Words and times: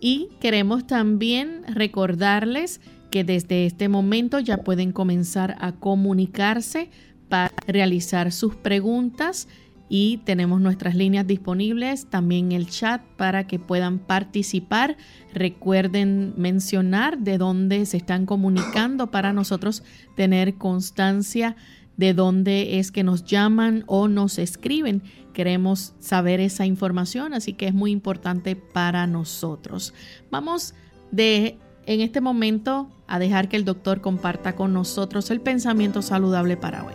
Y 0.00 0.30
queremos 0.40 0.86
también 0.86 1.62
recordarles 1.68 2.80
que 3.12 3.22
desde 3.22 3.66
este 3.66 3.88
momento 3.88 4.40
ya 4.40 4.56
pueden 4.56 4.90
comenzar 4.90 5.56
a 5.60 5.72
comunicarse 5.72 6.90
para 7.28 7.52
realizar 7.66 8.32
sus 8.32 8.56
preguntas 8.56 9.46
y 9.88 10.16
tenemos 10.24 10.62
nuestras 10.62 10.94
líneas 10.94 11.26
disponibles, 11.26 12.06
también 12.06 12.50
el 12.52 12.70
chat 12.70 13.02
para 13.18 13.46
que 13.46 13.58
puedan 13.58 13.98
participar. 13.98 14.96
Recuerden 15.34 16.32
mencionar 16.38 17.18
de 17.18 17.36
dónde 17.36 17.84
se 17.84 17.98
están 17.98 18.24
comunicando 18.24 19.10
para 19.10 19.34
nosotros 19.34 19.82
tener 20.16 20.54
constancia 20.54 21.56
de 21.98 22.14
dónde 22.14 22.78
es 22.78 22.90
que 22.90 23.04
nos 23.04 23.24
llaman 23.24 23.84
o 23.86 24.08
nos 24.08 24.38
escriben. 24.38 25.02
Queremos 25.34 25.94
saber 26.00 26.40
esa 26.40 26.64
información, 26.64 27.34
así 27.34 27.52
que 27.52 27.66
es 27.68 27.74
muy 27.74 27.90
importante 27.90 28.56
para 28.56 29.06
nosotros. 29.06 29.92
Vamos 30.30 30.74
de 31.10 31.58
en 31.86 32.00
este 32.00 32.20
momento 32.20 32.90
a 33.06 33.18
dejar 33.18 33.48
que 33.48 33.56
el 33.56 33.64
doctor 33.64 34.00
comparta 34.00 34.54
con 34.54 34.72
nosotros 34.72 35.30
el 35.30 35.40
pensamiento 35.40 36.02
saludable 36.02 36.56
para 36.56 36.84
hoy. 36.84 36.94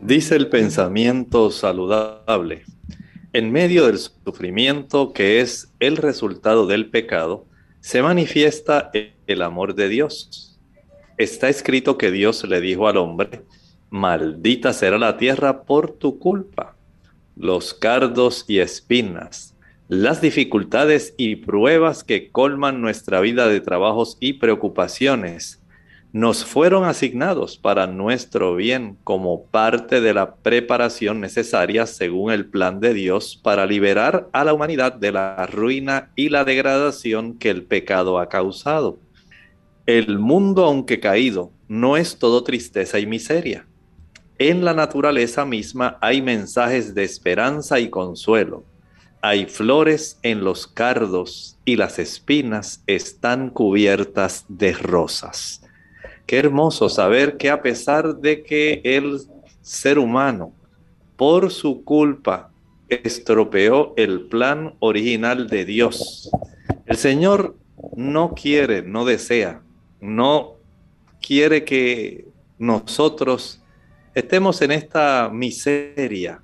Dice 0.00 0.34
el 0.34 0.48
pensamiento 0.48 1.50
saludable. 1.50 2.64
En 3.32 3.52
medio 3.52 3.86
del 3.86 3.98
sufrimiento 3.98 5.12
que 5.12 5.40
es 5.40 5.72
el 5.78 5.96
resultado 5.96 6.66
del 6.66 6.90
pecado, 6.90 7.46
se 7.80 8.02
manifiesta 8.02 8.90
el 9.26 9.42
amor 9.42 9.74
de 9.74 9.88
Dios. 9.88 10.60
Está 11.18 11.48
escrito 11.48 11.98
que 11.98 12.10
Dios 12.10 12.44
le 12.44 12.60
dijo 12.60 12.88
al 12.88 12.96
hombre, 12.96 13.44
maldita 13.90 14.72
será 14.72 14.98
la 14.98 15.16
tierra 15.16 15.62
por 15.62 15.92
tu 15.92 16.18
culpa. 16.18 16.76
Los 17.36 17.72
cardos 17.72 18.44
y 18.48 18.58
espinas 18.58 19.51
las 19.94 20.22
dificultades 20.22 21.12
y 21.18 21.36
pruebas 21.36 22.02
que 22.02 22.30
colman 22.30 22.80
nuestra 22.80 23.20
vida 23.20 23.46
de 23.48 23.60
trabajos 23.60 24.16
y 24.20 24.32
preocupaciones 24.32 25.60
nos 26.12 26.46
fueron 26.46 26.84
asignados 26.84 27.58
para 27.58 27.86
nuestro 27.86 28.56
bien 28.56 28.96
como 29.04 29.44
parte 29.44 30.00
de 30.00 30.14
la 30.14 30.36
preparación 30.36 31.20
necesaria 31.20 31.84
según 31.84 32.32
el 32.32 32.46
plan 32.46 32.80
de 32.80 32.94
Dios 32.94 33.38
para 33.42 33.66
liberar 33.66 34.30
a 34.32 34.44
la 34.44 34.54
humanidad 34.54 34.94
de 34.94 35.12
la 35.12 35.44
ruina 35.44 36.10
y 36.16 36.30
la 36.30 36.44
degradación 36.44 37.38
que 37.38 37.50
el 37.50 37.62
pecado 37.64 38.18
ha 38.18 38.30
causado. 38.30 38.98
El 39.84 40.18
mundo, 40.18 40.64
aunque 40.64 41.00
caído, 41.00 41.52
no 41.68 41.98
es 41.98 42.18
todo 42.18 42.44
tristeza 42.44 42.98
y 42.98 43.04
miseria. 43.04 43.66
En 44.38 44.64
la 44.64 44.72
naturaleza 44.72 45.44
misma 45.44 45.98
hay 46.00 46.22
mensajes 46.22 46.94
de 46.94 47.04
esperanza 47.04 47.78
y 47.78 47.90
consuelo 47.90 48.71
hay 49.24 49.46
flores 49.46 50.18
en 50.22 50.42
los 50.42 50.66
cardos 50.66 51.56
y 51.64 51.76
las 51.76 52.00
espinas 52.00 52.82
están 52.88 53.50
cubiertas 53.50 54.44
de 54.48 54.72
rosas. 54.72 55.62
Qué 56.26 56.38
hermoso 56.38 56.88
saber 56.88 57.36
que 57.36 57.48
a 57.48 57.62
pesar 57.62 58.16
de 58.16 58.42
que 58.42 58.80
el 58.84 59.20
ser 59.60 60.00
humano, 60.00 60.52
por 61.16 61.52
su 61.52 61.84
culpa, 61.84 62.50
estropeó 62.88 63.94
el 63.96 64.22
plan 64.22 64.74
original 64.80 65.48
de 65.48 65.64
Dios, 65.66 66.28
el 66.86 66.96
Señor 66.96 67.56
no 67.96 68.34
quiere, 68.34 68.82
no 68.82 69.04
desea, 69.04 69.62
no 70.00 70.56
quiere 71.20 71.64
que 71.64 72.26
nosotros 72.58 73.62
estemos 74.16 74.60
en 74.62 74.72
esta 74.72 75.30
miseria, 75.32 76.42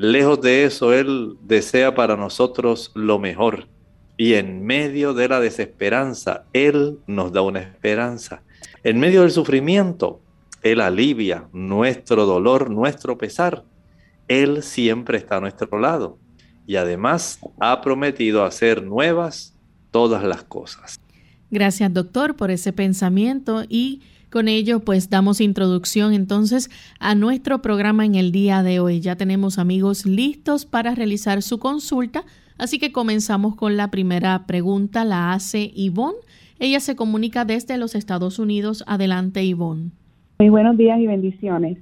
Lejos 0.00 0.40
de 0.40 0.62
eso, 0.62 0.92
Él 0.92 1.34
desea 1.42 1.96
para 1.96 2.16
nosotros 2.16 2.92
lo 2.94 3.18
mejor. 3.18 3.66
Y 4.16 4.34
en 4.34 4.64
medio 4.64 5.12
de 5.12 5.26
la 5.26 5.40
desesperanza, 5.40 6.44
Él 6.52 7.00
nos 7.08 7.32
da 7.32 7.42
una 7.42 7.58
esperanza. 7.58 8.42
En 8.84 9.00
medio 9.00 9.22
del 9.22 9.32
sufrimiento, 9.32 10.20
Él 10.62 10.80
alivia 10.82 11.48
nuestro 11.52 12.26
dolor, 12.26 12.70
nuestro 12.70 13.18
pesar. 13.18 13.64
Él 14.28 14.62
siempre 14.62 15.18
está 15.18 15.38
a 15.38 15.40
nuestro 15.40 15.80
lado. 15.80 16.16
Y 16.64 16.76
además 16.76 17.40
ha 17.58 17.80
prometido 17.80 18.44
hacer 18.44 18.84
nuevas 18.84 19.56
todas 19.90 20.22
las 20.22 20.44
cosas. 20.44 21.00
Gracias, 21.50 21.92
doctor, 21.92 22.36
por 22.36 22.52
ese 22.52 22.72
pensamiento 22.72 23.64
y 23.68 24.02
con 24.30 24.48
ello, 24.48 24.80
pues 24.80 25.10
damos 25.10 25.40
introducción 25.40 26.12
entonces 26.12 26.70
a 27.00 27.14
nuestro 27.14 27.62
programa 27.62 28.04
en 28.04 28.14
el 28.14 28.32
día 28.32 28.62
de 28.62 28.80
hoy. 28.80 29.00
Ya 29.00 29.16
tenemos 29.16 29.58
amigos 29.58 30.06
listos 30.06 30.66
para 30.66 30.94
realizar 30.94 31.42
su 31.42 31.58
consulta, 31.58 32.24
así 32.58 32.78
que 32.78 32.92
comenzamos 32.92 33.56
con 33.56 33.76
la 33.76 33.90
primera 33.90 34.46
pregunta, 34.46 35.04
la 35.04 35.32
hace 35.32 35.70
Ivonne. 35.74 36.18
Ella 36.58 36.80
se 36.80 36.96
comunica 36.96 37.44
desde 37.44 37.78
los 37.78 37.94
Estados 37.94 38.38
Unidos. 38.38 38.84
Adelante, 38.86 39.44
Ivonne. 39.44 39.92
Muy 40.40 40.48
buenos 40.48 40.76
días 40.76 40.98
y 41.00 41.06
bendiciones. 41.06 41.78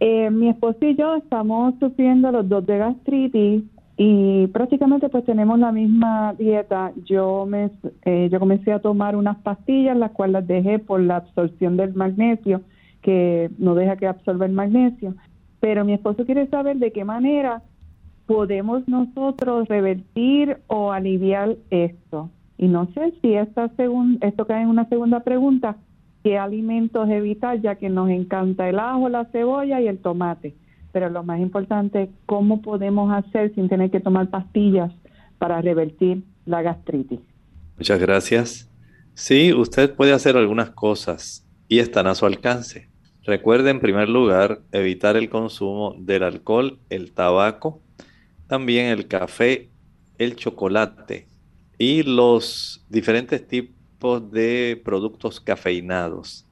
Eh, 0.00 0.30
mi 0.30 0.48
esposo 0.48 0.78
y 0.82 0.96
yo 0.96 1.16
estamos 1.16 1.74
sufriendo 1.78 2.32
los 2.32 2.48
dos 2.48 2.66
de 2.66 2.78
gastritis 2.78 3.62
y 3.96 4.46
prácticamente 4.48 5.08
pues 5.08 5.24
tenemos 5.24 5.58
la 5.58 5.70
misma 5.70 6.34
dieta. 6.38 6.92
Yo 7.04 7.46
me 7.46 7.70
eh, 8.04 8.28
yo 8.32 8.40
comencé 8.40 8.72
a 8.72 8.80
tomar 8.80 9.16
unas 9.16 9.38
pastillas 9.38 9.96
las 9.96 10.12
cuales 10.12 10.32
las 10.34 10.46
dejé 10.46 10.78
por 10.78 11.00
la 11.00 11.16
absorción 11.16 11.76
del 11.76 11.94
magnesio 11.94 12.62
que 13.02 13.50
no 13.58 13.74
deja 13.74 13.96
que 13.96 14.06
absorba 14.06 14.46
el 14.46 14.52
magnesio. 14.52 15.14
Pero 15.60 15.84
mi 15.84 15.92
esposo 15.92 16.24
quiere 16.24 16.46
saber 16.48 16.78
de 16.78 16.92
qué 16.92 17.04
manera 17.04 17.62
podemos 18.26 18.86
nosotros 18.88 19.68
revertir 19.68 20.58
o 20.68 20.92
aliviar 20.92 21.56
esto. 21.70 22.30
Y 22.56 22.68
no 22.68 22.86
sé 22.94 23.12
si 23.20 23.34
esta 23.34 23.70
esto 24.20 24.46
cae 24.46 24.62
en 24.62 24.68
una 24.68 24.88
segunda 24.88 25.20
pregunta, 25.20 25.76
¿qué 26.22 26.38
alimentos 26.38 27.08
evitar? 27.08 27.60
Ya 27.60 27.74
que 27.74 27.88
nos 27.88 28.08
encanta 28.08 28.68
el 28.68 28.78
ajo, 28.78 29.08
la 29.08 29.24
cebolla 29.26 29.80
y 29.80 29.88
el 29.88 29.98
tomate. 29.98 30.54
Pero 30.92 31.08
lo 31.08 31.22
más 31.22 31.40
importante, 31.40 32.10
¿cómo 32.26 32.62
podemos 32.62 33.12
hacer 33.12 33.54
sin 33.54 33.68
tener 33.68 33.90
que 33.90 34.00
tomar 34.00 34.28
pastillas 34.30 34.92
para 35.38 35.60
revertir 35.60 36.22
la 36.44 36.62
gastritis? 36.62 37.20
Muchas 37.78 37.98
gracias. 37.98 38.70
Sí, 39.14 39.52
usted 39.52 39.94
puede 39.94 40.12
hacer 40.12 40.36
algunas 40.36 40.70
cosas 40.70 41.46
y 41.68 41.78
están 41.78 42.06
a 42.06 42.14
su 42.14 42.26
alcance. 42.26 42.88
Recuerde 43.24 43.70
en 43.70 43.80
primer 43.80 44.08
lugar 44.08 44.60
evitar 44.72 45.16
el 45.16 45.30
consumo 45.30 45.94
del 45.98 46.24
alcohol, 46.24 46.78
el 46.90 47.12
tabaco, 47.12 47.80
también 48.48 48.86
el 48.86 49.06
café, 49.06 49.70
el 50.18 50.36
chocolate, 50.36 51.28
y 51.78 52.02
los 52.02 52.84
diferentes 52.88 53.46
tipos 53.46 54.30
de 54.30 54.80
productos 54.84 55.40
cafeinados. 55.40 56.46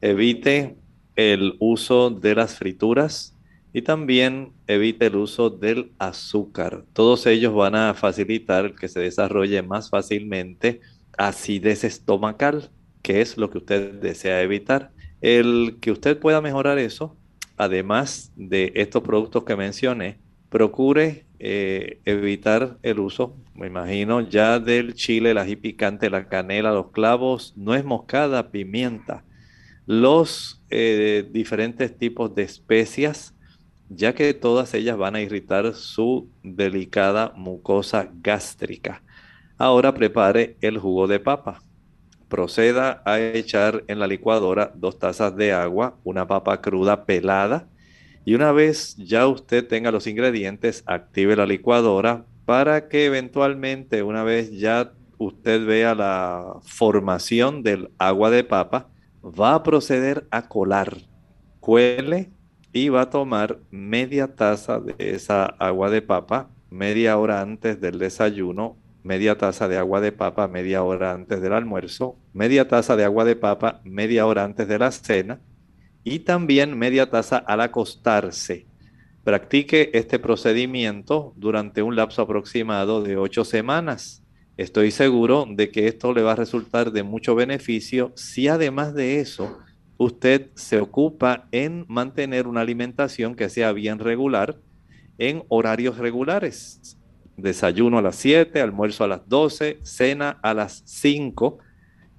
Evite 0.00 0.76
el 1.14 1.56
uso 1.58 2.10
de 2.10 2.34
las 2.34 2.56
frituras 2.56 3.35
y 3.76 3.82
también 3.82 4.54
evite 4.66 5.04
el 5.04 5.16
uso 5.16 5.50
del 5.50 5.92
azúcar. 5.98 6.86
Todos 6.94 7.26
ellos 7.26 7.52
van 7.52 7.74
a 7.74 7.92
facilitar 7.92 8.74
que 8.74 8.88
se 8.88 9.00
desarrolle 9.00 9.60
más 9.60 9.90
fácilmente 9.90 10.80
acidez 11.18 11.84
estomacal, 11.84 12.70
que 13.02 13.20
es 13.20 13.36
lo 13.36 13.50
que 13.50 13.58
usted 13.58 14.00
desea 14.00 14.40
evitar. 14.40 14.92
El 15.20 15.76
que 15.78 15.90
usted 15.90 16.18
pueda 16.18 16.40
mejorar 16.40 16.78
eso, 16.78 17.18
además 17.58 18.32
de 18.34 18.72
estos 18.76 19.02
productos 19.02 19.44
que 19.44 19.56
mencioné, 19.56 20.20
procure 20.48 21.26
eh, 21.38 22.00
evitar 22.06 22.78
el 22.82 22.98
uso, 22.98 23.36
me 23.54 23.66
imagino, 23.66 24.22
ya 24.22 24.58
del 24.58 24.94
chile, 24.94 25.32
el 25.32 25.38
ají 25.38 25.54
picante, 25.54 26.08
la 26.08 26.30
canela, 26.30 26.72
los 26.72 26.92
clavos, 26.92 27.52
nuez 27.58 27.84
moscada, 27.84 28.50
pimienta, 28.50 29.22
los 29.84 30.64
eh, 30.70 31.28
diferentes 31.30 31.98
tipos 31.98 32.34
de 32.34 32.44
especias, 32.44 33.35
ya 33.88 34.14
que 34.14 34.34
todas 34.34 34.74
ellas 34.74 34.96
van 34.96 35.16
a 35.16 35.20
irritar 35.20 35.74
su 35.74 36.28
delicada 36.42 37.32
mucosa 37.36 38.08
gástrica. 38.22 39.02
Ahora 39.58 39.94
prepare 39.94 40.56
el 40.60 40.78
jugo 40.78 41.06
de 41.06 41.20
papa. 41.20 41.62
Proceda 42.28 43.02
a 43.04 43.20
echar 43.20 43.84
en 43.86 43.98
la 43.98 44.06
licuadora 44.06 44.72
dos 44.74 44.98
tazas 44.98 45.36
de 45.36 45.52
agua, 45.52 45.96
una 46.04 46.26
papa 46.26 46.60
cruda 46.60 47.04
pelada, 47.04 47.68
y 48.24 48.34
una 48.34 48.50
vez 48.50 48.96
ya 48.96 49.28
usted 49.28 49.66
tenga 49.66 49.92
los 49.92 50.08
ingredientes, 50.08 50.82
active 50.86 51.36
la 51.36 51.46
licuadora 51.46 52.24
para 52.44 52.88
que 52.88 53.06
eventualmente, 53.06 54.02
una 54.02 54.24
vez 54.24 54.50
ya 54.52 54.92
usted 55.18 55.64
vea 55.64 55.94
la 55.94 56.56
formación 56.62 57.62
del 57.62 57.90
agua 57.98 58.30
de 58.30 58.44
papa, 58.44 58.88
va 59.22 59.54
a 59.54 59.62
proceder 59.62 60.26
a 60.30 60.48
colar. 60.48 60.96
Cuele 61.60 62.30
y 62.76 62.90
va 62.90 63.00
a 63.00 63.10
tomar 63.10 63.58
media 63.70 64.34
taza 64.34 64.80
de 64.80 64.94
esa 64.98 65.46
agua 65.46 65.88
de 65.88 66.02
papa 66.02 66.50
media 66.68 67.16
hora 67.16 67.40
antes 67.40 67.80
del 67.80 67.98
desayuno, 67.98 68.76
media 69.02 69.38
taza 69.38 69.66
de 69.66 69.78
agua 69.78 70.02
de 70.02 70.12
papa 70.12 70.46
media 70.46 70.82
hora 70.82 71.14
antes 71.14 71.40
del 71.40 71.54
almuerzo, 71.54 72.18
media 72.34 72.68
taza 72.68 72.94
de 72.94 73.04
agua 73.04 73.24
de 73.24 73.34
papa 73.34 73.80
media 73.84 74.26
hora 74.26 74.44
antes 74.44 74.68
de 74.68 74.78
la 74.78 74.90
cena 74.90 75.40
y 76.04 76.18
también 76.18 76.78
media 76.78 77.08
taza 77.08 77.38
al 77.38 77.62
acostarse. 77.62 78.66
Practique 79.24 79.88
este 79.94 80.18
procedimiento 80.18 81.32
durante 81.36 81.80
un 81.80 81.96
lapso 81.96 82.20
aproximado 82.20 83.02
de 83.02 83.16
ocho 83.16 83.46
semanas. 83.46 84.22
Estoy 84.58 84.90
seguro 84.90 85.46
de 85.48 85.70
que 85.70 85.88
esto 85.88 86.12
le 86.12 86.20
va 86.20 86.32
a 86.32 86.36
resultar 86.36 86.92
de 86.92 87.04
mucho 87.04 87.34
beneficio 87.34 88.12
si 88.16 88.48
además 88.48 88.92
de 88.92 89.20
eso 89.20 89.60
usted 89.98 90.50
se 90.54 90.80
ocupa 90.80 91.48
en 91.52 91.84
mantener 91.88 92.46
una 92.46 92.60
alimentación 92.60 93.34
que 93.34 93.48
sea 93.48 93.72
bien 93.72 93.98
regular 93.98 94.58
en 95.18 95.44
horarios 95.48 95.98
regulares. 95.98 96.98
Desayuno 97.36 97.98
a 97.98 98.02
las 98.02 98.16
7, 98.16 98.60
almuerzo 98.60 99.04
a 99.04 99.08
las 99.08 99.28
12, 99.28 99.80
cena 99.82 100.38
a 100.42 100.54
las 100.54 100.82
5. 100.86 101.58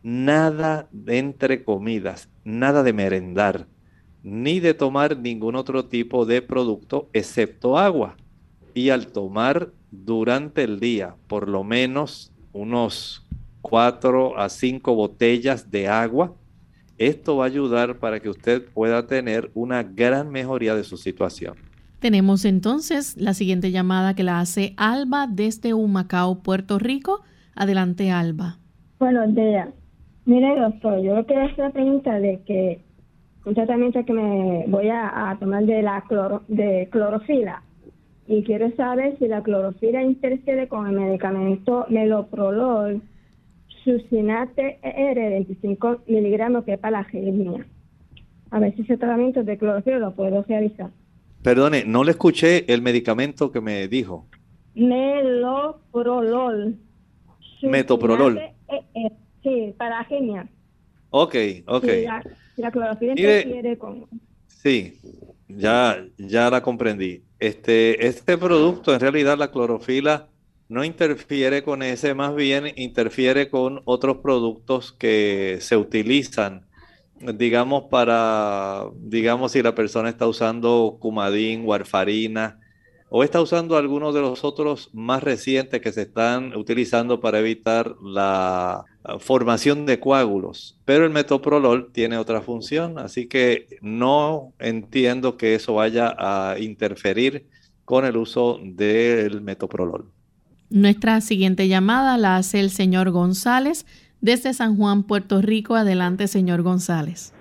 Nada 0.04 0.88
de 0.92 1.18
entre 1.18 1.64
comidas, 1.64 2.30
nada 2.44 2.84
de 2.84 2.94
merendar 2.94 3.68
ni 4.30 4.60
de 4.60 4.74
tomar 4.74 5.18
ningún 5.18 5.56
otro 5.56 5.86
tipo 5.86 6.26
de 6.26 6.42
producto 6.42 7.10
excepto 7.14 7.78
agua. 7.78 8.18
Y 8.74 8.90
al 8.90 9.08
tomar 9.08 9.72
durante 9.90 10.64
el 10.64 10.82
día 10.82 11.16
por 11.28 11.48
lo 11.48 11.64
menos 11.64 12.34
unos 12.52 13.26
4 13.62 14.38
a 14.38 14.50
5 14.50 14.96
botellas 14.96 15.72
de 15.72 15.88
agua, 15.88 16.36
esto 16.98 17.38
va 17.38 17.46
a 17.46 17.48
ayudar 17.48 17.98
para 17.98 18.20
que 18.20 18.30
usted 18.30 18.66
pueda 18.74 19.08
tener 19.08 19.52
una 19.54 19.84
gran 19.84 20.32
mejoría 20.32 20.76
de 20.76 20.84
su 20.84 20.98
situación. 20.98 21.56
Tenemos 22.00 22.46
entonces 22.46 23.18
la 23.18 23.34
siguiente 23.34 23.72
llamada 23.72 24.14
que 24.14 24.24
la 24.24 24.40
hace 24.40 24.74
Alba 24.78 25.28
desde 25.28 25.74
Humacao, 25.74 26.40
Puerto 26.44 26.78
Rico. 26.78 27.22
Adelante, 27.56 28.12
Alba. 28.12 28.58
Buenos 29.00 29.34
días. 29.34 29.70
Mire, 30.26 30.60
doctor, 30.60 31.02
yo 31.02 31.26
quiero 31.26 31.46
hacer 31.46 31.60
la 31.60 31.70
pregunta 31.72 32.20
de 32.20 32.42
que 32.46 32.82
un 33.46 33.56
tratamiento 33.56 34.04
que 34.04 34.14
me 34.14 34.66
voy 34.68 34.90
a, 34.90 35.36
tomar 35.40 35.66
de 35.66 35.82
la 35.82 36.04
cloro, 36.08 36.44
de 36.48 36.90
clorofila 36.92 37.64
y 38.28 38.44
quiero 38.44 38.70
saber 38.76 39.18
si 39.20 39.28
la 39.28 39.42
clorofila 39.42 40.04
interfiere 40.04 40.68
con 40.68 40.86
el 40.86 41.00
medicamento 41.00 41.86
meloprolol 41.90 43.02
sucinate 43.88 44.80
R 44.84 45.30
25 45.30 46.02
miligramos 46.08 46.66
que 46.66 46.74
es 46.74 46.80
para 46.80 47.00
la 47.00 47.04
genia. 47.06 47.66
A 48.52 48.60
ver 48.60 48.76
si 48.76 48.82
ese 48.82 48.98
tratamiento 48.98 49.44
de 49.44 49.58
clorofila 49.58 50.00
lo 50.00 50.14
puedo 50.14 50.44
realizar. 50.44 50.90
Perdone, 51.42 51.86
no 51.86 52.04
le 52.04 52.12
escuché 52.12 52.72
el 52.74 52.82
medicamento 52.82 53.52
que 53.52 53.62
me 53.62 53.88
dijo. 53.88 54.28
Meloprolol. 54.76 56.78
Metoprolol. 57.62 58.42
sí, 59.42 59.74
para 59.78 60.04
genia. 60.06 60.50
Ok, 61.10 61.36
ok. 61.66 61.88
La 62.58 62.72
clorofila 62.72 63.12
interfiere 63.12 63.78
con... 63.78 64.06
Sí, 64.48 65.00
ya, 65.48 66.04
ya 66.18 66.50
la 66.50 66.62
comprendí. 66.62 67.24
Este, 67.40 68.06
este 68.06 68.38
producto, 68.38 68.94
en 68.94 69.00
realidad, 69.00 69.38
la 69.38 69.52
clorofila 69.52 70.28
no 70.70 70.84
interfiere 70.84 71.64
con 71.64 71.82
ese, 71.82 72.14
más 72.14 72.36
bien 72.36 72.74
interfiere 72.76 73.50
con 73.50 73.82
otros 73.86 74.18
productos 74.18 74.92
que 74.92 75.58
se 75.62 75.78
utilizan, 75.78 76.68
digamos, 77.20 77.86
para, 77.90 78.86
digamos, 78.96 79.54
si 79.54 79.62
la 79.62 79.76
persona 79.76 80.10
está 80.10 80.28
usando 80.28 80.98
cumadín, 81.00 81.66
warfarina, 81.66 82.60
o 83.10 83.24
está 83.24 83.42
usando 83.42 83.78
algunos 83.78 84.14
de 84.14 84.22
los 84.22 84.44
otros 84.44 84.90
más 84.94 85.24
recientes 85.24 85.80
que 85.82 85.94
se 85.94 86.02
están 86.02 86.56
utilizando 86.58 87.22
para 87.22 87.40
evitar 87.40 87.96
la 88.02 88.84
formación 89.20 89.86
de 89.86 90.00
coágulos. 90.00 90.78
Pero 90.84 91.06
el 91.06 91.12
metoprolol 91.12 91.92
tiene 91.94 92.18
otra 92.18 92.42
función, 92.42 93.00
así 93.00 93.28
que 93.28 93.68
no 93.82 94.54
entiendo 94.60 95.38
que 95.38 95.56
eso 95.56 95.76
vaya 95.76 96.14
a 96.18 96.60
interferir 96.60 97.48
con 97.86 98.04
el 98.04 98.18
uso 98.18 98.60
del 98.62 99.42
metoprolol. 99.42 100.12
Nuestra 100.70 101.22
siguiente 101.22 101.68
llamada 101.68 102.18
la 102.18 102.36
hace 102.36 102.60
el 102.60 102.70
señor 102.70 103.12
González 103.12 103.86
desde 104.20 104.54
San 104.54 104.76
Juan, 104.76 105.04
Puerto 105.04 105.42
Rico. 105.42 105.76
Adelante, 105.76 106.28
señor 106.28 106.62
González. 106.62 107.34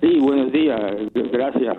Sí, 0.00 0.18
buenos 0.18 0.52
días, 0.52 0.80
gracias. 1.32 1.76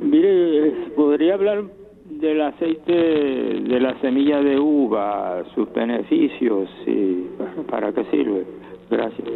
Mire, 0.00 0.70
¿podría 0.96 1.34
hablar 1.34 1.64
del 2.10 2.42
aceite 2.42 2.92
de 2.92 3.80
la 3.80 4.00
semilla 4.00 4.40
de 4.40 4.58
uva, 4.58 5.44
sus 5.54 5.72
beneficios 5.72 6.68
y 6.86 7.26
para 7.70 7.92
qué 7.92 8.04
sirve? 8.10 8.44
Gracias. 8.90 9.28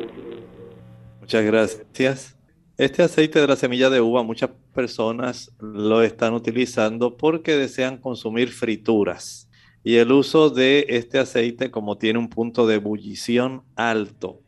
Muchas 1.21 1.45
gracias. 1.45 2.37
Este 2.79 3.03
aceite 3.03 3.41
de 3.41 3.47
la 3.47 3.57
semilla 3.57 3.89
de 3.89 4.03
uva, 4.03 4.23
muchas 4.23 4.51
personas 4.75 5.51
lo 5.61 6.03
están 6.03 6.35
utilizando 6.35 7.17
porque 7.17 7.57
desean 7.57 7.97
consumir 7.97 8.51
frituras. 8.51 9.49
Y 9.83 9.97
el 9.97 10.13
uso 10.13 10.51
de 10.51 10.85
este 10.91 11.19
aceite, 11.19 11.71
como 11.71 11.97
tiene 11.97 12.19
un 12.19 12.29
punto 12.29 12.67
de 12.67 12.75
ebullición 12.75 13.63
alto, 13.77 14.43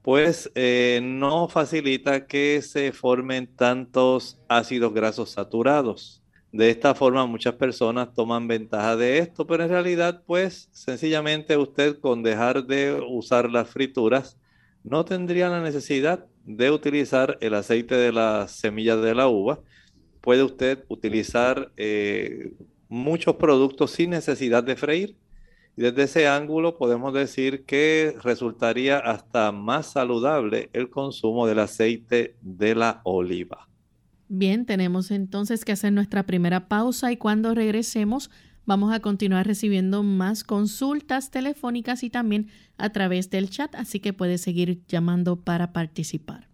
pues 0.00 0.48
eh, 0.54 1.00
no 1.02 1.48
facilita 1.48 2.28
que 2.28 2.62
se 2.62 2.92
formen 2.92 3.48
tantos 3.48 4.38
ácidos 4.46 4.94
grasos 4.94 5.30
saturados. 5.30 6.22
De 6.52 6.70
esta 6.70 6.94
forma 6.94 7.26
muchas 7.26 7.54
personas 7.54 8.14
toman 8.14 8.46
ventaja 8.46 8.94
de 8.94 9.18
esto, 9.18 9.44
pero 9.44 9.64
en 9.64 9.70
realidad 9.70 10.22
pues 10.24 10.68
sencillamente 10.70 11.56
usted 11.56 11.98
con 11.98 12.22
dejar 12.22 12.64
de 12.64 13.02
usar 13.08 13.50
las 13.50 13.68
frituras 13.68 14.38
no 14.84 15.04
tendría 15.04 15.48
la 15.48 15.60
necesidad 15.60 16.26
de 16.44 16.70
utilizar 16.70 17.38
el 17.40 17.54
aceite 17.54 17.94
de 17.94 18.12
las 18.12 18.52
semillas 18.52 19.02
de 19.02 19.14
la 19.14 19.28
uva. 19.28 19.60
Puede 20.20 20.42
usted 20.42 20.84
utilizar 20.88 21.72
eh, 21.76 22.52
muchos 22.88 23.36
productos 23.36 23.92
sin 23.92 24.10
necesidad 24.10 24.64
de 24.64 24.76
freír 24.76 25.16
desde 25.76 26.02
ese 26.02 26.28
ángulo 26.28 26.76
podemos 26.76 27.14
decir 27.14 27.64
que 27.64 28.14
resultaría 28.22 28.98
hasta 28.98 29.52
más 29.52 29.86
saludable 29.86 30.68
el 30.74 30.90
consumo 30.90 31.46
del 31.46 31.60
aceite 31.60 32.36
de 32.42 32.74
la 32.74 33.00
oliva. 33.04 33.68
Bien, 34.28 34.66
tenemos 34.66 35.10
entonces 35.10 35.64
que 35.64 35.72
hacer 35.72 35.92
nuestra 35.92 36.24
primera 36.24 36.68
pausa 36.68 37.10
y 37.10 37.16
cuando 37.16 37.54
regresemos 37.54 38.30
vamos 38.66 38.92
a 38.92 39.00
continuar 39.00 39.46
recibiendo 39.46 40.02
más 40.02 40.44
consultas 40.44 41.30
telefónicas 41.30 42.02
y 42.02 42.10
también 42.10 42.48
a 42.78 42.90
través 42.90 43.30
del 43.30 43.50
chat, 43.50 43.74
así 43.74 44.00
que 44.00 44.12
puede 44.12 44.38
seguir 44.38 44.82
llamando 44.86 45.36
para 45.36 45.72
participar. 45.72 46.52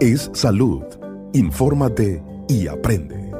Es 0.00 0.30
salud. 0.32 0.84
Infórmate 1.32 2.22
y 2.46 2.68
aprende. 2.68 3.32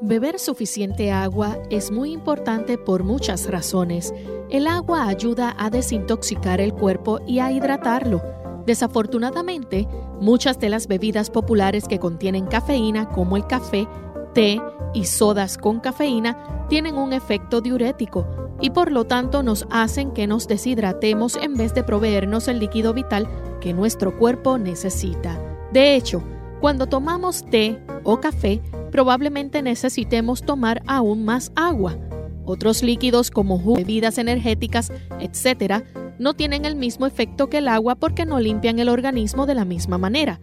Beber 0.00 0.38
suficiente 0.38 1.12
agua 1.12 1.58
es 1.68 1.90
muy 1.90 2.12
importante 2.12 2.78
por 2.78 3.04
muchas 3.04 3.50
razones. 3.50 4.14
El 4.48 4.66
agua 4.66 5.08
ayuda 5.08 5.54
a 5.58 5.68
desintoxicar 5.68 6.58
el 6.62 6.72
cuerpo 6.72 7.20
y 7.26 7.40
a 7.40 7.52
hidratarlo. 7.52 8.39
Desafortunadamente, 8.70 9.88
muchas 10.20 10.60
de 10.60 10.68
las 10.68 10.86
bebidas 10.86 11.28
populares 11.28 11.88
que 11.88 11.98
contienen 11.98 12.46
cafeína, 12.46 13.08
como 13.08 13.36
el 13.36 13.44
café, 13.48 13.88
té 14.32 14.62
y 14.94 15.06
sodas 15.06 15.58
con 15.58 15.80
cafeína, 15.80 16.66
tienen 16.68 16.96
un 16.96 17.12
efecto 17.12 17.60
diurético 17.60 18.28
y 18.60 18.70
por 18.70 18.92
lo 18.92 19.06
tanto 19.06 19.42
nos 19.42 19.66
hacen 19.72 20.12
que 20.12 20.28
nos 20.28 20.46
deshidratemos 20.46 21.34
en 21.34 21.56
vez 21.56 21.74
de 21.74 21.82
proveernos 21.82 22.46
el 22.46 22.60
líquido 22.60 22.94
vital 22.94 23.28
que 23.60 23.72
nuestro 23.72 24.16
cuerpo 24.16 24.56
necesita. 24.56 25.36
De 25.72 25.96
hecho, 25.96 26.22
cuando 26.60 26.86
tomamos 26.86 27.44
té 27.44 27.82
o 28.04 28.20
café, 28.20 28.62
probablemente 28.92 29.62
necesitemos 29.62 30.42
tomar 30.42 30.80
aún 30.86 31.24
más 31.24 31.50
agua. 31.56 31.96
Otros 32.44 32.84
líquidos 32.84 33.32
como 33.32 33.58
bebidas 33.74 34.16
energéticas, 34.16 34.92
etc., 35.18 35.82
no 36.20 36.34
tienen 36.34 36.66
el 36.66 36.76
mismo 36.76 37.06
efecto 37.06 37.48
que 37.48 37.58
el 37.58 37.66
agua 37.66 37.94
porque 37.94 38.26
no 38.26 38.38
limpian 38.40 38.78
el 38.78 38.90
organismo 38.90 39.46
de 39.46 39.54
la 39.54 39.64
misma 39.64 39.96
manera. 39.96 40.38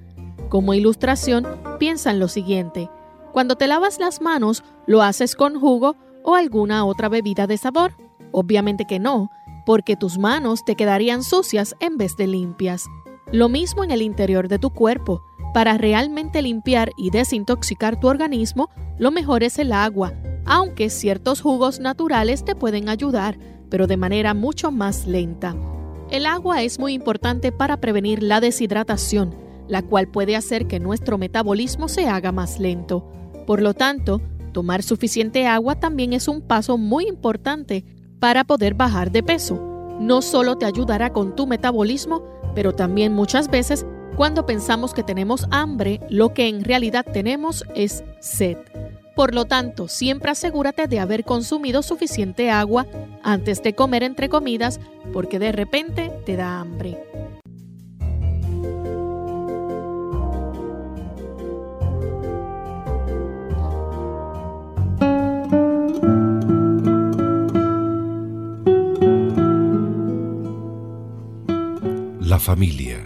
Como 0.50 0.74
ilustración, 0.74 1.46
piensa 1.78 2.10
en 2.10 2.20
lo 2.20 2.28
siguiente. 2.28 2.90
Cuando 3.32 3.58
te 3.58 3.68
lavas 3.68 4.00
las 4.00 4.20
manos, 4.20 4.64
¿lo 4.88 5.04
haces 5.04 5.36
con 5.36 5.60
jugo 5.60 5.96
o 6.24 6.34
alguna 6.34 6.84
otra 6.84 7.10
bebida 7.10 7.46
de 7.46 7.58
sabor? 7.58 7.94
Obviamente 8.32 8.86
que 8.86 8.98
no, 8.98 9.30
porque 9.68 9.96
tus 9.96 10.18
manos 10.18 10.66
te 10.66 10.74
quedarían 10.74 11.22
sucias 11.22 11.76
en 11.80 11.98
vez 11.98 12.18
de 12.18 12.26
limpias. 12.26 12.86
Lo 13.32 13.48
mismo 13.48 13.84
en 13.84 13.92
el 13.92 14.02
interior 14.02 14.48
de 14.48 14.58
tu 14.58 14.72
cuerpo. 14.72 15.22
Para 15.54 15.78
realmente 15.78 16.42
limpiar 16.42 16.90
y 16.98 17.12
desintoxicar 17.12 18.00
tu 18.00 18.08
organismo, 18.08 18.70
lo 18.98 19.12
mejor 19.12 19.44
es 19.44 19.60
el 19.60 19.72
agua, 19.72 20.14
aunque 20.48 20.90
ciertos 20.90 21.42
jugos 21.42 21.80
naturales 21.80 22.44
te 22.44 22.56
pueden 22.56 22.90
ayudar, 22.90 23.38
pero 23.70 23.86
de 23.86 23.98
manera 23.98 24.34
mucho 24.34 24.72
más 24.72 25.06
lenta. 25.06 25.56
El 26.10 26.26
agua 26.26 26.64
es 26.64 26.80
muy 26.80 26.94
importante 26.94 27.52
para 27.52 27.82
prevenir 27.82 28.24
la 28.24 28.40
deshidratación, 28.40 29.36
la 29.68 29.82
cual 29.82 30.08
puede 30.08 30.36
hacer 30.36 30.68
que 30.68 30.80
nuestro 30.80 31.18
metabolismo 31.18 31.90
se 31.90 32.08
haga 32.08 32.32
más 32.32 32.60
lento. 32.60 33.12
Por 33.46 33.62
lo 33.62 33.74
tanto, 33.74 34.22
tomar 34.54 34.84
suficiente 34.84 35.46
agua 35.46 35.76
también 35.76 36.14
es 36.14 36.30
un 36.30 36.42
paso 36.42 36.78
muy 36.78 37.08
importante 37.08 37.84
para 38.20 38.46
poder 38.46 38.74
bajar 38.74 39.12
de 39.12 39.24
peso. 39.24 39.62
No 40.00 40.22
solo 40.22 40.58
te 40.58 40.66
ayudará 40.66 41.12
con 41.12 41.36
tu 41.36 41.46
metabolismo, 41.46 42.24
pero 42.56 42.74
también 42.74 43.14
muchas 43.14 43.50
veces 43.50 43.86
cuando 44.16 44.46
pensamos 44.46 44.94
que 44.94 45.04
tenemos 45.04 45.46
hambre, 45.52 46.00
lo 46.10 46.34
que 46.34 46.48
en 46.48 46.64
realidad 46.64 47.06
tenemos 47.12 47.66
es 47.76 48.04
sed. 48.20 48.58
Por 49.18 49.34
lo 49.34 49.46
tanto, 49.46 49.88
siempre 49.88 50.30
asegúrate 50.30 50.88
de 50.88 51.00
haber 51.00 51.24
consumido 51.24 51.82
suficiente 51.82 52.52
agua 52.52 52.86
antes 53.24 53.64
de 53.64 53.74
comer 53.74 54.04
entre 54.04 54.30
comidas 54.30 54.80
porque 55.12 55.40
de 55.40 55.52
repente 55.52 56.12
te 56.24 56.36
da 56.36 56.60
hambre. 56.60 57.00
La 72.22 72.38
familia 72.38 73.04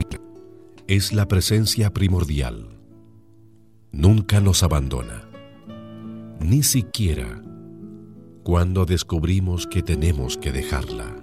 es 0.88 1.14
la 1.14 1.30
presencia 1.30 1.94
primordial. 1.94 2.68
Nunca 3.94 4.42
nos 4.42 4.62
abandona, 4.62 5.31
ni 6.44 6.64
siquiera 6.64 7.42
cuando 8.44 8.86
descubrimos 8.86 9.68
que 9.68 9.84
tenemos 9.84 10.38
que 10.38 10.52
dejarla. 10.52 11.21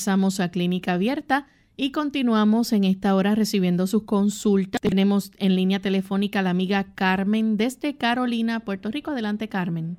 Regresamos 0.00 0.40
a 0.40 0.50
Clínica 0.50 0.94
Abierta 0.94 1.46
y 1.76 1.92
continuamos 1.92 2.72
en 2.72 2.84
esta 2.84 3.14
hora 3.14 3.34
recibiendo 3.34 3.86
sus 3.86 4.04
consultas. 4.04 4.80
Tenemos 4.80 5.30
en 5.38 5.54
línea 5.56 5.80
telefónica 5.80 6.38
a 6.38 6.42
la 6.42 6.48
amiga 6.48 6.86
Carmen 6.94 7.58
desde 7.58 7.98
Carolina, 7.98 8.60
Puerto 8.60 8.90
Rico. 8.90 9.10
Adelante, 9.10 9.48
Carmen. 9.48 9.98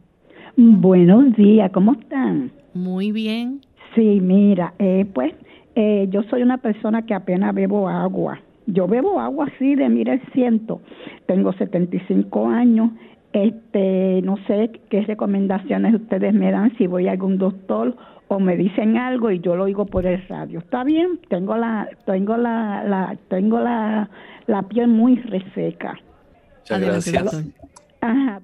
Buenos 0.58 1.36
días, 1.36 1.72
¿cómo 1.72 1.93
están? 1.93 2.51
Muy 2.74 3.12
bien. 3.12 3.62
Sí, 3.93 4.20
mira, 4.20 4.74
eh, 4.79 5.05
pues 5.13 5.36
eh, 5.75 6.08
yo 6.10 6.24
soy 6.31 6.41
una 6.41 6.58
persona 6.58 7.03
que 7.05 7.13
apenas 7.13 7.53
bebo 7.53 7.88
agua. 7.88 8.41
Yo 8.65 8.88
bebo 8.88 9.20
agua 9.20 9.51
así 9.53 9.75
de, 9.75 9.88
mire, 9.88 10.20
ciento. 10.34 10.81
Tengo 11.27 11.53
75 11.53 12.48
años. 12.48 12.89
Este, 13.34 14.22
no 14.24 14.38
sé 14.48 14.72
qué 14.89 15.01
recomendaciones 15.01 15.93
ustedes 15.93 16.34
me 16.34 16.51
dan 16.51 16.75
si 16.77 16.88
voy 16.88 17.08
a 17.08 17.12
algún 17.12 17.38
doctor 17.38 17.96
o 18.33 18.39
me 18.39 18.55
dicen 18.55 18.95
algo 18.95 19.29
y 19.29 19.41
yo 19.41 19.57
lo 19.57 19.65
oigo 19.65 19.85
por 19.85 20.05
el 20.05 20.25
radio. 20.29 20.59
Está 20.59 20.85
bien, 20.85 21.19
tengo 21.27 21.57
la 21.57 21.89
tengo 22.05 22.38
la, 22.38 22.81
la 22.85 23.17
tengo 23.27 23.59
la, 23.59 24.09
la 24.47 24.61
piel 24.69 24.88
muy 24.88 25.17
reseca. 25.17 26.00
Muchas 26.59 26.79
gracias. 26.79 27.45
Ajá, 28.00 28.41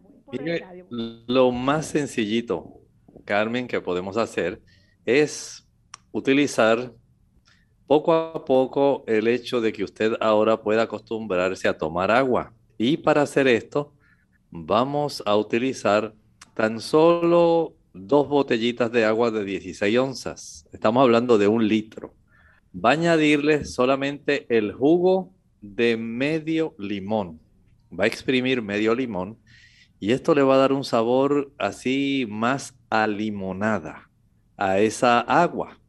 lo 1.27 1.53
más 1.53 1.85
sencillito, 1.85 2.81
Carmen, 3.23 3.65
que 3.65 3.79
podemos 3.79 4.17
hacer 4.17 4.61
es 5.05 5.65
utilizar 6.11 6.91
poco 7.87 8.13
a 8.13 8.43
poco 8.43 9.05
el 9.07 9.29
hecho 9.29 9.61
de 9.61 9.71
que 9.71 9.85
usted 9.85 10.17
ahora 10.19 10.61
pueda 10.61 10.81
acostumbrarse 10.81 11.69
a 11.69 11.77
tomar 11.77 12.11
agua. 12.11 12.51
Y 12.77 12.97
para 12.97 13.21
hacer 13.21 13.47
esto, 13.47 13.93
vamos 14.51 15.23
a 15.25 15.37
utilizar 15.37 16.13
tan 16.53 16.81
solo 16.81 17.76
dos 17.99 18.27
botellitas 18.27 18.91
de 18.91 19.05
agua 19.05 19.31
de 19.31 19.43
16 19.43 19.97
onzas. 19.97 20.67
Estamos 20.71 21.01
hablando 21.01 21.37
de 21.37 21.47
un 21.47 21.67
litro. 21.67 22.13
Va 22.73 22.91
a 22.91 22.93
añadirle 22.93 23.65
solamente 23.65 24.45
el 24.55 24.71
jugo 24.71 25.33
de 25.61 25.97
medio 25.97 26.75
limón. 26.77 27.39
Va 27.91 28.03
a 28.03 28.07
exprimir 28.07 28.61
medio 28.61 28.93
limón 28.93 29.37
y 29.99 30.11
esto 30.11 30.35
le 30.35 30.43
va 30.43 30.55
a 30.55 30.59
dar 30.59 30.73
un 30.73 30.83
sabor 30.83 31.51
así 31.57 32.27
más 32.29 32.75
a 32.89 33.07
limonada 33.07 34.09
a 34.57 34.79
esa 34.79 35.21
agua. 35.21 35.79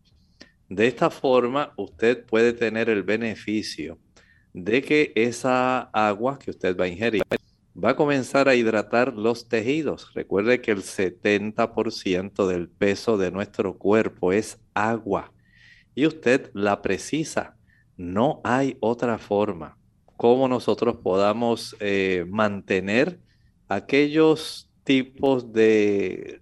De 0.68 0.86
esta 0.86 1.10
forma 1.10 1.72
usted 1.76 2.24
puede 2.24 2.52
tener 2.52 2.88
el 2.88 3.02
beneficio 3.02 3.98
de 4.52 4.82
que 4.82 5.12
esa 5.14 5.80
agua 5.92 6.38
que 6.38 6.50
usted 6.50 6.76
va 6.76 6.84
a 6.84 6.88
ingerir 6.88 7.22
va 7.82 7.90
a 7.90 7.96
comenzar 7.96 8.48
a 8.48 8.54
hidratar 8.54 9.14
los 9.14 9.48
tejidos. 9.48 10.12
Recuerde 10.14 10.60
que 10.60 10.72
el 10.72 10.82
70% 10.82 12.46
del 12.46 12.68
peso 12.68 13.16
de 13.16 13.30
nuestro 13.30 13.78
cuerpo 13.78 14.32
es 14.32 14.58
agua 14.74 15.32
y 15.94 16.06
usted 16.06 16.50
la 16.54 16.82
precisa. 16.82 17.56
No 17.96 18.40
hay 18.44 18.76
otra 18.80 19.18
forma 19.18 19.78
como 20.18 20.48
nosotros 20.48 20.96
podamos 20.96 21.76
eh, 21.78 22.26
mantener 22.28 23.20
aquellos 23.68 24.68
tipos 24.82 25.52
de 25.52 26.40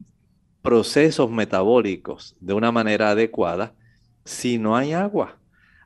procesos 0.62 1.30
metabólicos 1.30 2.34
de 2.40 2.54
una 2.54 2.72
manera 2.72 3.10
adecuada 3.10 3.74
si 4.24 4.56
no 4.56 4.76
hay 4.76 4.94
agua. 4.94 5.38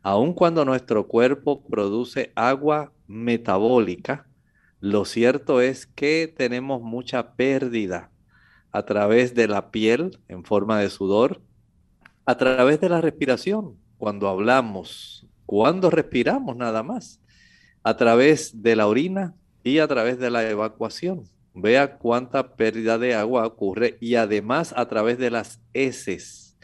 Aun 0.02 0.32
cuando 0.34 0.64
nuestro 0.64 1.08
cuerpo 1.08 1.64
produce 1.66 2.32
agua 2.36 2.92
metabólica, 3.08 4.29
lo 4.80 5.04
cierto 5.04 5.60
es 5.60 5.86
que 5.86 6.32
tenemos 6.34 6.80
mucha 6.80 7.34
pérdida 7.34 8.10
a 8.72 8.84
través 8.84 9.34
de 9.34 9.46
la 9.46 9.70
piel 9.70 10.18
en 10.28 10.44
forma 10.44 10.80
de 10.80 10.88
sudor, 10.88 11.42
a 12.24 12.36
través 12.38 12.80
de 12.80 12.88
la 12.88 13.02
respiración, 13.02 13.76
cuando 13.98 14.28
hablamos, 14.28 15.26
cuando 15.44 15.90
respiramos 15.90 16.56
nada 16.56 16.82
más, 16.82 17.20
a 17.82 17.96
través 17.96 18.62
de 18.62 18.76
la 18.76 18.86
orina 18.86 19.34
y 19.62 19.78
a 19.78 19.88
través 19.88 20.18
de 20.18 20.30
la 20.30 20.48
evacuación. 20.48 21.24
Vea 21.52 21.98
cuánta 21.98 22.54
pérdida 22.54 22.96
de 22.96 23.14
agua 23.14 23.46
ocurre 23.46 23.98
y 24.00 24.14
además 24.14 24.72
a 24.76 24.88
través 24.88 25.18
de 25.18 25.30
las 25.30 25.60
heces. 25.74 26.56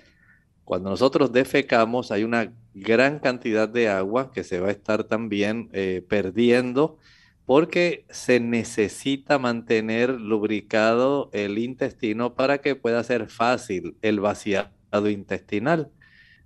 Cuando 0.64 0.88
nosotros 0.88 1.32
defecamos 1.32 2.10
hay 2.10 2.24
una 2.24 2.52
gran 2.72 3.18
cantidad 3.18 3.68
de 3.68 3.88
agua 3.88 4.30
que 4.32 4.42
se 4.42 4.60
va 4.60 4.68
a 4.68 4.72
estar 4.72 5.04
también 5.04 5.68
eh, 5.72 6.04
perdiendo 6.08 6.98
porque 7.46 8.04
se 8.10 8.40
necesita 8.40 9.38
mantener 9.38 10.10
lubricado 10.20 11.30
el 11.32 11.58
intestino 11.58 12.34
para 12.34 12.58
que 12.58 12.74
pueda 12.74 13.02
ser 13.04 13.30
fácil 13.30 13.96
el 14.02 14.20
vaciado 14.20 15.08
intestinal. 15.08 15.90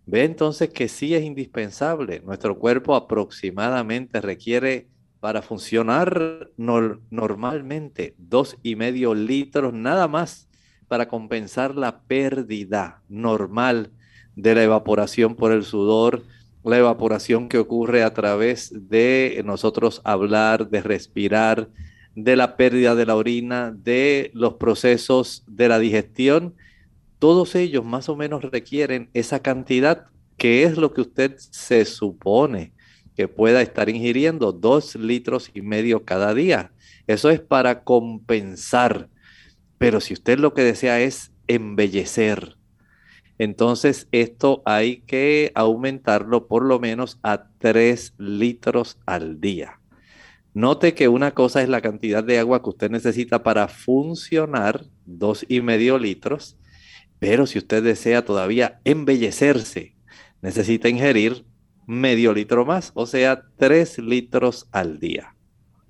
Ve 0.04 0.24
entonces 0.24 0.68
que 0.68 0.88
sí 0.88 1.14
es 1.14 1.24
indispensable. 1.24 2.20
Nuestro 2.20 2.58
cuerpo 2.58 2.94
aproximadamente 2.94 4.20
requiere 4.20 4.88
para 5.20 5.42
funcionar 5.42 6.50
normalmente 6.56 8.14
dos 8.18 8.56
y 8.62 8.76
medio 8.76 9.14
litros 9.14 9.72
nada 9.72 10.06
más 10.08 10.48
para 10.88 11.08
compensar 11.08 11.76
la 11.76 12.02
pérdida 12.02 13.02
normal 13.08 13.92
de 14.34 14.54
la 14.54 14.64
evaporación 14.64 15.36
por 15.36 15.52
el 15.52 15.64
sudor, 15.64 16.24
la 16.64 16.78
evaporación 16.78 17.48
que 17.48 17.58
ocurre 17.58 18.02
a 18.02 18.12
través 18.12 18.72
de 18.88 19.42
nosotros 19.44 20.00
hablar, 20.04 20.68
de 20.68 20.82
respirar, 20.82 21.68
de 22.14 22.36
la 22.36 22.56
pérdida 22.56 22.94
de 22.94 23.06
la 23.06 23.16
orina, 23.16 23.72
de 23.72 24.30
los 24.34 24.54
procesos 24.54 25.44
de 25.46 25.68
la 25.68 25.78
digestión, 25.78 26.54
todos 27.18 27.54
ellos 27.54 27.84
más 27.84 28.08
o 28.08 28.16
menos 28.16 28.42
requieren 28.42 29.10
esa 29.14 29.40
cantidad 29.40 30.06
que 30.36 30.64
es 30.64 30.76
lo 30.76 30.92
que 30.92 31.02
usted 31.02 31.36
se 31.38 31.84
supone 31.84 32.72
que 33.14 33.28
pueda 33.28 33.60
estar 33.60 33.90
ingiriendo, 33.90 34.52
dos 34.52 34.96
litros 34.96 35.50
y 35.52 35.60
medio 35.60 36.04
cada 36.04 36.32
día. 36.32 36.72
Eso 37.06 37.28
es 37.28 37.40
para 37.40 37.84
compensar. 37.84 39.10
Pero 39.76 40.00
si 40.00 40.14
usted 40.14 40.38
lo 40.38 40.54
que 40.54 40.62
desea 40.62 41.00
es 41.00 41.30
embellecer, 41.46 42.56
entonces 43.40 44.06
esto 44.12 44.62
hay 44.66 44.98
que 45.06 45.50
aumentarlo 45.54 46.46
por 46.46 46.62
lo 46.62 46.78
menos 46.78 47.18
a 47.22 47.46
3 47.56 48.12
litros 48.18 48.98
al 49.06 49.40
día. 49.40 49.80
Note 50.52 50.92
que 50.92 51.08
una 51.08 51.30
cosa 51.30 51.62
es 51.62 51.70
la 51.70 51.80
cantidad 51.80 52.22
de 52.22 52.38
agua 52.38 52.62
que 52.62 52.68
usted 52.68 52.90
necesita 52.90 53.42
para 53.42 53.66
funcionar, 53.68 54.84
dos 55.06 55.46
y 55.48 55.62
medio 55.62 55.98
litros, 55.98 56.58
pero 57.18 57.46
si 57.46 57.56
usted 57.56 57.82
desea 57.82 58.26
todavía 58.26 58.78
embellecerse, 58.84 59.96
necesita 60.42 60.90
ingerir 60.90 61.46
medio 61.86 62.34
litro 62.34 62.66
más, 62.66 62.92
o 62.92 63.06
sea, 63.06 63.44
3 63.56 64.00
litros 64.00 64.68
al 64.70 64.98
día. 64.98 65.34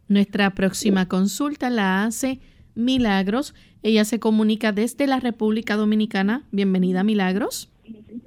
Nuestra 0.07 0.55
próxima 0.55 1.09
consulta 1.09 1.69
la 1.69 2.05
hace 2.05 2.39
Milagros. 2.77 3.57
Ella 3.83 4.05
se 4.05 4.21
comunica 4.21 4.73
desde 4.73 5.07
la 5.07 5.21
República 5.21 5.77
Dominicana. 5.77 6.45
Bienvenida, 6.53 7.03
Milagros. 7.03 7.73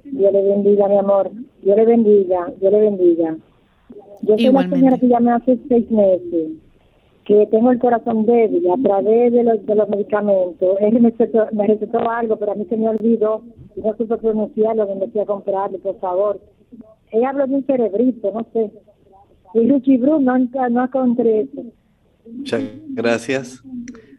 Dios 0.04 0.32
le 0.32 0.42
bendiga, 0.42 0.88
mi 0.88 0.98
amor. 0.98 1.30
Dios 1.62 1.76
le 1.76 1.86
bendiga, 1.86 2.52
Dios 2.60 2.72
le 2.72 2.80
bendiga. 2.80 3.36
Yo 4.22 4.36
soy 4.36 4.52
la 4.52 4.68
señora 4.68 4.98
que 4.98 5.06
llamé 5.06 5.30
hace 5.32 5.58
seis 5.68 5.88
meses, 5.90 6.52
que 7.24 7.46
tengo 7.52 7.70
el 7.70 7.78
corazón 7.78 8.26
débil 8.26 8.68
a 8.68 8.82
través 8.82 9.32
de 9.32 9.44
los, 9.44 9.64
de 9.64 9.74
los 9.76 9.88
medicamentos. 9.88 10.76
Él 10.80 11.00
me 11.00 11.10
recetó, 11.10 11.46
me 11.52 11.66
recetó 11.68 12.10
algo, 12.10 12.36
pero 12.36 12.52
a 12.52 12.54
mí 12.56 12.66
se 12.68 12.76
me 12.76 12.88
olvidó 12.88 13.44
y 13.76 13.80
no 13.80 13.96
supe 13.96 14.16
pronunciarlo, 14.16 14.92
me 14.96 15.06
fui 15.08 15.20
a 15.20 15.26
comprarle, 15.26 15.78
por 15.78 16.00
favor. 16.00 16.40
Ella 17.12 17.30
habló 17.30 17.46
de 17.46 17.54
un 17.54 17.66
cerebrito, 17.66 18.32
no 18.32 18.44
sé. 18.52 18.72
Y 19.54 19.60
Luchi 19.66 19.98
Bruno 19.98 20.36
no, 20.36 20.68
no 20.70 20.84
encontré 20.84 21.42
eso. 21.42 21.62
Muchas 22.26 22.62
gracias. 22.88 23.62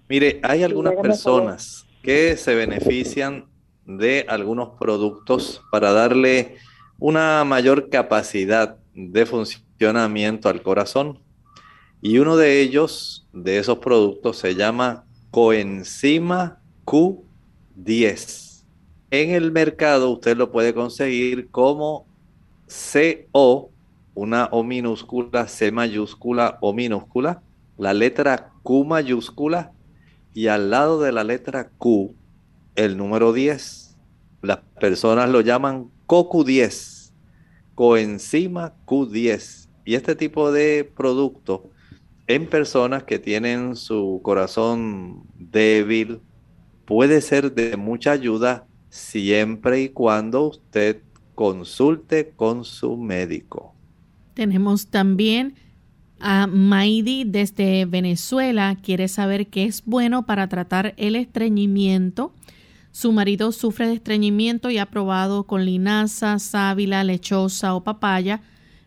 Mire, 0.08 0.40
hay 0.44 0.64
algunas 0.64 0.96
personas 0.96 1.88
que 2.04 2.38
se 2.38 2.54
benefician 2.54 3.46
de 3.86 4.26
algunos 4.28 4.70
productos 4.80 5.64
para 5.72 5.92
darle 5.92 6.58
una 7.00 7.44
mayor 7.44 7.90
capacidad 7.90 8.78
de 8.94 9.26
funcionamiento 9.26 10.48
al 10.50 10.62
corazón. 10.62 11.20
Y 12.02 12.20
uno 12.20 12.38
de 12.38 12.62
ellos, 12.62 13.28
de 13.34 13.58
esos 13.58 13.80
productos, 13.80 14.38
se 14.38 14.54
llama 14.54 15.06
coenzima 15.32 16.62
Q10. 16.86 18.64
En 19.10 19.32
el 19.32 19.52
mercado 19.52 20.12
usted 20.12 20.38
lo 20.38 20.52
puede 20.52 20.74
conseguir 20.74 21.50
como 21.50 22.06
CO, 22.68 23.72
una 24.14 24.50
O 24.52 24.64
minúscula, 24.64 25.48
C 25.48 25.72
mayúscula 25.72 26.58
o 26.62 26.74
minúscula, 26.74 27.42
la 27.78 27.94
letra 27.94 28.52
Q 28.64 28.86
mayúscula 28.86 29.72
y 30.36 30.48
al 30.48 30.70
lado 30.70 31.02
de 31.02 31.14
la 31.14 31.24
letra 31.24 31.70
Q, 31.78 32.14
el 32.76 32.98
número 32.98 33.32
10. 33.32 33.96
Las 34.42 34.60
personas 34.82 35.30
lo 35.30 35.40
llaman 35.40 35.90
CoQ10, 36.08 37.14
coenzima 37.74 38.76
Q10. 38.86 39.70
Y 39.86 39.96
este 39.96 40.14
tipo 40.14 40.52
de 40.52 40.84
producto 40.84 41.72
en 42.28 42.48
personas 42.48 43.04
que 43.04 43.18
tienen 43.18 43.78
su 43.78 44.20
corazón 44.24 45.24
débil 45.40 46.20
puede 46.84 47.22
ser 47.22 47.54
de 47.54 47.78
mucha 47.78 48.12
ayuda 48.12 48.68
siempre 48.90 49.84
y 49.84 49.90
cuando 49.90 50.50
usted 50.50 51.02
consulte 51.34 52.34
con 52.36 52.66
su 52.66 52.98
médico. 52.98 53.74
Tenemos 54.34 54.88
también 54.88 55.56
a 56.20 56.48
Maidi 56.48 57.24
desde 57.26 57.86
Venezuela 57.86 58.78
quiere 58.82 59.08
saber 59.08 59.48
qué 59.48 59.66
es 59.66 59.84
bueno 59.86 60.26
para 60.26 60.48
tratar 60.48 60.94
el 60.98 61.16
estreñimiento. 61.16 62.34
Su 62.92 63.12
marido 63.12 63.52
sufre 63.52 63.88
de 63.88 63.94
estreñimiento 63.94 64.70
y 64.70 64.78
ha 64.78 64.86
probado 64.86 65.44
con 65.44 65.66
linaza, 65.66 66.40
sábila, 66.40 67.04
lechosa 67.04 67.76
o 67.76 67.84
papaya, 67.84 68.42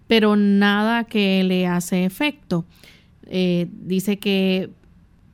pero 0.06 0.36
nada 0.36 1.04
que 1.04 1.44
le 1.44 1.66
hace 1.66 2.04
efecto. 2.04 2.64
Eh, 3.26 3.68
dice 3.70 4.18
que 4.18 4.70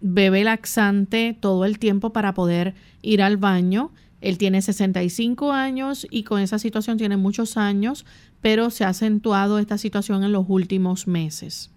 bebe 0.01 0.43
laxante 0.43 1.37
todo 1.39 1.65
el 1.65 1.79
tiempo 1.79 2.11
para 2.11 2.35
poder 2.35 2.75
ir 3.01 3.23
al 3.23 3.37
baño. 3.37 3.93
Él 4.21 4.39
tiene 4.39 4.61
65 4.61 5.53
años 5.53 6.07
y 6.11 6.25
con 6.25 6.41
esa 6.41 6.59
situación 6.59 6.99
tiene 6.99 7.17
muchos 7.17 7.57
años, 7.57 8.05
pero 8.41 8.71
se 8.71 8.85
ha 8.85 8.89
acentuado 8.89 9.59
esta 9.59 9.79
situación 9.79 10.25
en 10.25 10.33
los 10.33 10.47
últimos 10.49 11.07
meses. 11.07 11.71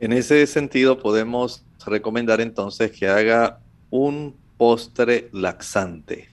En 0.00 0.12
ese 0.12 0.46
sentido, 0.46 0.98
podemos 0.98 1.64
recomendar 1.84 2.40
entonces 2.40 2.92
que 2.92 3.08
haga 3.08 3.58
un 3.90 4.36
postre 4.56 5.28
laxante. 5.32 6.28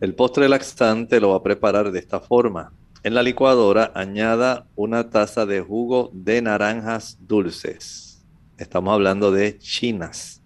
El 0.00 0.14
postre 0.14 0.48
laxante 0.48 1.20
lo 1.20 1.30
va 1.30 1.36
a 1.36 1.42
preparar 1.42 1.92
de 1.92 1.98
esta 1.98 2.20
forma. 2.20 2.72
En 3.02 3.12
la 3.12 3.22
licuadora 3.22 3.92
añada 3.94 4.66
una 4.74 5.10
taza 5.10 5.44
de 5.44 5.60
jugo 5.60 6.10
de 6.14 6.40
naranjas 6.40 7.18
dulces. 7.20 8.24
Estamos 8.56 8.94
hablando 8.94 9.30
de 9.30 9.58
chinas. 9.58 10.40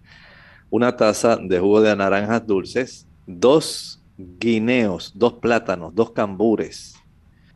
una 0.69 0.95
taza 0.97 1.37
de 1.37 1.59
jugo 1.59 1.81
de 1.81 1.95
naranjas 1.95 2.45
dulces, 2.45 3.07
dos 3.25 4.03
guineos, 4.17 5.13
dos 5.15 5.33
plátanos, 5.33 5.95
dos 5.95 6.11
cambures, 6.11 6.95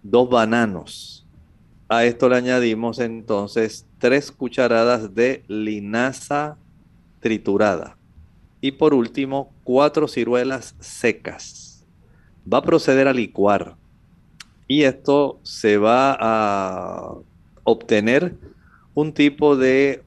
dos 0.02 0.30
bananos. 0.30 1.28
A 1.90 2.06
esto 2.06 2.28
le 2.28 2.38
añadimos 2.38 2.98
entonces 3.00 3.86
tres 4.04 4.34
cucharadas 4.34 5.16
de 5.16 5.46
linaza 5.48 6.58
triturada. 7.22 7.96
Y 8.60 8.74
por 8.74 8.94
último, 8.94 9.54
cuatro 9.64 10.10
ciruelas 10.10 10.76
secas. 10.82 11.86
Va 12.52 12.58
a 12.58 12.64
proceder 12.64 13.08
a 13.08 13.14
licuar. 13.14 13.78
Y 14.68 14.84
esto 14.84 15.40
se 15.44 15.78
va 15.78 16.18
a 16.20 17.14
obtener 17.64 18.36
un 18.94 19.14
tipo 19.14 19.56
de 19.56 20.04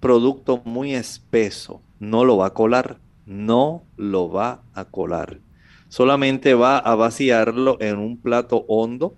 producto 0.00 0.62
muy 0.64 0.94
espeso. 0.94 1.82
No 2.00 2.24
lo 2.24 2.38
va 2.38 2.46
a 2.46 2.54
colar. 2.54 2.96
No 3.26 3.82
lo 3.98 4.30
va 4.30 4.62
a 4.72 4.86
colar. 4.86 5.40
Solamente 5.88 6.54
va 6.54 6.78
a 6.78 6.94
vaciarlo 6.94 7.76
en 7.80 7.98
un 7.98 8.16
plato 8.16 8.64
hondo. 8.66 9.14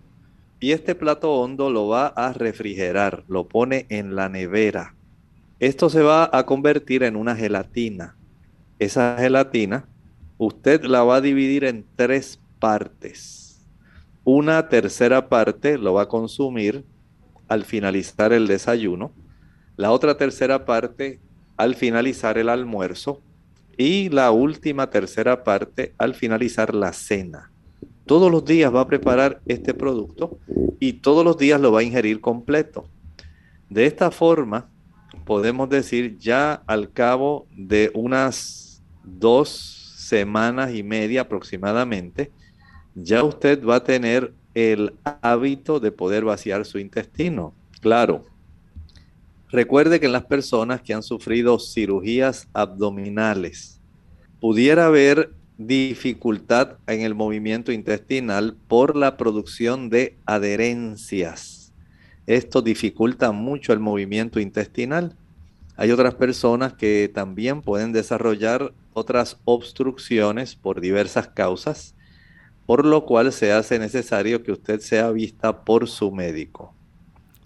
Y 0.61 0.73
este 0.73 0.95
plato 0.95 1.35
hondo 1.35 1.71
lo 1.71 1.89
va 1.89 2.09
a 2.09 2.33
refrigerar. 2.33 3.25
Lo 3.29 3.47
pone 3.47 3.87
en 3.89 4.17
la 4.17 4.29
nevera. 4.29 4.95
Esto 5.61 5.91
se 5.91 6.03
va 6.03 6.29
a 6.33 6.47
convertir 6.47 7.03
en 7.03 7.17
una 7.17 7.37
gelatina. 7.37 8.17
Esa 8.79 9.17
gelatina 9.19 9.87
usted 10.37 10.85
la 10.85 11.03
va 11.03 11.17
a 11.17 11.21
dividir 11.21 11.65
en 11.65 11.85
tres 11.97 12.41
partes. 12.59 13.67
Una 14.25 14.69
tercera 14.69 15.29
parte 15.29 15.79
lo 15.79 15.95
va 15.95 16.03
a 16.03 16.09
consumir 16.09 16.85
al 17.49 17.65
finalizar 17.65 18.33
el 18.33 18.47
desayuno, 18.47 19.13
la 19.77 19.91
otra 19.91 20.17
tercera 20.17 20.65
parte 20.65 21.19
al 21.57 21.75
finalizar 21.75 22.39
el 22.39 22.49
almuerzo 22.49 23.23
y 23.77 24.11
la 24.11 24.31
última 24.31 24.91
tercera 24.91 25.45
parte 25.45 25.95
al 25.99 26.15
finalizar 26.15 26.75
la 26.75 26.93
cena. 26.93 27.48
Todos 28.09 28.33
los 28.33 28.43
días 28.43 28.75
va 28.75 28.81
a 28.81 28.87
preparar 28.87 29.43
este 29.45 29.75
producto 29.75 30.39
y 30.81 30.95
todos 30.95 31.27
los 31.27 31.37
días 31.37 31.61
lo 31.61 31.73
va 31.73 31.81
a 31.81 31.83
ingerir 31.83 32.23
completo. 32.23 32.87
De 33.69 33.85
esta 33.85 34.11
forma, 34.11 34.71
podemos 35.27 35.69
decir 35.69 36.17
ya 36.17 36.55
al 36.67 36.91
cabo 36.91 37.47
de 37.55 37.91
unas 37.93 38.83
dos 39.05 39.95
semanas 39.99 40.75
y 40.75 40.83
media 40.83 41.21
aproximadamente, 41.21 42.33
ya 42.95 43.23
usted 43.25 43.63
va 43.63 43.77
a 43.77 43.85
tener 43.85 44.33
el 44.55 44.95
hábito 45.05 45.79
de 45.79 45.93
poder 45.93 46.25
vaciar 46.25 46.65
su 46.65 46.79
intestino. 46.79 47.53
Claro. 47.83 48.25
Recuerde 49.51 50.01
que 50.01 50.07
en 50.07 50.13
las 50.13 50.25
personas 50.25 50.81
que 50.81 50.95
han 50.95 51.03
sufrido 51.03 51.59
cirugías 51.59 52.49
abdominales, 52.55 53.83
pudiera 54.41 54.87
haber 54.87 55.35
dificultad 55.59 56.79
en 56.87 57.03
el 57.03 57.15
movimiento 57.15 57.73
intestinal 57.73 58.57
por 58.69 58.97
la 58.97 59.17
producción 59.17 59.91
de 59.91 60.17
adherencias. 60.25 61.73
Esto 62.27 62.63
dificulta 62.63 63.33
mucho 63.33 63.73
el 63.73 63.81
movimiento 63.81 64.41
intestinal. 64.41 65.17
Hay 65.77 65.91
otras 65.91 66.15
personas 66.15 66.73
que 66.73 67.11
también 67.13 67.61
pueden 67.61 67.93
desarrollar 67.93 68.73
otras 68.95 69.39
obstrucciones 69.45 70.57
por 70.57 70.81
diversas 70.81 71.29
causas 71.29 71.95
por 72.69 72.85
lo 72.85 73.07
cual 73.07 73.33
se 73.33 73.51
hace 73.51 73.79
necesario 73.79 74.43
que 74.43 74.53
usted 74.53 74.81
sea 74.81 75.11
vista 75.11 75.65
por 75.65 75.89
su 75.89 76.13
médico. 76.13 76.75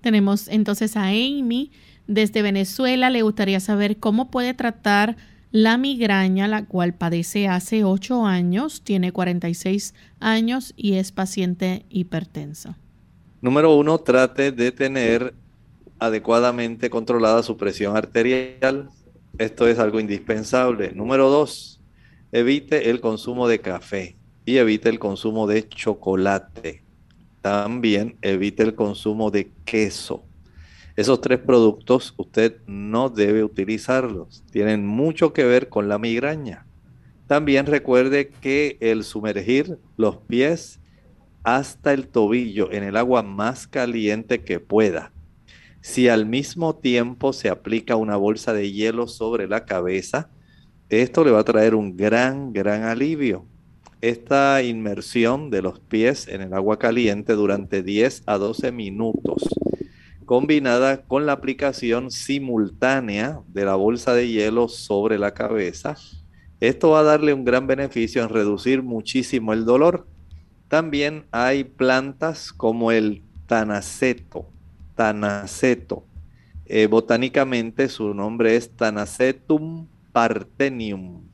Tenemos 0.01 0.49
entonces 0.49 0.97
a 0.97 1.05
Amy 1.11 1.71
desde 2.09 2.43
Venezuela. 2.43 3.09
Le 3.09 3.23
gustaría 3.23 3.61
saber 3.61 3.99
cómo 3.99 4.33
puede 4.33 4.53
tratar 4.53 5.17
la 5.53 5.77
migraña, 5.77 6.49
la 6.49 6.65
cual 6.65 6.95
padece 6.95 7.47
hace 7.47 7.85
8 7.85 8.27
años, 8.27 8.83
tiene 8.83 9.13
46 9.13 9.95
años 10.19 10.73
y 10.77 10.95
es 10.95 11.13
paciente 11.13 11.85
hipertensa. 11.91 12.79
Número 13.43 13.77
uno, 13.77 13.99
trate 13.99 14.51
de 14.51 14.73
tener 14.73 15.35
adecuadamente 15.99 16.89
controlada 16.91 17.43
su 17.43 17.57
presión 17.57 17.97
arterial. 17.97 18.89
Esto 19.37 19.69
es 19.69 19.79
algo 19.79 20.01
indispensable. 20.01 20.93
Número 20.93 21.29
dos, 21.29 21.81
evite 22.33 22.89
el 22.91 23.01
consumo 23.01 23.47
de 23.47 23.61
café 23.61 24.17
y 24.47 24.57
evite 24.57 24.89
el 24.89 24.99
consumo 24.99 25.47
de 25.47 25.69
chocolate. 25.69 26.83
También 27.43 28.17
evite 28.23 28.63
el 28.63 28.75
consumo 28.75 29.31
de 29.31 29.53
queso. 29.65 30.25
Esos 31.03 31.21
tres 31.21 31.41
productos 31.41 32.15
usted 32.17 32.59
no 32.69 33.09
debe 33.09 33.43
utilizarlos. 33.43 34.45
Tienen 34.53 34.87
mucho 34.87 35.33
que 35.33 35.43
ver 35.43 35.69
con 35.69 35.89
la 35.89 35.99
migraña. 35.99 36.65
También 37.27 37.67
recuerde 37.67 38.29
que 38.41 38.77
el 38.79 39.03
sumergir 39.03 39.81
los 39.97 40.19
pies 40.19 40.79
hasta 41.43 41.93
el 41.93 42.07
tobillo 42.07 42.71
en 42.71 42.85
el 42.85 42.97
agua 42.97 43.25
más 43.25 43.67
caliente 43.67 44.45
que 44.45 44.61
pueda. 44.61 45.11
Si 45.81 46.09
al 46.09 46.25
mismo 46.25 46.77
tiempo 46.77 47.33
se 47.33 47.49
aplica 47.49 47.97
una 47.97 48.15
bolsa 48.15 48.53
de 48.53 48.71
hielo 48.71 49.09
sobre 49.09 49.49
la 49.49 49.65
cabeza, 49.65 50.31
esto 50.89 51.25
le 51.25 51.33
va 51.33 51.41
a 51.41 51.45
traer 51.45 51.75
un 51.75 51.97
gran, 51.97 52.53
gran 52.53 52.85
alivio 52.85 53.45
esta 54.03 54.61
inmersión 54.65 55.49
de 55.49 55.63
los 55.63 55.79
pies 55.79 56.27
en 56.27 56.43
el 56.43 56.53
agua 56.55 56.79
caliente 56.79 57.35
durante 57.35 57.85
10 57.85 58.25
a 58.27 58.37
12 58.37 58.73
minutos, 58.73 59.45
combinada 60.33 61.03
con 61.03 61.27
la 61.27 61.33
aplicación 61.33 62.11
simultánea 62.11 63.43
de 63.49 63.67
la 63.67 63.75
bolsa 63.75 64.15
de 64.15 64.29
hielo 64.29 64.67
sobre 64.67 65.19
la 65.19 65.35
cabeza, 65.35 65.95
esto 66.59 66.89
va 66.89 67.01
a 67.01 67.03
darle 67.03 67.35
un 67.35 67.45
gran 67.45 67.67
beneficio 67.67 68.23
en 68.23 68.31
reducir 68.31 68.83
muchísimo 68.83 69.53
el 69.53 69.67
dolor. 69.67 70.07
También 70.69 71.27
hay 71.33 71.65
plantas 71.65 72.51
como 72.51 72.93
el 72.93 73.23
tanaceto, 73.47 74.49
tanaceto. 74.95 76.07
Eh, 76.65 76.87
botánicamente 76.87 77.91
su 77.91 78.15
nombre 78.15 78.57
es 78.57 78.75
Tanacetum 78.75 79.87
partenium. 80.13 81.25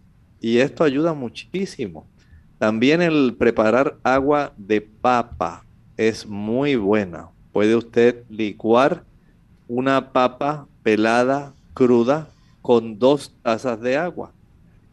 Y 0.41 0.59
esto 0.59 0.83
ayuda 0.83 1.15
muchísimo. 1.15 2.09
También 2.59 3.01
el 3.01 3.37
preparar 3.39 3.97
agua 4.03 4.53
de 4.57 4.81
papa 4.81 5.65
es 5.97 6.27
muy 6.27 6.75
buena. 6.75 7.29
Puede 7.59 7.75
usted 7.75 8.23
licuar 8.29 9.03
una 9.67 10.13
papa 10.13 10.69
pelada 10.85 11.57
cruda 11.75 12.29
con 12.63 13.01
dos 13.01 13.35
tazas 13.43 13.81
de 13.81 13.97
agua. 13.97 14.33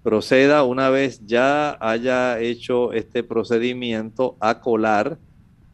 Proceda 0.01 0.63
una 0.63 0.89
vez 0.89 1.23
ya 1.27 1.77
haya 1.79 2.39
hecho 2.39 2.91
este 2.91 3.21
procedimiento 3.21 4.35
a 4.39 4.61
colar 4.61 5.19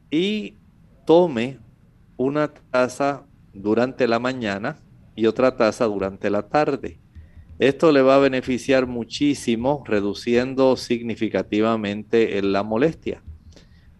y 0.10 0.58
tome 1.06 1.60
una 2.18 2.52
taza 2.54 3.24
durante 3.54 4.06
la 4.06 4.20
mañana 4.20 4.76
y 5.16 5.28
otra 5.28 5.56
taza 5.56 5.86
durante 5.86 6.30
la 6.30 6.50
tarde. 6.50 7.00
Esto 7.58 7.94
le 7.94 8.02
va 8.02 8.16
a 8.16 8.20
beneficiar 8.20 8.86
muchísimo, 8.86 9.82
reduciendo 9.88 10.76
significativamente 10.76 12.42
la 12.42 12.64
molestia. 12.64 13.24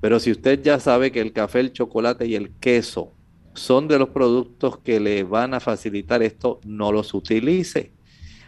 Pero 0.02 0.20
si 0.20 0.32
usted 0.32 0.62
ya 0.62 0.80
sabe 0.80 1.12
que 1.12 1.22
el 1.22 1.32
café, 1.32 1.60
el 1.60 1.72
chocolate 1.72 2.26
y 2.26 2.36
el 2.36 2.50
queso 2.60 3.14
son 3.54 3.88
de 3.88 4.00
los 4.00 4.10
productos 4.10 4.78
que 4.80 5.00
le 5.00 5.24
van 5.24 5.54
a 5.54 5.60
facilitar 5.60 6.24
esto, 6.24 6.60
no 6.66 6.92
los 6.92 7.14
utilice. 7.14 7.92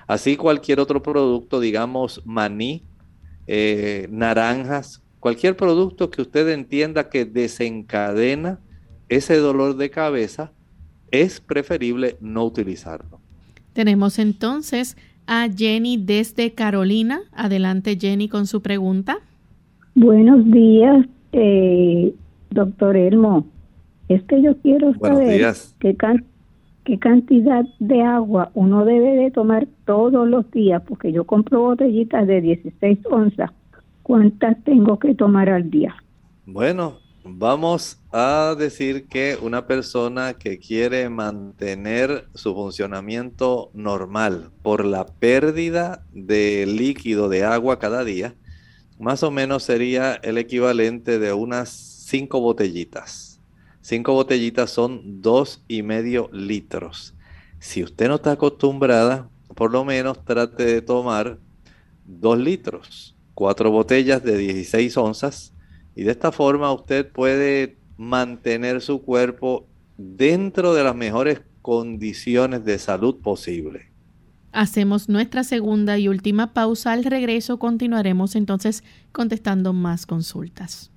Así 0.08 0.36
cualquier 0.36 0.80
otro 0.80 1.02
producto, 1.02 1.60
digamos 1.60 2.22
maní, 2.26 2.84
eh, 3.48 4.08
naranjas, 4.12 5.02
cualquier 5.20 5.56
producto 5.56 6.10
que 6.10 6.22
usted 6.22 6.50
entienda 6.50 7.10
que 7.10 7.26
desencadena 7.26 8.60
ese 9.10 9.38
dolor 9.38 9.78
de 9.78 9.90
cabeza, 9.90 10.52
es 11.12 11.40
preferible 11.40 12.18
no 12.20 12.44
utilizarlo. 12.46 13.20
Tenemos 13.74 14.18
entonces 14.18 14.98
a 15.28 15.48
Jenny 15.56 15.98
desde 15.98 16.54
Carolina. 16.54 17.22
Adelante 17.32 17.98
Jenny 18.00 18.28
con 18.28 18.48
su 18.48 18.62
pregunta. 18.62 19.20
Buenos 19.96 20.44
días, 20.50 21.06
eh, 21.34 22.14
doctor 22.52 22.96
Elmo. 22.96 23.46
Es 24.08 24.24
que 24.24 24.42
yo 24.42 24.58
quiero 24.58 24.94
saber 25.00 25.54
qué, 25.80 25.96
qué 26.84 27.00
cantidad 27.00 27.66
de 27.80 28.02
agua 28.02 28.52
uno 28.54 28.86
debe 28.86 29.16
de 29.16 29.32
tomar 29.32 29.68
todos 29.86 30.28
los 30.28 30.50
días, 30.52 30.82
porque 30.88 31.12
yo 31.12 31.26
compro 31.26 31.62
botellitas 31.62 32.28
de 32.28 32.42
16 32.42 33.00
onzas. 33.10 33.52
¿Cuántas 34.04 34.62
tengo 34.64 35.00
que 35.00 35.16
tomar 35.16 35.50
al 35.50 35.70
día? 35.70 35.96
Bueno, 36.46 36.98
Vamos 37.26 38.00
a 38.12 38.54
decir 38.58 39.08
que 39.08 39.38
una 39.42 39.66
persona 39.66 40.34
que 40.34 40.60
quiere 40.60 41.08
mantener 41.08 42.28
su 42.34 42.54
funcionamiento 42.54 43.72
normal 43.74 44.52
por 44.62 44.84
la 44.84 45.06
pérdida 45.06 46.06
de 46.12 46.66
líquido 46.66 47.30
de 47.30 47.46
agua 47.46 47.80
cada 47.80 48.04
día, 48.04 48.36
más 49.00 49.24
o 49.24 49.32
menos 49.32 49.64
sería 49.64 50.16
el 50.16 50.38
equivalente 50.38 51.20
de 51.20 51.34
unas 51.34 51.70
cinco 51.70 52.40
botellitas. 52.40 53.40
Cinco 53.82 54.14
botellitas 54.14 54.72
son 54.72 55.22
dos 55.22 55.64
y 55.68 55.84
medio 55.84 56.30
litros. 56.32 57.14
Si 57.60 57.84
usted 57.84 58.08
no 58.08 58.16
está 58.16 58.32
acostumbrada, 58.34 59.30
por 59.56 59.72
lo 59.72 59.86
menos 59.86 60.24
trate 60.26 60.66
de 60.66 60.82
tomar 60.82 61.38
2 62.06 62.38
litros, 62.40 63.16
4 63.34 63.72
botellas 63.72 64.24
de 64.24 64.38
16 64.38 64.98
onzas 64.98 65.54
y 65.96 66.04
de 66.04 66.12
esta 66.12 66.32
forma 66.32 66.72
usted 66.74 67.10
puede 67.10 67.78
mantener 67.98 68.82
su 68.82 69.02
cuerpo 69.02 69.68
dentro 69.98 70.74
de 70.74 70.84
las 70.84 70.96
mejores 70.96 71.42
condiciones 71.62 72.66
de 72.66 72.80
salud 72.80 73.22
posible. 73.22 73.93
Hacemos 74.54 75.10
nuestra 75.10 75.44
segunda 75.44 75.98
y 75.98 76.08
última 76.08 76.54
pausa. 76.54 76.92
Al 76.92 77.04
regreso 77.04 77.58
continuaremos 77.58 78.36
entonces 78.36 78.84
contestando 79.12 79.74
más 79.74 80.06
consultas. 80.06 80.92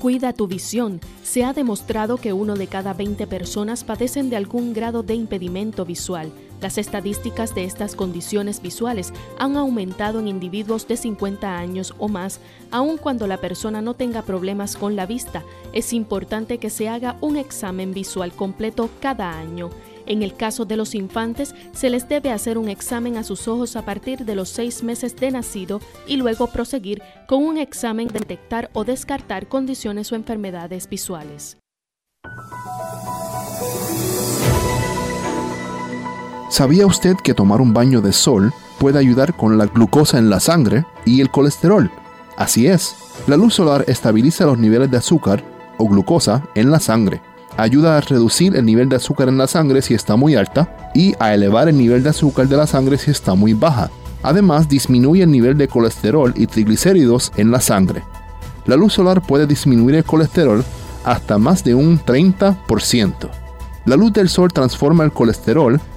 Cuida 0.00 0.32
tu 0.32 0.46
visión. 0.46 1.00
Se 1.24 1.44
ha 1.44 1.52
demostrado 1.52 2.18
que 2.18 2.32
uno 2.32 2.54
de 2.54 2.68
cada 2.68 2.94
20 2.94 3.26
personas 3.26 3.82
padecen 3.82 4.30
de 4.30 4.36
algún 4.36 4.74
grado 4.74 5.02
de 5.02 5.14
impedimento 5.14 5.84
visual. 5.84 6.30
Las 6.60 6.78
estadísticas 6.78 7.52
de 7.56 7.64
estas 7.64 7.96
condiciones 7.96 8.62
visuales 8.62 9.12
han 9.40 9.56
aumentado 9.56 10.20
en 10.20 10.28
individuos 10.28 10.86
de 10.86 10.96
50 10.96 11.58
años 11.58 11.94
o 11.98 12.08
más, 12.08 12.40
aun 12.70 12.96
cuando 12.96 13.26
la 13.26 13.38
persona 13.38 13.82
no 13.82 13.94
tenga 13.94 14.22
problemas 14.22 14.76
con 14.76 14.94
la 14.94 15.04
vista. 15.04 15.42
Es 15.72 15.92
importante 15.92 16.58
que 16.58 16.70
se 16.70 16.88
haga 16.88 17.16
un 17.20 17.36
examen 17.36 17.92
visual 17.92 18.32
completo 18.32 18.88
cada 19.00 19.36
año. 19.36 19.70
En 20.06 20.22
el 20.22 20.34
caso 20.34 20.64
de 20.64 20.76
los 20.76 20.94
infantes, 20.94 21.54
se 21.72 21.90
les 21.90 22.08
debe 22.08 22.30
hacer 22.30 22.58
un 22.58 22.68
examen 22.68 23.16
a 23.16 23.24
sus 23.24 23.48
ojos 23.48 23.74
a 23.74 23.84
partir 23.84 24.24
de 24.24 24.36
los 24.36 24.48
seis 24.48 24.84
meses 24.84 25.16
de 25.16 25.32
nacido 25.32 25.80
y 26.06 26.16
luego 26.16 26.46
proseguir 26.46 27.02
con 27.26 27.44
un 27.44 27.58
examen 27.58 28.06
de 28.08 28.20
detectar 28.20 28.70
o 28.72 28.84
descartar 28.84 29.48
condiciones 29.48 30.12
o 30.12 30.14
enfermedades 30.14 30.88
visuales. 30.88 31.58
¿Sabía 36.48 36.86
usted 36.86 37.16
que 37.16 37.34
tomar 37.34 37.60
un 37.60 37.74
baño 37.74 38.00
de 38.00 38.12
sol 38.12 38.52
puede 38.78 39.00
ayudar 39.00 39.36
con 39.36 39.58
la 39.58 39.66
glucosa 39.66 40.18
en 40.18 40.30
la 40.30 40.38
sangre 40.38 40.86
y 41.04 41.20
el 41.20 41.30
colesterol? 41.30 41.90
Así 42.36 42.68
es, 42.68 42.94
la 43.26 43.36
luz 43.36 43.54
solar 43.54 43.84
estabiliza 43.88 44.46
los 44.46 44.58
niveles 44.58 44.90
de 44.90 44.98
azúcar 44.98 45.42
o 45.78 45.88
glucosa 45.88 46.48
en 46.54 46.70
la 46.70 46.78
sangre 46.78 47.20
ayuda 47.56 47.96
a 47.96 48.00
reducir 48.00 48.56
el 48.56 48.64
nivel 48.64 48.88
de 48.88 48.96
azúcar 48.96 49.28
en 49.28 49.38
la 49.38 49.46
sangre 49.46 49.82
si 49.82 49.94
está 49.94 50.16
muy 50.16 50.34
alta 50.34 50.90
y 50.94 51.14
a 51.18 51.34
elevar 51.34 51.68
el 51.68 51.78
nivel 51.78 52.02
de 52.02 52.10
azúcar 52.10 52.48
de 52.48 52.56
la 52.56 52.66
sangre 52.66 52.98
si 52.98 53.10
está 53.10 53.34
muy 53.34 53.54
baja. 53.54 53.90
Además, 54.22 54.68
disminuye 54.68 55.22
el 55.22 55.30
nivel 55.30 55.56
de 55.56 55.68
colesterol 55.68 56.32
y 56.36 56.46
triglicéridos 56.46 57.32
en 57.36 57.50
la 57.50 57.60
sangre. 57.60 58.02
La 58.66 58.76
luz 58.76 58.94
solar 58.94 59.22
puede 59.22 59.46
disminuir 59.46 59.94
el 59.94 60.04
colesterol 60.04 60.64
hasta 61.04 61.38
más 61.38 61.62
de 61.62 61.74
un 61.74 62.00
30%. 62.00 63.28
La 63.84 63.96
luz 63.96 64.12
del 64.12 64.28
sol 64.28 64.52
transforma 64.52 65.04
el 65.04 65.12
colesterol 65.12 65.80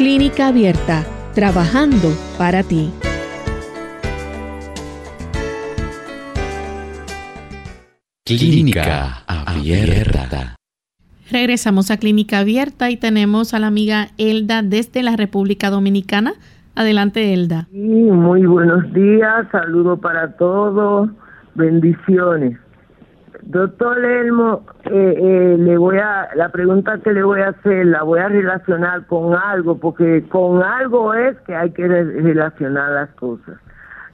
Clínica 0.00 0.48
Abierta, 0.48 1.04
trabajando 1.34 2.08
para 2.38 2.62
ti. 2.62 2.90
Clínica 8.24 9.22
Abierta. 9.26 10.56
Regresamos 11.30 11.90
a 11.90 11.98
Clínica 11.98 12.38
Abierta 12.38 12.88
y 12.88 12.96
tenemos 12.96 13.52
a 13.52 13.58
la 13.58 13.66
amiga 13.66 14.06
Elda 14.16 14.62
desde 14.62 15.02
la 15.02 15.16
República 15.16 15.68
Dominicana. 15.68 16.32
Adelante, 16.74 17.34
Elda. 17.34 17.68
muy 17.70 18.46
buenos 18.46 18.90
días, 18.94 19.48
saludo 19.52 19.98
para 19.98 20.34
todos, 20.38 21.10
bendiciones. 21.56 22.58
Doctor 23.42 24.04
Elmo, 24.04 24.62
eh, 24.84 25.14
eh, 25.16 25.56
le 25.58 25.76
voy 25.78 25.96
a 25.98 26.28
la 26.34 26.50
pregunta 26.50 26.98
que 26.98 27.12
le 27.12 27.22
voy 27.22 27.40
a 27.40 27.48
hacer 27.48 27.86
la 27.86 28.02
voy 28.02 28.20
a 28.20 28.28
relacionar 28.28 29.06
con 29.06 29.34
algo 29.34 29.78
porque 29.78 30.24
con 30.28 30.62
algo 30.62 31.14
es 31.14 31.38
que 31.40 31.54
hay 31.54 31.70
que 31.70 31.86
relacionar 31.88 32.90
las 32.92 33.08
cosas. 33.10 33.58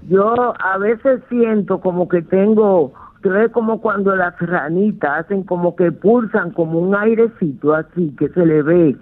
Yo 0.09 0.55
a 0.59 0.79
veces 0.79 1.21
siento 1.29 1.81
como 1.81 2.09
que 2.09 2.23
tengo, 2.23 2.93
que 3.23 3.49
como 3.51 3.81
cuando 3.81 4.15
las 4.15 4.39
ranitas 4.39 5.25
hacen 5.25 5.43
como 5.43 5.75
que 5.75 5.91
pulsan 5.91 6.53
como 6.53 6.79
un 6.79 6.95
airecito 6.95 7.75
así 7.75 8.15
que 8.19 8.29
se 8.29 8.47
le 8.47 8.63
ve. 8.63 8.97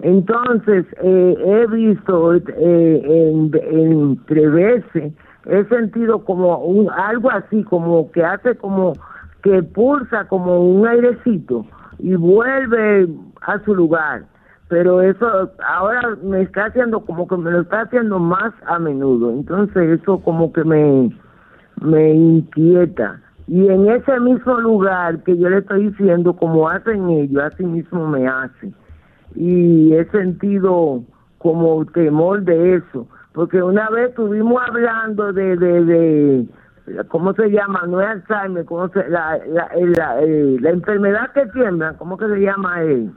Entonces 0.00 0.86
eh, 1.02 1.34
he 1.38 1.66
visto 1.68 2.34
en, 2.34 3.52
entre 3.54 4.48
veces 4.48 5.12
he 5.46 5.64
sentido 5.64 6.24
como 6.24 6.58
un 6.58 6.90
algo 6.90 7.30
así 7.30 7.62
como 7.64 8.10
que 8.10 8.24
hace 8.24 8.56
como 8.56 8.94
que 9.42 9.62
pulsa 9.62 10.26
como 10.28 10.60
un 10.60 10.86
airecito 10.86 11.66
y 11.98 12.14
vuelve 12.14 13.08
a 13.42 13.58
su 13.64 13.74
lugar. 13.74 14.24
Pero 14.68 15.02
eso 15.02 15.50
ahora 15.66 16.16
me 16.22 16.42
está 16.42 16.66
haciendo 16.66 17.00
como 17.00 17.26
que 17.26 17.36
me 17.36 17.50
lo 17.50 17.62
está 17.62 17.82
haciendo 17.82 18.18
más 18.18 18.52
a 18.66 18.78
menudo. 18.78 19.30
Entonces 19.30 20.00
eso 20.00 20.20
como 20.20 20.52
que 20.52 20.62
me, 20.64 21.10
me 21.80 22.14
inquieta. 22.14 23.20
Y 23.48 23.66
en 23.66 23.88
ese 23.88 24.20
mismo 24.20 24.60
lugar 24.60 25.24
que 25.24 25.36
yo 25.36 25.48
le 25.48 25.58
estoy 25.58 25.88
diciendo, 25.88 26.34
como 26.36 26.68
hacen 26.68 27.10
ellos, 27.10 27.42
así 27.42 27.64
mismo 27.64 28.06
me 28.06 28.28
hace. 28.28 28.72
Y 29.34 29.92
he 29.92 30.04
sentido 30.10 31.02
como 31.38 31.84
temor 31.86 32.42
de 32.42 32.76
eso. 32.76 33.08
Porque 33.32 33.60
una 33.60 33.90
vez 33.90 34.10
estuvimos 34.10 34.62
hablando 34.68 35.32
de, 35.32 35.56
de, 35.56 35.84
de 35.84 36.46
¿cómo 37.08 37.32
se 37.34 37.48
llama? 37.50 37.84
No 37.86 38.00
es 38.00 38.08
Alzheimer, 38.08 38.64
¿cómo 38.64 38.88
se, 38.88 39.08
la, 39.08 39.38
la, 39.46 39.70
la, 39.76 40.22
eh, 40.22 40.56
la 40.60 40.70
enfermedad 40.70 41.32
que 41.32 41.46
tiembla, 41.46 41.94
¿cómo 41.98 42.16
que 42.16 42.26
se 42.26 42.40
llama? 42.40 42.82
Eh? 42.84 43.08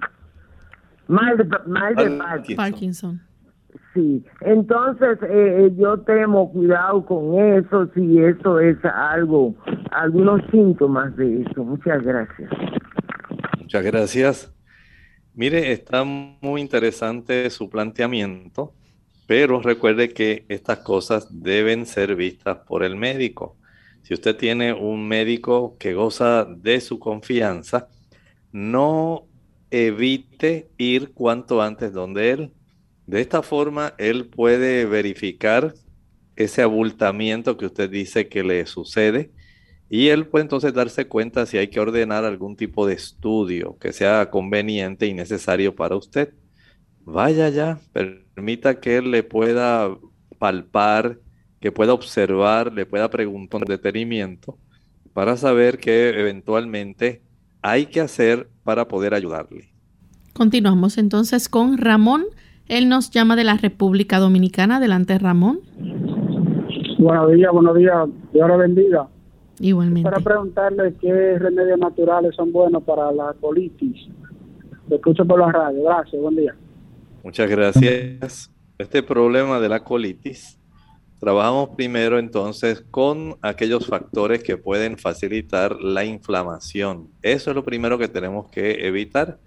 Mal 1.07 1.37
de, 1.37 1.45
mal 1.67 1.95
de 1.95 2.55
Parkinson. 2.55 3.21
Sí, 3.93 4.25
entonces 4.41 5.19
eh, 5.23 5.65
eh, 5.65 5.71
yo 5.77 5.99
temo 5.99 6.51
cuidado 6.51 7.05
con 7.05 7.39
eso, 7.39 7.87
si 7.93 8.19
eso 8.19 8.59
es 8.59 8.77
algo, 8.85 9.55
algunos 9.91 10.41
síntomas 10.49 11.15
de 11.15 11.41
eso. 11.41 11.63
Muchas 11.63 12.01
gracias. 12.03 12.49
Muchas 13.59 13.83
gracias. 13.83 14.53
Mire, 15.35 15.71
está 15.71 16.03
muy 16.03 16.61
interesante 16.61 17.49
su 17.49 17.69
planteamiento, 17.69 18.71
pero 19.27 19.61
recuerde 19.61 20.09
que 20.09 20.45
estas 20.49 20.79
cosas 20.79 21.27
deben 21.43 21.85
ser 21.85 22.15
vistas 22.15 22.57
por 22.67 22.83
el 22.83 22.95
médico. 22.95 23.57
Si 24.03 24.13
usted 24.13 24.35
tiene 24.35 24.73
un 24.73 25.07
médico 25.07 25.77
que 25.79 25.93
goza 25.93 26.45
de 26.45 26.81
su 26.81 26.99
confianza, 26.99 27.87
no 28.51 29.27
evite 29.71 30.69
ir 30.77 31.13
cuanto 31.13 31.61
antes 31.61 31.93
donde 31.93 32.31
él. 32.31 32.53
De 33.07 33.21
esta 33.21 33.41
forma, 33.41 33.95
él 33.97 34.27
puede 34.27 34.85
verificar 34.85 35.73
ese 36.35 36.61
abultamiento 36.61 37.57
que 37.57 37.65
usted 37.65 37.89
dice 37.89 38.27
que 38.27 38.43
le 38.43 38.65
sucede 38.65 39.31
y 39.89 40.07
él 40.09 40.27
puede 40.27 40.43
entonces 40.43 40.73
darse 40.73 41.07
cuenta 41.07 41.45
si 41.45 41.57
hay 41.57 41.67
que 41.67 41.79
ordenar 41.79 42.25
algún 42.25 42.55
tipo 42.55 42.87
de 42.87 42.95
estudio 42.95 43.77
que 43.79 43.93
sea 43.93 44.29
conveniente 44.31 45.05
y 45.05 45.13
necesario 45.13 45.75
para 45.75 45.95
usted. 45.95 46.33
Vaya 47.01 47.49
ya, 47.49 47.79
permita 47.91 48.79
que 48.79 48.97
él 48.97 49.11
le 49.11 49.23
pueda 49.23 49.95
palpar 50.39 51.19
que 51.63 51.71
pueda 51.71 51.93
observar, 51.93 52.73
le 52.73 52.85
pueda 52.85 53.09
preguntar 53.09 53.61
con 53.61 53.69
detenimiento 53.69 54.57
para 55.13 55.37
saber 55.37 55.77
qué 55.77 56.09
eventualmente 56.09 57.21
hay 57.61 57.85
que 57.85 58.01
hacer 58.01 58.49
para 58.65 58.89
poder 58.89 59.13
ayudarle. 59.13 59.69
Continuamos 60.33 60.97
entonces 60.97 61.47
con 61.47 61.77
Ramón. 61.77 62.25
Él 62.67 62.89
nos 62.89 63.11
llama 63.11 63.37
de 63.37 63.45
la 63.45 63.55
República 63.55 64.19
Dominicana. 64.19 64.75
Adelante, 64.75 65.17
Ramón. 65.17 65.61
Buenos 66.99 67.31
días, 67.31 67.51
buenos 67.53 67.77
días. 67.77 68.09
Dios 68.33 68.49
le 68.49 68.57
bendiga. 68.57 69.07
Igualmente. 69.61 70.09
Para 70.09 70.21
preguntarle 70.21 70.93
qué 70.99 71.39
remedios 71.39 71.79
naturales 71.79 72.35
son 72.35 72.51
buenos 72.51 72.83
para 72.83 73.09
la 73.13 73.33
colitis. 73.39 74.09
Lo 74.89 74.97
escucho 74.97 75.23
por 75.23 75.39
la 75.39 75.49
radio. 75.49 75.81
Gracias, 75.83 76.21
buen 76.21 76.35
día. 76.35 76.53
Muchas 77.23 77.49
gracias. 77.49 78.51
Este 78.77 79.01
problema 79.01 79.61
de 79.61 79.69
la 79.69 79.81
colitis, 79.81 80.59
trabajamos 81.23 81.69
primero 81.77 82.19
entonces 82.19 82.83
con 82.91 83.37
aquellos 83.41 83.87
factores 83.87 84.43
que 84.43 84.57
pueden 84.57 84.97
facilitar 84.97 85.79
la 85.79 86.03
inflamación. 86.03 87.11
Eso 87.21 87.51
es 87.51 87.55
lo 87.55 87.63
primero 87.63 87.97
que 87.97 88.09
tenemos 88.09 88.49
que 88.51 88.85
evitar. 88.85 89.39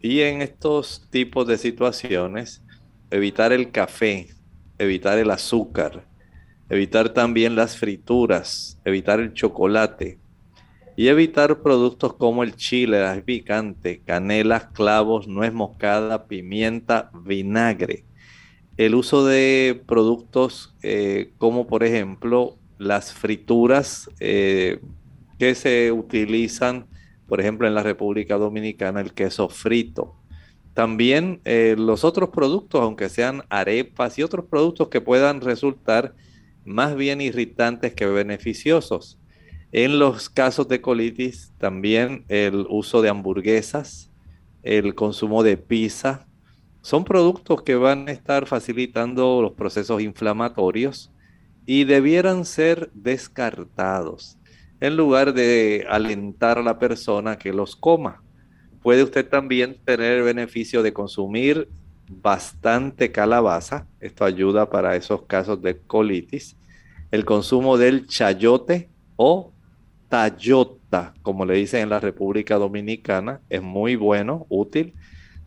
Y 0.00 0.22
en 0.22 0.42
estos 0.42 1.06
tipos 1.10 1.46
de 1.46 1.58
situaciones, 1.58 2.64
evitar 3.08 3.52
el 3.52 3.70
café, 3.70 4.30
evitar 4.78 5.16
el 5.16 5.30
azúcar, 5.30 6.08
evitar 6.68 7.10
también 7.10 7.54
las 7.54 7.76
frituras, 7.76 8.80
evitar 8.84 9.20
el 9.20 9.32
chocolate 9.32 10.18
y 10.96 11.06
evitar 11.06 11.62
productos 11.62 12.14
como 12.14 12.42
el 12.42 12.56
chile, 12.56 13.00
el 13.12 13.22
picante, 13.22 14.02
canela, 14.04 14.70
clavos, 14.72 15.28
nuez 15.28 15.52
moscada, 15.52 16.26
pimienta, 16.26 17.12
vinagre. 17.14 18.06
El 18.76 18.94
uso 18.94 19.24
de 19.26 19.82
productos 19.86 20.74
eh, 20.82 21.32
como 21.38 21.66
por 21.66 21.84
ejemplo 21.84 22.56
las 22.78 23.12
frituras 23.12 24.10
eh, 24.18 24.80
que 25.38 25.54
se 25.54 25.92
utilizan, 25.92 26.86
por 27.26 27.40
ejemplo 27.40 27.66
en 27.66 27.74
la 27.74 27.82
República 27.82 28.38
Dominicana, 28.38 29.00
el 29.00 29.12
queso 29.12 29.48
frito. 29.48 30.14
También 30.74 31.40
eh, 31.44 31.74
los 31.78 32.02
otros 32.02 32.30
productos, 32.30 32.80
aunque 32.80 33.10
sean 33.10 33.44
arepas 33.50 34.18
y 34.18 34.22
otros 34.22 34.46
productos 34.46 34.88
que 34.88 35.02
puedan 35.02 35.42
resultar 35.42 36.14
más 36.64 36.96
bien 36.96 37.20
irritantes 37.20 37.94
que 37.94 38.06
beneficiosos. 38.06 39.18
En 39.70 39.98
los 39.98 40.30
casos 40.30 40.68
de 40.68 40.80
colitis, 40.80 41.52
también 41.58 42.24
el 42.28 42.66
uso 42.68 43.02
de 43.02 43.10
hamburguesas, 43.10 44.10
el 44.62 44.94
consumo 44.94 45.42
de 45.42 45.56
pizza, 45.56 46.26
son 46.82 47.04
productos 47.04 47.62
que 47.62 47.76
van 47.76 48.08
a 48.08 48.12
estar 48.12 48.46
facilitando 48.46 49.40
los 49.40 49.52
procesos 49.52 50.02
inflamatorios 50.02 51.10
y 51.64 51.84
debieran 51.84 52.44
ser 52.44 52.90
descartados 52.92 54.36
en 54.80 54.96
lugar 54.96 55.32
de 55.32 55.86
alentar 55.88 56.58
a 56.58 56.62
la 56.62 56.80
persona 56.80 57.38
que 57.38 57.52
los 57.52 57.76
coma. 57.76 58.20
Puede 58.82 59.04
usted 59.04 59.28
también 59.28 59.78
tener 59.84 60.18
el 60.18 60.22
beneficio 60.24 60.82
de 60.82 60.92
consumir 60.92 61.68
bastante 62.08 63.12
calabaza, 63.12 63.86
esto 64.00 64.24
ayuda 64.24 64.68
para 64.68 64.96
esos 64.96 65.22
casos 65.22 65.62
de 65.62 65.78
colitis, 65.78 66.56
el 67.12 67.24
consumo 67.24 67.78
del 67.78 68.08
chayote 68.08 68.90
o 69.14 69.52
tayota, 70.08 71.14
como 71.22 71.46
le 71.46 71.54
dicen 71.54 71.82
en 71.82 71.90
la 71.90 72.00
República 72.00 72.56
Dominicana, 72.56 73.40
es 73.48 73.62
muy 73.62 73.94
bueno, 73.94 74.46
útil. 74.48 74.94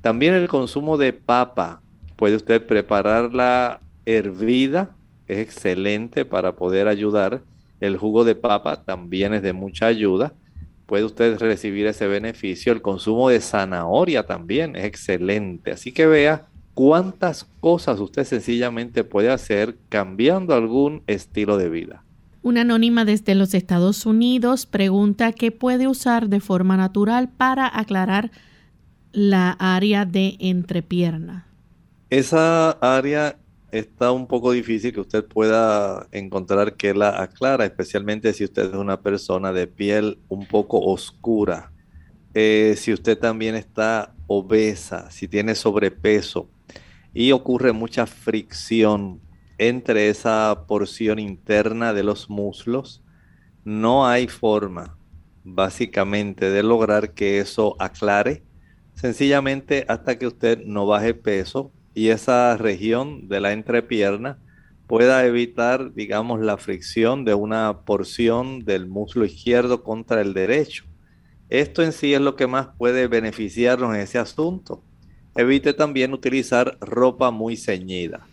También 0.06 0.36
el 0.36 0.48
consumo 0.48 1.00
de 1.00 1.13
papa, 1.13 1.82
puede 2.15 2.36
usted 2.36 2.63
prepararla 2.63 3.82
hervida, 4.06 4.91
es 5.28 5.39
excelente 5.39 6.26
para 6.26 6.56
poder 6.56 6.88
ayudar. 6.88 7.41
El 7.80 7.98
jugo 7.98 8.24
de 8.24 8.36
papa 8.36 8.84
también 8.84 9.34
es 9.34 9.41
de 9.41 9.54
mucha 9.54 9.88
ayuda. 9.88 10.34
Puede 10.86 11.06
usted 11.06 11.39
recibir 11.39 11.88
ese 11.88 12.06
beneficio. 12.06 12.72
El 12.72 12.84
consumo 12.84 13.30
de 13.30 13.41
zanahoria 13.41 14.28
también 14.28 14.76
es 14.76 14.86
excelente. 14.86 15.72
Así 15.72 15.91
que 15.91 16.06
vea 16.06 16.46
cuántas 16.76 17.48
cosas 17.60 18.00
usted 18.00 18.26
sencillamente 18.26 19.04
puede 19.04 19.32
hacer 19.32 19.76
cambiando 19.89 20.54
algún 20.54 21.02
estilo 21.08 21.58
de 21.58 21.72
vida. 21.72 22.04
Una 22.44 22.62
anónima 22.62 23.06
desde 23.06 23.34
los 23.34 23.56
Estados 23.56 24.06
Unidos 24.06 24.68
pregunta 24.68 25.32
qué 25.32 25.52
puede 25.52 25.88
usar 25.88 26.30
de 26.30 26.41
forma 26.41 26.78
natural 26.78 27.28
para 27.28 27.68
aclarar 27.76 28.30
la 29.15 29.51
área 29.51 30.06
de 30.06 30.36
entrepierna. 30.39 31.47
Esa 32.10 32.71
área 32.71 33.38
está 33.71 34.12
un 34.12 34.28
poco 34.28 34.51
difícil 34.51 34.93
que 34.93 34.99
usted 34.99 35.25
pueda 35.25 36.08
encontrar 36.12 36.75
que 36.75 36.93
la 36.93 37.21
aclara, 37.21 37.65
especialmente 37.65 38.34
si 38.34 38.43
usted 38.43 38.69
es 38.69 38.75
una 38.75 39.01
persona 39.01 39.54
de 39.54 39.67
piel 39.67 40.19
un 40.28 40.45
poco 40.45 40.80
oscura. 40.80 41.71
Eh, 42.34 42.75
si 42.78 42.91
usted 42.91 43.17
también 43.17 43.56
está 43.56 44.13
obesa, 44.28 45.10
si 45.10 45.28
tiene 45.28 45.56
sobrepeso, 45.56 46.49
y 47.13 47.32
ocurre 47.32 47.71
mucha 47.71 48.06
fricción 48.06 49.21
entre 49.58 50.10
esa 50.10 50.65
porción 50.67 51.19
interna 51.19 51.93
de 51.93 52.04
los 52.04 52.30
muslos. 52.30 53.01
No 53.63 54.06
hay 54.06 54.28
forma, 54.28 54.97
básicamente, 55.45 56.49
de 56.49 56.62
lograr 56.62 57.13
que 57.13 57.39
eso 57.39 57.78
aclare, 57.80 58.43
sencillamente 58.96 59.86
hasta 59.88 60.18
que 60.18 60.28
usted 60.28 60.64
no 60.66 60.88
baje 60.88 61.14
peso 61.14 61.72
y 61.94 62.10
esa 62.10 62.58
región 62.58 63.28
de 63.28 63.40
la 63.40 63.54
entrepierna 63.54 64.40
pueda 64.88 65.26
evitar, 65.26 65.94
digamos, 65.94 66.42
la 66.42 66.58
fricción 66.58 67.26
de 67.26 67.34
una 67.34 67.82
porción 67.86 68.66
del 68.66 68.88
muslo 68.88 69.26
izquierdo 69.26 69.84
contra 69.84 70.22
el 70.22 70.34
derecho. 70.34 70.86
Esto 71.50 71.84
en 71.84 71.92
sí 71.92 72.14
es 72.14 72.22
lo 72.22 72.36
que 72.36 72.48
más 72.48 72.68
puede 72.78 73.08
beneficiarnos 73.08 73.94
en 73.96 74.02
ese 74.02 74.18
asunto. 74.18 74.84
Evite 75.36 75.74
también 75.74 76.14
utilizar 76.14 76.78
ropa 76.82 77.32
muy 77.32 77.58
ceñida. 77.58 78.28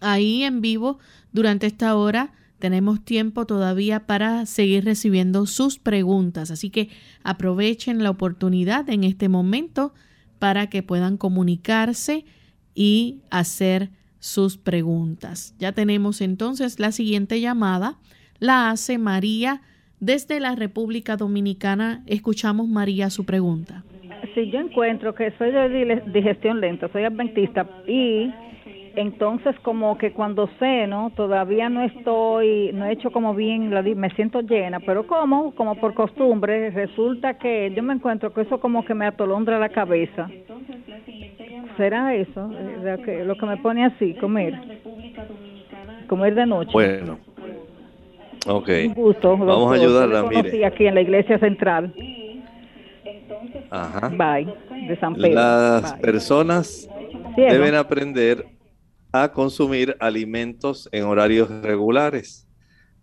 Ahí 0.01 0.43
en 0.43 0.61
vivo 0.61 0.99
durante 1.33 1.67
esta 1.67 1.97
hora 1.97 2.33
tenemos 2.63 3.05
tiempo 3.05 3.45
todavía 3.45 4.07
para 4.07 4.47
seguir 4.47 4.85
recibiendo 4.85 5.47
sus 5.47 5.81
preguntas, 5.81 6.53
así 6.53 6.71
que 6.71 6.91
aprovechen 7.25 8.05
la 8.05 8.11
oportunidad 8.11 8.89
en 8.89 9.03
este 9.03 9.29
momento 9.29 9.93
para 10.39 10.69
que 10.69 10.85
puedan 10.85 11.17
comunicarse 11.17 12.25
y 12.73 13.19
hacer 13.33 13.89
sus 14.21 14.59
preguntas. 14.59 15.57
Ya 15.59 15.73
tenemos 15.73 16.21
entonces 16.21 16.79
la 16.79 16.93
siguiente 16.93 17.41
llamada. 17.41 17.97
La 18.39 18.71
hace 18.71 18.97
María 18.97 19.63
desde 19.99 20.39
la 20.39 20.55
República 20.55 21.17
Dominicana. 21.17 22.05
Escuchamos 22.07 22.69
María 22.69 23.11
su 23.11 23.25
pregunta. 23.25 23.83
Si 24.37 24.53
yo 24.53 24.61
encuentro 24.61 25.17
que 25.17 25.33
soy 25.37 25.51
de 25.51 26.01
digestión 26.15 26.61
lenta, 26.61 26.89
soy 26.93 27.03
adventista 27.03 27.69
y 27.89 28.31
entonces 28.97 29.55
como 29.63 29.97
que 29.99 30.13
cuando 30.13 30.49
ceno 30.59 31.13
todavía 31.17 31.69
no 31.69 31.83
estoy 31.83 32.71
no 32.73 32.87
he 32.87 32.93
hecho 32.93 33.11
como 33.11 33.35
bien 33.35 33.73
la 33.73 33.83
me 33.83 34.11
siento 34.11 34.41
llena 34.41 34.81
pero 34.81 35.07
como 35.07 35.55
como 35.55 35.77
por 35.77 35.95
costumbre 35.95 36.71
resulta 36.71 37.39
que 37.39 37.73
yo 37.75 37.83
me 37.83 37.95
encuentro 37.95 38.33
que 38.33 38.43
eso 38.43 38.61
como 38.61 38.85
que 38.85 38.95
me 38.95 39.07
atolondra 39.07 39.59
la 39.59 39.69
cabeza. 39.69 40.29
Será 41.77 42.15
eso 42.15 42.51
eh, 42.59 43.25
lo 43.25 43.37
que 43.37 43.47
me 43.47 43.57
pone 43.57 43.85
así 43.85 44.15
comer. 44.15 44.55
Comer 46.09 46.35
de 46.35 46.47
noche. 46.47 46.71
Bueno. 46.73 47.19
Ok. 48.47 48.69
Un 48.87 48.95
gusto 48.95 49.37
vamos 49.37 49.73
a 49.73 49.75
ayudarla 49.75 50.25
mire. 50.25 50.67
aquí 50.67 50.87
en 50.87 50.95
la 50.95 51.01
iglesia 51.01 51.39
central. 51.39 51.95
Ajá. 53.71 54.09
Bye, 54.09 54.53
de 54.89 54.97
San 54.99 55.15
Pedro. 55.15 55.35
Las 55.35 55.95
personas 55.95 56.89
deben 57.37 57.75
aprender 57.75 58.45
a 59.13 59.31
consumir 59.33 59.97
alimentos 60.01 60.89
en 60.91 61.05
horarios 61.05 61.51
regulares. 61.63 62.49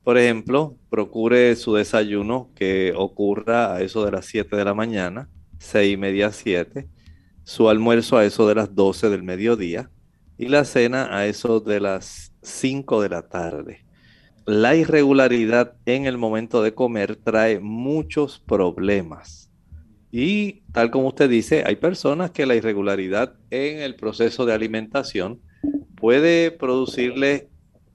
Por 0.03 0.17
ejemplo, 0.17 0.75
procure 0.89 1.55
su 1.55 1.75
desayuno 1.75 2.49
que 2.55 2.93
ocurra 2.95 3.75
a 3.75 3.81
eso 3.81 4.03
de 4.03 4.11
las 4.11 4.25
7 4.25 4.55
de 4.55 4.65
la 4.65 4.73
mañana, 4.73 5.29
6 5.59 5.93
y 5.93 5.97
media, 5.97 6.31
7. 6.31 6.87
Su 7.43 7.69
almuerzo 7.69 8.17
a 8.17 8.25
eso 8.25 8.47
de 8.47 8.55
las 8.55 8.73
12 8.73 9.09
del 9.09 9.23
mediodía 9.23 9.91
y 10.37 10.47
la 10.47 10.65
cena 10.65 11.15
a 11.15 11.27
eso 11.27 11.59
de 11.59 11.79
las 11.79 12.33
5 12.41 13.01
de 13.01 13.09
la 13.09 13.29
tarde. 13.29 13.85
La 14.45 14.75
irregularidad 14.75 15.75
en 15.85 16.07
el 16.07 16.17
momento 16.17 16.63
de 16.63 16.73
comer 16.73 17.17
trae 17.17 17.59
muchos 17.59 18.39
problemas. 18.39 19.51
Y 20.11 20.61
tal 20.71 20.89
como 20.89 21.09
usted 21.09 21.29
dice, 21.29 21.63
hay 21.67 21.75
personas 21.75 22.31
que 22.31 22.47
la 22.47 22.55
irregularidad 22.55 23.35
en 23.51 23.79
el 23.79 23.95
proceso 23.95 24.47
de 24.47 24.53
alimentación 24.53 25.41
puede 25.99 26.51
producirle 26.51 27.49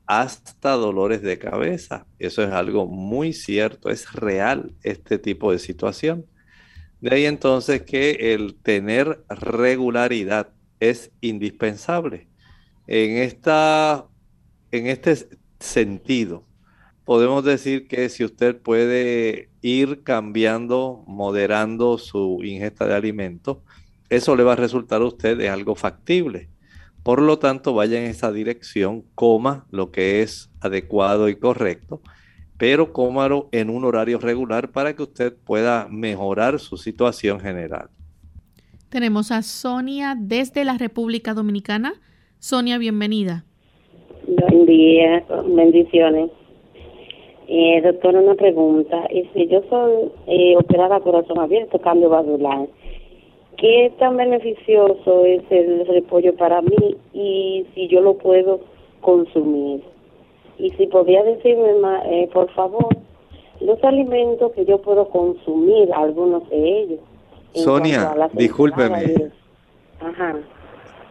hasta 0.07 0.73
dolores 0.73 1.23
de 1.23 1.39
cabeza. 1.39 2.07
Eso 2.19 2.43
es 2.43 2.51
algo 2.51 2.87
muy 2.87 3.33
cierto, 3.33 3.91
es 3.91 4.13
real 4.13 4.75
este 4.83 5.19
tipo 5.19 5.53
de 5.53 5.59
situación. 5.59 6.27
De 7.01 7.15
ahí 7.15 7.27
entonces 7.27 7.83
que 7.83 8.35
el 8.35 8.55
tener 8.55 9.25
regularidad 9.29 10.51
es 10.81 11.11
indispensable. 11.21 12.29
En, 12.87 13.19
esta, 13.19 14.07
en 14.71 14.87
este 14.87 15.17
sentido, 15.59 16.47
podemos 17.05 17.45
decir 17.45 17.89
que 17.89 18.09
si 18.09 18.25
usted 18.25 18.57
puede 18.57 19.51
ir 19.63 20.03
cambiando, 20.03 21.05
moderando 21.07 21.99
su 21.99 22.41
ingesta 22.43 22.87
de 22.87 22.95
alimentos, 22.95 23.59
eso 24.11 24.37
le 24.37 24.45
va 24.45 24.53
a 24.53 24.57
resultar 24.57 25.01
a 25.01 25.07
usted 25.07 25.37
de 25.37 25.49
algo 25.49 25.75
factible. 25.75 26.51
Por 27.05 27.21
lo 27.21 27.39
tanto, 27.39 27.75
vaya 27.75 27.99
en 27.99 28.07
esa 28.07 28.33
dirección, 28.33 29.05
coma 29.15 29.67
lo 29.71 29.91
que 29.91 30.23
es 30.23 30.51
adecuado 30.63 31.29
y 31.29 31.37
correcto, 31.37 32.01
pero 32.57 32.95
cómalo 32.95 33.51
en 33.53 33.69
un 33.69 33.85
horario 33.85 34.19
regular 34.19 34.73
para 34.73 34.97
que 34.97 35.03
usted 35.03 35.35
pueda 35.45 35.87
mejorar 35.91 36.59
su 36.59 36.79
situación 36.79 37.41
general. 37.41 37.91
Tenemos 38.89 39.31
a 39.33 39.43
Sonia 39.43 40.17
desde 40.19 40.65
la 40.65 40.79
República 40.79 41.35
Dominicana. 41.35 41.93
Sonia, 42.39 42.79
bienvenida. 42.79 43.45
Buen 44.27 44.65
día, 44.65 45.27
bendiciones. 45.47 46.31
Eh, 47.49 47.83
doctora, 47.83 48.21
una 48.21 48.35
pregunta. 48.35 49.07
Si 49.35 49.47
yo 49.49 49.63
soy 49.69 50.11
eh, 50.27 50.57
operada 50.57 51.01
corazón 51.01 51.39
abierto, 51.39 51.79
cambio 51.81 52.09
valvular, 52.09 52.67
¿qué 53.65 53.95
tan 53.99 54.19
beneficioso 54.19 55.25
es 55.25 55.43
el 55.49 55.87
repollo 55.87 56.37
para 56.37 56.61
mí 56.61 56.99
y 57.15 57.67
si 57.75 57.89
yo 57.89 58.03
lo 58.03 58.19
puedo 58.19 58.61
consumir? 59.01 59.83
Y 60.59 60.71
si 60.73 60.87
podía 60.87 61.23
decirme, 61.23 61.73
eh, 62.05 62.29
por 62.31 62.53
favor, 62.53 62.95
los 63.63 63.83
alimentos 63.83 64.53
que 64.53 64.67
yo 64.67 64.83
puedo 64.83 65.09
consumir, 65.09 65.91
algunos 65.95 66.47
de 66.51 66.83
ellos. 66.83 67.01
Sonia, 67.55 68.15
discúlpeme. 68.35 69.31
Ajá. 69.99 70.37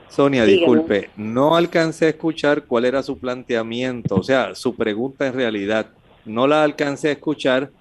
Sonia, 0.08 0.46
disculpe, 0.46 1.10
no 1.18 1.56
alcancé 1.56 2.06
a 2.06 2.10
escuchar 2.10 2.66
cuál 2.68 2.86
era 2.86 3.02
su 3.02 3.18
planteamiento, 3.18 4.18
o 4.18 4.24
sea, 4.24 4.54
su 4.54 4.76
pregunta 4.76 5.26
en 5.26 5.34
realidad. 5.34 5.88
No 6.24 6.46
la 6.46 6.64
alcancé 6.64 7.10
a 7.10 7.14
escuchar. 7.14 7.72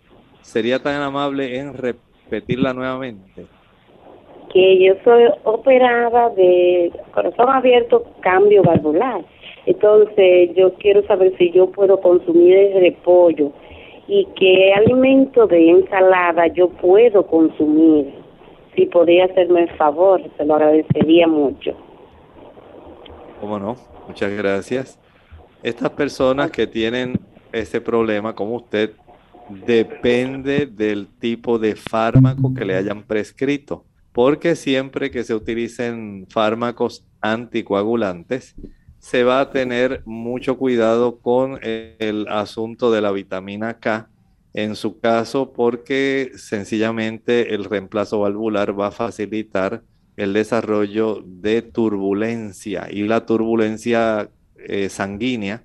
¿Sería 0.41 0.83
tan 0.83 1.03
amable 1.03 1.59
en 1.59 1.75
repetirla 1.75 2.73
nuevamente? 2.73 3.47
Que 4.53 4.85
yo 4.85 4.95
soy 5.03 5.25
operada 5.45 6.31
de 6.31 6.93
corazón 7.15 7.49
abierto, 7.49 8.05
cambio 8.21 8.63
valvular. 8.63 9.25
Entonces, 9.65 10.51
yo 10.55 10.75
quiero 10.75 11.07
saber 11.07 11.35
si 11.39 11.51
yo 11.53 11.71
puedo 11.71 12.01
consumir 12.01 12.57
el 12.57 12.81
repollo 12.81 13.53
y 14.09 14.27
qué 14.37 14.75
alimento 14.75 15.47
de 15.47 15.71
ensalada 15.71 16.49
yo 16.49 16.69
puedo 16.69 17.27
consumir. 17.27 18.13
Si 18.75 18.87
podría 18.87 19.27
hacerme 19.27 19.63
el 19.63 19.71
favor, 19.77 20.21
se 20.37 20.45
lo 20.45 20.55
agradecería 20.55 21.27
mucho. 21.27 21.77
¿Cómo 23.41 23.59
no? 23.59 23.77
Muchas 24.09 24.33
gracias. 24.33 24.99
Estas 25.63 25.91
personas 25.91 26.51
que 26.51 26.67
tienen 26.67 27.21
ese 27.53 27.81
problema, 27.81 28.35
como 28.35 28.57
usted, 28.57 28.93
depende 29.67 30.67
del 30.67 31.09
tipo 31.19 31.59
de 31.59 31.77
fármaco 31.77 32.53
que 32.55 32.65
le 32.65 32.75
hayan 32.75 33.03
prescrito. 33.03 33.85
Porque 34.13 34.57
siempre 34.57 35.11
que 35.11 35.25
se 35.25 35.35
utilicen 35.35 36.27
fármacos 36.29 37.05
anticoagulantes, 37.21 38.55
se 38.99 39.25
va 39.25 39.41
a 39.41 39.51
tener 39.51 40.03
mucho 40.05 40.59
cuidado 40.59 41.19
con 41.19 41.59
el 41.63 42.27
asunto 42.29 42.93
de 42.93 43.01
la 43.01 43.11
vitamina 43.11 43.81
K. 43.81 44.09
En 44.55 44.77
su 44.77 45.01
caso, 45.01 45.53
porque 45.53 46.33
sencillamente 46.37 47.55
el 47.55 47.65
reemplazo 47.65 48.21
valvular 48.21 48.79
va 48.79 48.89
a 48.89 48.93
facilitar 48.93 49.83
el 50.17 50.35
desarrollo 50.35 51.23
de 51.27 51.63
turbulencia 51.63 52.89
y 52.91 53.05
la 53.05 53.25
turbulencia 53.25 54.31
eh, 54.57 54.89
sanguínea 54.89 55.65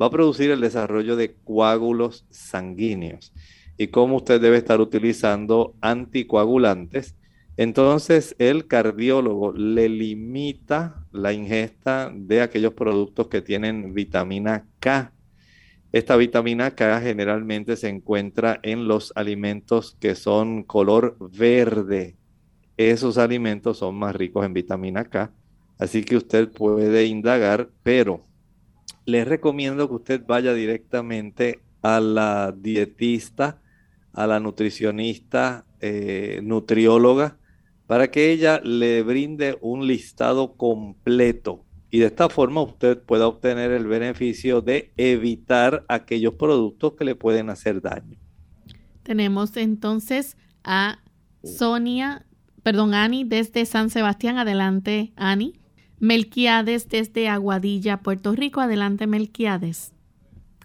va 0.00 0.06
a 0.06 0.10
producir 0.10 0.50
el 0.50 0.60
desarrollo 0.60 1.16
de 1.16 1.34
coágulos 1.44 2.26
sanguíneos. 2.30 3.32
Y 3.76 3.88
como 3.88 4.16
usted 4.16 4.40
debe 4.40 4.58
estar 4.58 4.80
utilizando 4.80 5.74
anticoagulantes, 5.80 7.16
entonces 7.58 8.36
el 8.38 8.68
cardiólogo 8.68 9.52
le 9.52 9.88
limita 9.88 11.04
la 11.10 11.32
ingesta 11.32 12.12
de 12.14 12.40
aquellos 12.40 12.72
productos 12.72 13.26
que 13.26 13.42
tienen 13.42 13.94
vitamina 13.94 14.64
K. 14.78 15.12
Esta 15.90 16.14
vitamina 16.14 16.70
K 16.76 17.00
generalmente 17.00 17.76
se 17.76 17.88
encuentra 17.88 18.60
en 18.62 18.86
los 18.86 19.12
alimentos 19.16 19.96
que 19.98 20.14
son 20.14 20.62
color 20.62 21.16
verde, 21.36 22.16
esos 22.76 23.18
alimentos 23.18 23.78
son 23.78 23.96
más 23.96 24.14
ricos 24.14 24.46
en 24.46 24.52
vitamina 24.54 25.06
K. 25.06 25.32
Así 25.80 26.04
que 26.04 26.16
usted 26.16 26.52
puede 26.52 27.06
indagar, 27.06 27.70
pero 27.82 28.22
les 29.04 29.26
recomiendo 29.26 29.88
que 29.88 29.94
usted 29.96 30.22
vaya 30.24 30.54
directamente 30.54 31.58
a 31.82 31.98
la 31.98 32.54
dietista, 32.56 33.60
a 34.12 34.28
la 34.28 34.38
nutricionista, 34.38 35.64
eh, 35.80 36.38
nutrióloga, 36.44 37.38
para 37.88 38.12
que 38.12 38.30
ella 38.30 38.60
le 38.62 39.02
brinde 39.02 39.58
un 39.60 39.88
listado 39.88 40.56
completo 40.56 41.64
y 41.90 41.98
de 41.98 42.06
esta 42.06 42.28
forma 42.28 42.62
usted 42.62 43.02
pueda 43.02 43.26
obtener 43.26 43.72
el 43.72 43.88
beneficio 43.88 44.60
de 44.60 44.92
evitar 44.96 45.84
aquellos 45.88 46.34
productos 46.34 46.92
que 46.92 47.04
le 47.04 47.16
pueden 47.16 47.50
hacer 47.50 47.82
daño. 47.82 48.16
Tenemos 49.02 49.56
entonces 49.56 50.36
a 50.62 51.00
Sonia 51.42 52.24
perdón, 52.62 52.92
Ani 52.92 53.24
desde 53.24 53.64
San 53.64 53.88
Sebastián, 53.88 54.36
adelante, 54.36 55.14
Ani. 55.16 55.54
Melquiades 56.00 56.86
desde 56.88 57.28
Aguadilla, 57.28 58.02
Puerto 58.02 58.32
Rico, 58.32 58.60
adelante, 58.60 59.06
Melquiades. 59.06 59.94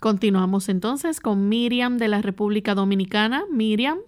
Continuamos 0.02 0.68
entonces 0.68 1.22
con 1.22 1.48
Miriam 1.48 1.98
de 1.98 2.10
la 2.10 2.22
República 2.22 2.76
Dominicana. 2.76 3.46
Miriam. 3.50 4.00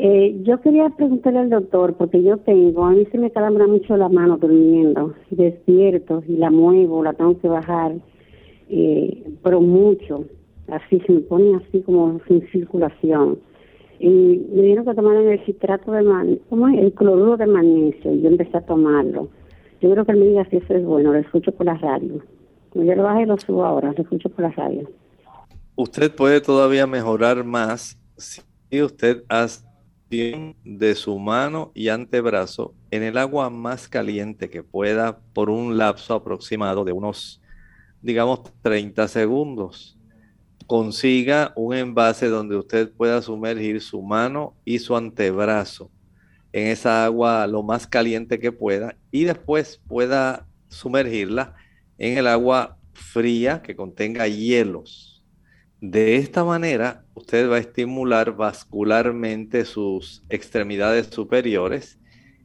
Eh, 0.00 0.42
yo 0.44 0.60
quería 0.60 0.88
preguntarle 0.90 1.40
al 1.40 1.50
doctor, 1.50 1.94
porque 1.94 2.22
yo 2.22 2.36
tengo, 2.36 2.84
a 2.84 2.90
mí 2.92 3.04
se 3.10 3.18
me 3.18 3.32
calambra 3.32 3.66
mucho 3.66 3.96
la 3.96 4.08
mano 4.08 4.36
durmiendo, 4.36 5.14
despierto 5.30 6.22
y 6.28 6.36
la 6.36 6.52
muevo, 6.52 7.02
la 7.02 7.14
tengo 7.14 7.36
que 7.40 7.48
bajar, 7.48 7.96
eh, 8.68 9.24
pero 9.42 9.60
mucho, 9.60 10.24
así 10.68 11.00
se 11.00 11.12
me 11.12 11.20
pone 11.22 11.56
así 11.56 11.80
como 11.80 12.20
sin 12.28 12.48
circulación 12.52 13.40
y 13.98 14.08
me 14.08 14.62
dieron 14.62 14.84
que 14.84 14.94
tomar 14.94 15.16
el 15.16 15.44
citrato 15.44 15.90
de 15.90 16.02
magnesio, 16.02 16.44
¿cómo? 16.48 16.68
El 16.68 16.92
cloruro 16.92 17.36
de 17.36 17.46
magnesio, 17.46 18.14
y 18.14 18.20
yo 18.20 18.28
empecé 18.28 18.56
a 18.56 18.60
tomarlo. 18.60 19.28
Yo 19.80 19.90
creo 19.90 20.04
que 20.04 20.12
él 20.12 20.18
me 20.18 20.26
diga 20.26 20.48
si 20.48 20.58
eso 20.58 20.74
es 20.74 20.84
bueno, 20.84 21.12
lo 21.12 21.18
escucho 21.18 21.50
por 21.50 21.66
la 21.66 21.74
radio. 21.74 22.22
yo 22.72 22.94
lo 22.94 23.02
bajé 23.02 23.26
lo 23.26 23.36
subo 23.38 23.64
ahora, 23.64 23.92
lo 23.96 24.02
escucho 24.04 24.28
por 24.28 24.44
la 24.44 24.52
radio. 24.52 24.88
Usted 25.74 26.14
puede 26.14 26.40
todavía 26.40 26.86
mejorar 26.86 27.42
más 27.42 27.98
si 28.16 28.80
usted 28.80 29.24
hace 29.28 29.67
de 30.10 30.94
su 30.94 31.18
mano 31.18 31.70
y 31.74 31.88
antebrazo 31.88 32.74
en 32.90 33.02
el 33.02 33.18
agua 33.18 33.50
más 33.50 33.88
caliente 33.88 34.48
que 34.48 34.62
pueda 34.62 35.20
por 35.34 35.50
un 35.50 35.76
lapso 35.76 36.14
aproximado 36.14 36.84
de 36.84 36.92
unos, 36.92 37.42
digamos, 38.02 38.40
30 38.62 39.06
segundos 39.08 39.98
consiga 40.68 41.54
un 41.56 41.74
envase 41.74 42.28
donde 42.28 42.54
usted 42.54 42.92
pueda 42.92 43.22
sumergir 43.22 43.80
su 43.80 44.02
mano 44.02 44.54
y 44.66 44.78
su 44.80 44.94
antebrazo 44.94 45.90
en 46.52 46.66
esa 46.66 47.06
agua 47.06 47.46
lo 47.46 47.62
más 47.62 47.86
caliente 47.86 48.38
que 48.38 48.52
pueda 48.52 48.94
y 49.10 49.24
después 49.24 49.80
pueda 49.88 50.46
sumergirla 50.68 51.54
en 51.96 52.18
el 52.18 52.26
agua 52.26 52.76
fría 52.92 53.62
que 53.62 53.74
contenga 53.74 54.28
hielos. 54.28 55.07
De 55.80 56.16
esta 56.16 56.44
manera, 56.44 57.04
usted 57.14 57.50
va 57.50 57.56
a 57.56 57.60
estimular 57.60 58.34
vascularmente 58.34 59.64
sus 59.64 60.24
extremidades 60.28 61.06
superiores 61.06 61.98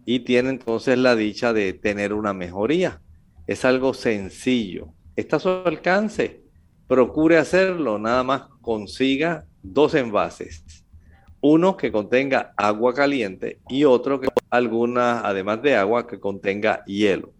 y 0.05 0.19
tiene 0.19 0.49
entonces 0.49 0.97
la 0.97 1.15
dicha 1.15 1.53
de 1.53 1.73
tener 1.73 2.13
una 2.13 2.33
mejoría. 2.33 3.01
Es 3.47 3.65
algo 3.65 3.93
sencillo. 3.93 4.93
Está 5.15 5.37
a 5.37 5.39
su 5.39 5.49
alcance 5.49 6.43
procure 6.87 7.37
hacerlo, 7.37 7.97
nada 7.97 8.23
más 8.23 8.43
consiga 8.61 9.45
dos 9.61 9.95
envases. 9.95 10.63
Uno 11.41 11.75
que 11.75 11.91
contenga 11.91 12.53
agua 12.55 12.93
caliente 12.93 13.59
y 13.67 13.83
otro 13.83 14.19
que 14.19 14.29
alguna, 14.49 15.21
además 15.21 15.61
de 15.61 15.75
agua, 15.75 16.07
que 16.07 16.19
contenga 16.19 16.85
hielo. 16.85 17.33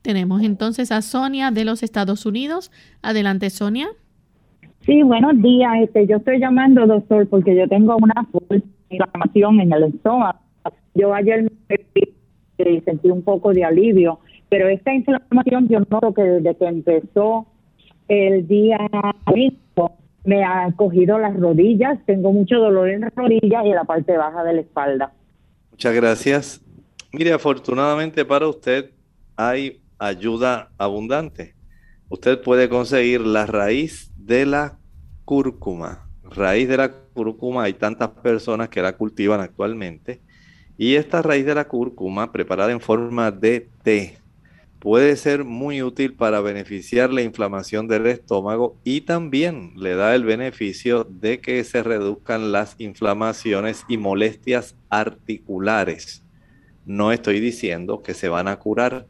Tenemos 0.00 0.42
entonces 0.42 0.90
a 0.90 1.02
Sonia 1.02 1.50
de 1.50 1.64
los 1.64 1.82
Estados 1.82 2.26
Unidos. 2.26 2.70
Adelante, 3.02 3.50
Sonia. 3.50 3.88
Sí, 4.84 5.02
buenos 5.02 5.40
días. 5.40 5.72
Este, 5.82 6.06
yo 6.06 6.16
estoy 6.16 6.40
llamando, 6.40 6.86
doctor, 6.86 7.28
porque 7.28 7.54
yo 7.54 7.68
tengo 7.68 7.96
una 7.96 8.26
inflamación 8.90 9.60
en 9.60 9.72
el 9.72 9.84
estómago. 9.84 10.38
Yo 10.94 11.14
ayer 11.14 11.44
me 11.44 12.80
sentí 12.84 13.08
un 13.08 13.22
poco 13.22 13.52
de 13.52 13.64
alivio, 13.64 14.18
pero 14.48 14.68
esta 14.68 14.92
inflamación 14.92 15.68
yo 15.68 15.80
noto 15.88 16.12
que 16.12 16.22
desde 16.22 16.56
que 16.56 16.64
empezó 16.66 17.46
el 18.08 18.46
día 18.46 18.78
mismo 19.34 19.98
me 20.24 20.44
ha 20.44 20.70
cogido 20.76 21.18
las 21.18 21.38
rodillas, 21.38 21.98
tengo 22.04 22.32
mucho 22.32 22.58
dolor 22.58 22.90
en 22.90 23.02
las 23.02 23.14
rodillas 23.14 23.64
y 23.64 23.68
en 23.68 23.74
la 23.74 23.84
parte 23.84 24.16
baja 24.16 24.44
de 24.44 24.54
la 24.54 24.60
espalda. 24.60 25.12
Muchas 25.70 25.94
gracias. 25.94 26.60
Mire, 27.12 27.32
afortunadamente 27.32 28.24
para 28.24 28.48
usted 28.48 28.90
hay 29.36 29.80
ayuda 29.98 30.70
abundante. 30.76 31.54
Usted 32.12 32.42
puede 32.42 32.68
conseguir 32.68 33.22
la 33.22 33.46
raíz 33.46 34.10
de 34.18 34.44
la 34.44 34.78
cúrcuma. 35.24 36.10
Raíz 36.22 36.68
de 36.68 36.76
la 36.76 36.92
cúrcuma, 36.92 37.62
hay 37.62 37.72
tantas 37.72 38.10
personas 38.10 38.68
que 38.68 38.82
la 38.82 38.98
cultivan 38.98 39.40
actualmente. 39.40 40.20
Y 40.76 40.96
esta 40.96 41.22
raíz 41.22 41.46
de 41.46 41.54
la 41.54 41.68
cúrcuma, 41.68 42.30
preparada 42.30 42.70
en 42.70 42.82
forma 42.82 43.30
de 43.30 43.66
té, 43.82 44.18
puede 44.78 45.16
ser 45.16 45.44
muy 45.44 45.82
útil 45.82 46.12
para 46.12 46.42
beneficiar 46.42 47.10
la 47.10 47.22
inflamación 47.22 47.88
del 47.88 48.06
estómago 48.06 48.76
y 48.84 49.00
también 49.00 49.72
le 49.76 49.94
da 49.94 50.14
el 50.14 50.24
beneficio 50.24 51.04
de 51.04 51.40
que 51.40 51.64
se 51.64 51.82
reduzcan 51.82 52.52
las 52.52 52.74
inflamaciones 52.76 53.86
y 53.88 53.96
molestias 53.96 54.76
articulares. 54.90 56.26
No 56.84 57.10
estoy 57.10 57.40
diciendo 57.40 58.02
que 58.02 58.12
se 58.12 58.28
van 58.28 58.48
a 58.48 58.58
curar, 58.58 59.06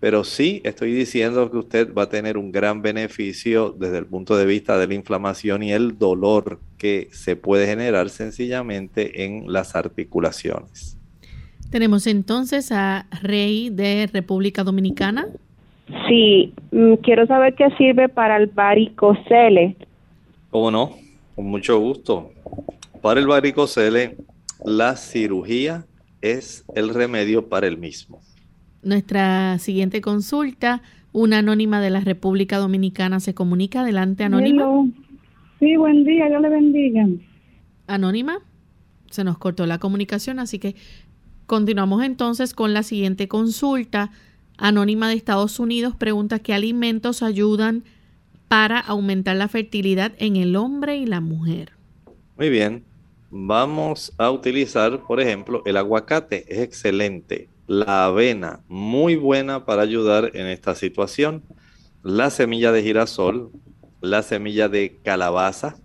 pero 0.00 0.24
sí 0.24 0.60
estoy 0.64 0.92
diciendo 0.92 1.50
que 1.50 1.56
usted 1.56 1.94
va 1.94 2.02
a 2.02 2.08
tener 2.08 2.36
un 2.36 2.52
gran 2.52 2.82
beneficio 2.82 3.74
desde 3.78 3.98
el 3.98 4.06
punto 4.06 4.36
de 4.36 4.44
vista 4.44 4.78
de 4.78 4.86
la 4.86 4.94
inflamación 4.94 5.62
y 5.62 5.72
el 5.72 5.98
dolor 5.98 6.60
que 6.76 7.08
se 7.12 7.36
puede 7.36 7.66
generar 7.66 8.10
sencillamente 8.10 9.24
en 9.24 9.50
las 9.52 9.74
articulaciones. 9.74 10.98
Tenemos 11.70 12.06
entonces 12.06 12.70
a 12.72 13.06
Rey 13.22 13.70
de 13.70 14.08
República 14.12 14.62
Dominicana. 14.62 15.28
Sí, 16.08 16.52
mm, 16.72 16.94
quiero 17.02 17.26
saber 17.26 17.54
qué 17.54 17.68
sirve 17.76 18.08
para 18.08 18.36
el 18.36 18.46
varicocele. 18.46 19.76
¿Cómo 20.50 20.70
no? 20.70 20.92
Con 21.34 21.46
mucho 21.46 21.78
gusto. 21.78 22.30
Para 23.02 23.20
el 23.20 23.26
varicocele, 23.26 24.16
la 24.64 24.96
cirugía 24.96 25.84
es 26.20 26.64
el 26.74 26.92
remedio 26.92 27.48
para 27.48 27.66
el 27.66 27.78
mismo. 27.78 28.20
Nuestra 28.86 29.58
siguiente 29.58 30.00
consulta, 30.00 30.80
una 31.12 31.38
anónima 31.38 31.80
de 31.80 31.90
la 31.90 31.98
República 31.98 32.58
Dominicana 32.58 33.18
se 33.18 33.34
comunica. 33.34 33.80
Adelante, 33.80 34.22
anónima. 34.22 34.64
Sí, 35.58 35.74
buen 35.76 36.04
día, 36.04 36.28
Dios 36.28 36.40
le 36.40 36.48
bendiga. 36.48 37.04
Anónima, 37.88 38.38
se 39.10 39.24
nos 39.24 39.38
cortó 39.38 39.66
la 39.66 39.80
comunicación, 39.80 40.38
así 40.38 40.60
que 40.60 40.76
continuamos 41.46 42.04
entonces 42.04 42.54
con 42.54 42.74
la 42.74 42.84
siguiente 42.84 43.26
consulta. 43.26 44.12
Anónima 44.56 45.08
de 45.08 45.16
Estados 45.16 45.58
Unidos 45.58 45.96
pregunta 45.96 46.38
qué 46.38 46.54
alimentos 46.54 47.24
ayudan 47.24 47.82
para 48.46 48.78
aumentar 48.78 49.34
la 49.34 49.48
fertilidad 49.48 50.12
en 50.18 50.36
el 50.36 50.54
hombre 50.54 50.96
y 50.96 51.06
la 51.06 51.20
mujer. 51.20 51.72
Muy 52.38 52.50
bien, 52.50 52.84
vamos 53.32 54.12
a 54.16 54.30
utilizar, 54.30 55.02
por 55.08 55.20
ejemplo, 55.20 55.62
el 55.66 55.76
aguacate, 55.76 56.44
es 56.46 56.60
excelente 56.60 57.48
la 57.66 58.06
avena, 58.06 58.60
muy 58.68 59.16
buena 59.16 59.64
para 59.64 59.82
ayudar 59.82 60.30
en 60.34 60.46
esta 60.46 60.74
situación. 60.74 61.42
La 62.02 62.30
semilla 62.30 62.72
de 62.72 62.82
girasol, 62.82 63.50
la 64.00 64.22
semilla 64.22 64.68
de 64.68 64.98
calabaza, 65.02 65.76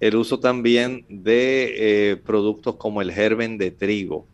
el 0.00 0.16
uso 0.16 0.38
también 0.38 1.06
de 1.08 2.10
eh, 2.10 2.16
productos 2.16 2.76
como 2.76 3.00
el 3.00 3.12
germen 3.12 3.56
de 3.56 3.70
trigo. 3.70 4.26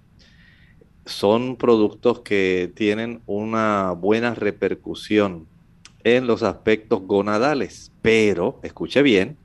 Son 1.07 1.57
productos 1.57 2.20
que 2.20 2.72
tienen 2.74 3.22
una 3.26 3.93
buena 3.93 4.34
repercusión 4.34 5.47
en 6.03 6.26
los 6.26 6.43
aspectos 6.43 7.03
gonadales, 7.03 7.93
pero, 8.03 8.59
escuche 8.62 9.03
bien, 9.03 9.36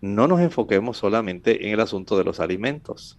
no 0.00 0.26
nos 0.26 0.40
enfoquemos 0.40 0.96
solamente 0.96 1.66
en 1.66 1.74
el 1.74 1.80
asunto 1.80 2.18
de 2.18 2.24
los 2.24 2.40
alimentos, 2.40 3.18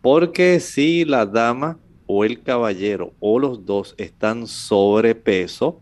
porque 0.00 0.60
si 0.60 1.04
la 1.04 1.26
dama 1.26 1.78
o 2.12 2.24
el 2.24 2.42
caballero 2.42 3.14
o 3.20 3.38
los 3.38 3.64
dos 3.64 3.94
están 3.96 4.48
sobrepeso, 4.48 5.80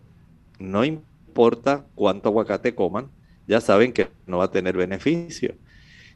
no 0.58 0.84
importa 0.84 1.86
cuánto 1.94 2.28
aguacate 2.28 2.74
coman, 2.74 3.10
ya 3.46 3.62
saben 3.62 3.94
que 3.94 4.08
no 4.26 4.36
va 4.36 4.44
a 4.44 4.50
tener 4.50 4.76
beneficio. 4.76 5.54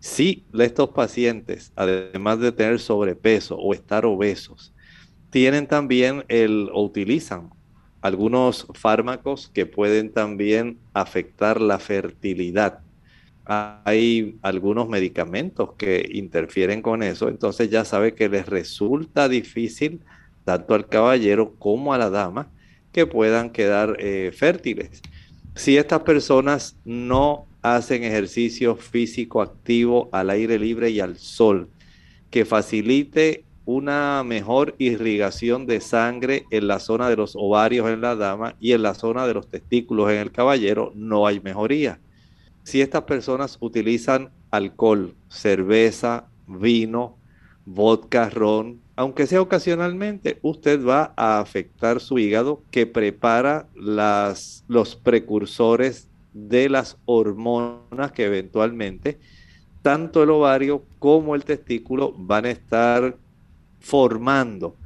Si 0.01 0.45
estos 0.53 0.91
pacientes, 0.91 1.73
además 1.77 2.41
de 2.41 2.53
tener 2.53 2.79
sobrepeso 2.79 3.57
o 3.57 3.73
estar 3.73 4.05
obesos, 4.05 4.75
tienen 5.31 5.67
también 5.67 6.27
el 6.29 6.69
o 6.75 6.85
utilizan 6.85 7.49
algunos 8.03 8.67
fármacos 8.75 9.49
que 9.49 9.65
pueden 9.65 10.13
también 10.13 10.79
afectar 10.93 11.59
la 11.59 11.79
fertilidad. 11.79 12.81
Hay 13.45 14.39
algunos 14.43 14.89
medicamentos 14.89 15.73
que 15.75 16.09
interfieren 16.13 16.81
con 16.81 17.03
eso, 17.03 17.29
entonces 17.29 17.71
ya 17.71 17.85
sabe 17.85 18.15
que 18.15 18.29
les 18.29 18.47
resulta 18.47 19.29
difícil 19.29 20.01
tanto 20.45 20.75
al 20.75 20.89
caballero 20.89 21.55
como 21.59 21.93
a 21.93 21.99
la 21.99 22.11
dama 22.11 22.51
que 22.93 23.07
puedan 23.07 23.51
quedar 23.51 23.97
eh, 23.99 24.31
fértiles. 24.33 25.03
Si 25.55 25.77
estas 25.77 26.03
personas 26.03 26.77
no 26.85 27.47
hacen 27.63 28.05
ejercicio 28.05 28.77
físico 28.77 29.43
activo 29.43 30.09
al 30.13 30.31
aire 30.31 30.59
libre 30.59 30.91
y 30.91 31.01
al 31.01 31.17
sol, 31.19 31.69
que 32.31 32.45
facilite 32.45 33.45
una 33.65 34.23
mejor 34.25 34.75
irrigación 34.79 35.67
de 35.67 35.81
sangre 35.81 36.45
en 36.51 36.67
la 36.67 36.81
zona 36.81 37.09
de 37.09 37.17
los 37.17 37.35
ovarios 37.37 37.89
en 37.89 38.01
la 38.01 38.17
dama 38.17 38.57
y 38.61 38.73
en 38.73 38.83
la 38.83 38.95
zona 38.95 39.27
de 39.27 39.35
los 39.35 39.49
testículos 39.49 40.11
en 40.11 40.19
el 40.19 40.33
caballero, 40.33 40.93
no 40.95 41.27
hay 41.27 41.41
mejoría 41.41 42.01
si 42.63 42.81
estas 42.81 43.03
personas 43.03 43.59
utilizan 43.61 44.31
alcohol, 44.51 45.15
cerveza, 45.29 46.29
vino, 46.47 47.19
vodka, 47.65 48.31
ron, 48.31 48.81
aunque 48.97 49.27
sea 49.27 49.41
ocasionalmente, 49.41 50.39
usted 50.43 50.85
va 50.85 51.15
a 51.17 51.41
afectar 51.41 52.01
su 52.01 52.19
hígado 52.19 52.63
que 52.71 52.87
prepara 52.87 53.69
los 53.75 54.97
precursores 55.03 56.09
de 56.33 56.69
las 56.69 56.99
hormonas 57.05 58.13
que 58.13 58.25
eventualmente 58.25 59.19
tanto 59.83 60.23
el 60.23 60.31
ovario 60.31 60.85
como 60.99 61.35
el 61.35 61.45
testículo 61.45 62.15
van 62.17 62.47
a 62.47 62.51
estar 62.51 63.17
formando 63.81 64.77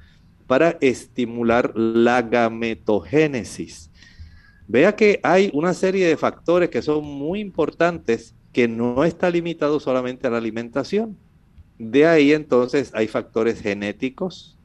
para 0.47 0.79
estimular 0.81 1.73
la 1.77 2.23
gametogénesis. 2.23 3.86
Vea 4.69 4.97
que 4.97 5.21
hay 5.23 5.51
una 5.55 5.75
serie 5.75 6.09
de 6.09 6.17
factores 6.17 6.71
que 6.71 6.83
son 6.83 7.05
muy 7.05 7.41
importantes 7.41 8.35
que 8.53 8.67
no 8.67 9.05
está 9.05 9.31
limitado 9.31 9.79
solamente 9.79 10.27
a 10.27 10.31
la 10.31 10.39
alimentación. 10.39 11.17
De 11.79 12.07
ahí 12.07 12.33
entonces 12.33 12.91
hay 12.95 13.07
factores 13.07 13.61
genéticos, 13.61 14.59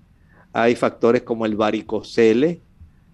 hay 0.53 0.75
factores 0.75 1.21
como 1.21 1.45
el 1.45 1.55
varicocele 1.55 2.61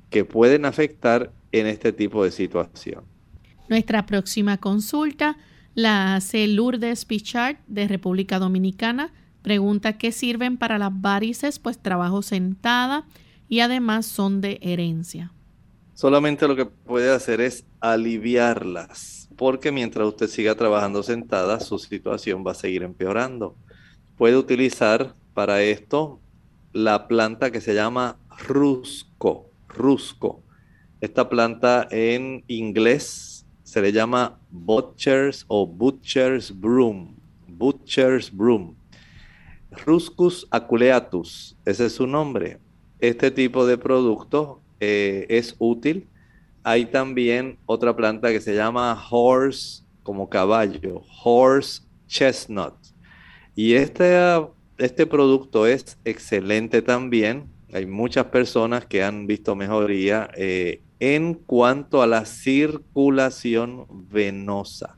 que 0.09 0.23
pueden 0.23 0.65
afectar 0.65 1.31
en 1.51 1.67
este 1.67 1.91
tipo 1.91 2.23
de 2.23 2.31
situación. 2.31 3.03
Nuestra 3.67 4.05
próxima 4.05 4.57
consulta 4.57 5.38
la 5.73 6.15
hace 6.15 6.47
Lourdes 6.47 7.03
Pichard 7.03 7.57
de 7.67 7.88
República 7.88 8.39
Dominicana. 8.39 9.11
Pregunta 9.41 9.97
qué 9.97 10.13
sirven 10.13 10.57
para 10.57 10.77
las 10.77 10.91
varices, 10.93 11.59
pues 11.59 11.77
trabajo 11.79 12.21
sentada 12.21 13.05
y 13.49 13.59
además 13.59 14.05
son 14.05 14.39
de 14.39 14.59
herencia 14.61 15.33
solamente 15.97 16.47
lo 16.47 16.55
que 16.55 16.67
puede 16.67 17.11
hacer 17.11 17.41
es 17.41 17.65
aliviarlas, 17.79 19.29
porque 19.35 19.71
mientras 19.71 20.07
usted 20.07 20.27
siga 20.27 20.53
trabajando 20.53 21.01
sentada, 21.01 21.59
su 21.59 21.79
situación 21.79 22.43
va 22.45 22.51
a 22.51 22.53
seguir 22.53 22.83
empeorando. 22.83 23.55
Puede 24.15 24.37
utilizar 24.37 25.15
para 25.33 25.63
esto 25.63 26.19
la 26.71 27.07
planta 27.07 27.49
que 27.49 27.61
se 27.61 27.73
llama 27.73 28.19
rusco, 28.47 29.49
rusco. 29.67 30.43
Esta 31.01 31.29
planta 31.29 31.87
en 31.89 32.43
inglés 32.47 33.47
se 33.63 33.81
le 33.81 33.91
llama 33.91 34.39
butcher's 34.51 35.45
o 35.47 35.65
butcher's 35.65 36.51
broom, 36.59 37.15
butcher's 37.47 38.31
broom. 38.31 38.75
Ruscus 39.83 40.47
aculeatus, 40.51 41.57
ese 41.65 41.87
es 41.87 41.93
su 41.93 42.05
nombre. 42.05 42.59
Este 42.99 43.31
tipo 43.31 43.65
de 43.65 43.79
producto 43.79 44.61
eh, 44.80 45.25
es 45.30 45.55
útil. 45.59 46.07
Hay 46.63 46.86
también 46.86 47.57
otra 47.65 47.95
planta 47.95 48.30
que 48.30 48.41
se 48.41 48.55
llama 48.55 49.01
horse 49.09 49.84
como 50.03 50.30
caballo, 50.30 51.01
horse 51.23 51.82
chestnut. 52.07 52.73
Y 53.55 53.73
este, 53.73 54.17
este 54.78 55.05
producto 55.05 55.65
es 55.65 55.97
excelente 56.05 56.82
también. 56.82 57.45
Hay 57.73 57.86
muchas 57.86 58.25
personas 58.25 58.86
que 58.86 59.03
han 59.03 59.28
visto 59.28 59.55
mejoría 59.55 60.30
eh, 60.36 60.82
en 60.99 61.34
cuanto 61.34 62.01
a 62.01 62.07
la 62.07 62.25
circulación 62.25 63.86
venosa. 64.09 64.97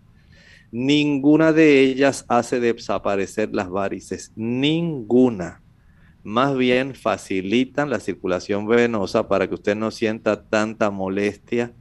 Ninguna 0.71 1.51
de 1.51 1.81
ellas 1.81 2.25
hace 2.27 2.59
desaparecer 2.59 3.49
las 3.53 3.69
varices, 3.69 4.31
ninguna. 4.35 5.61
Más 6.23 6.57
bien 6.57 6.95
facilitan 6.95 7.89
la 7.89 7.99
circulación 7.99 8.67
venosa 8.67 9.27
para 9.27 9.47
que 9.47 9.55
usted 9.55 9.75
no 9.75 9.89
sienta 9.91 10.43
tanta 10.43 10.91
molestia, 10.91 11.73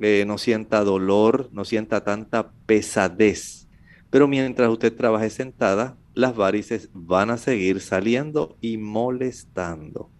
eh, 0.00 0.24
no 0.26 0.38
sienta 0.38 0.82
dolor, 0.84 1.50
no 1.52 1.64
sienta 1.64 2.02
tanta 2.02 2.52
pesadez. 2.66 3.68
Pero 4.10 4.26
mientras 4.26 4.70
usted 4.70 4.94
trabaje 4.94 5.28
sentada, 5.28 5.96
las 6.14 6.34
varices 6.34 6.88
van 6.94 7.30
a 7.30 7.36
seguir 7.36 7.80
saliendo 7.80 8.56
y 8.60 8.78
molestando. 8.78 10.10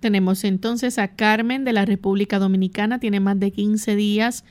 Tenemos 0.00 0.44
entonces 0.44 0.98
a 0.98 1.14
Carmen 1.14 1.64
de 1.64 1.72
la 1.72 1.84
República 1.84 2.38
Dominicana, 2.38 2.98
tiene 2.98 3.20
más 3.20 3.38
de 3.38 3.52
15 3.52 3.96
días. 3.96 4.44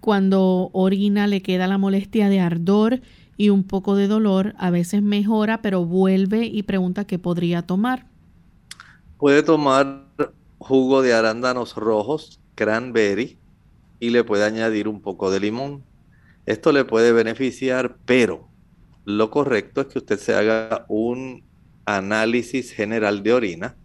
Cuando 0.00 0.70
orina 0.72 1.26
le 1.26 1.42
queda 1.42 1.66
la 1.66 1.78
molestia 1.78 2.28
de 2.28 2.40
ardor 2.40 3.00
y 3.38 3.48
un 3.48 3.64
poco 3.64 3.96
de 3.96 4.08
dolor. 4.08 4.54
A 4.58 4.68
veces 4.68 5.00
mejora, 5.00 5.62
pero 5.62 5.86
vuelve 5.86 6.44
y 6.44 6.64
pregunta 6.64 7.06
qué 7.06 7.18
podría 7.18 7.62
tomar. 7.62 8.06
Puede 9.16 9.42
tomar 9.42 10.04
jugo 10.58 11.00
de 11.00 11.14
arándanos 11.14 11.76
rojos, 11.76 12.40
cranberry, 12.54 13.38
y 14.00 14.10
le 14.10 14.24
puede 14.24 14.44
añadir 14.44 14.88
un 14.88 15.00
poco 15.00 15.30
de 15.30 15.40
limón. 15.40 15.84
Esto 16.44 16.72
le 16.72 16.84
puede 16.84 17.12
beneficiar, 17.12 17.96
pero 18.04 18.48
lo 19.04 19.30
correcto 19.30 19.80
es 19.80 19.86
que 19.86 19.98
usted 19.98 20.18
se 20.18 20.34
haga 20.34 20.84
un 20.88 21.44
análisis 21.86 22.72
general 22.72 23.22
de 23.22 23.32
orina 23.32 23.76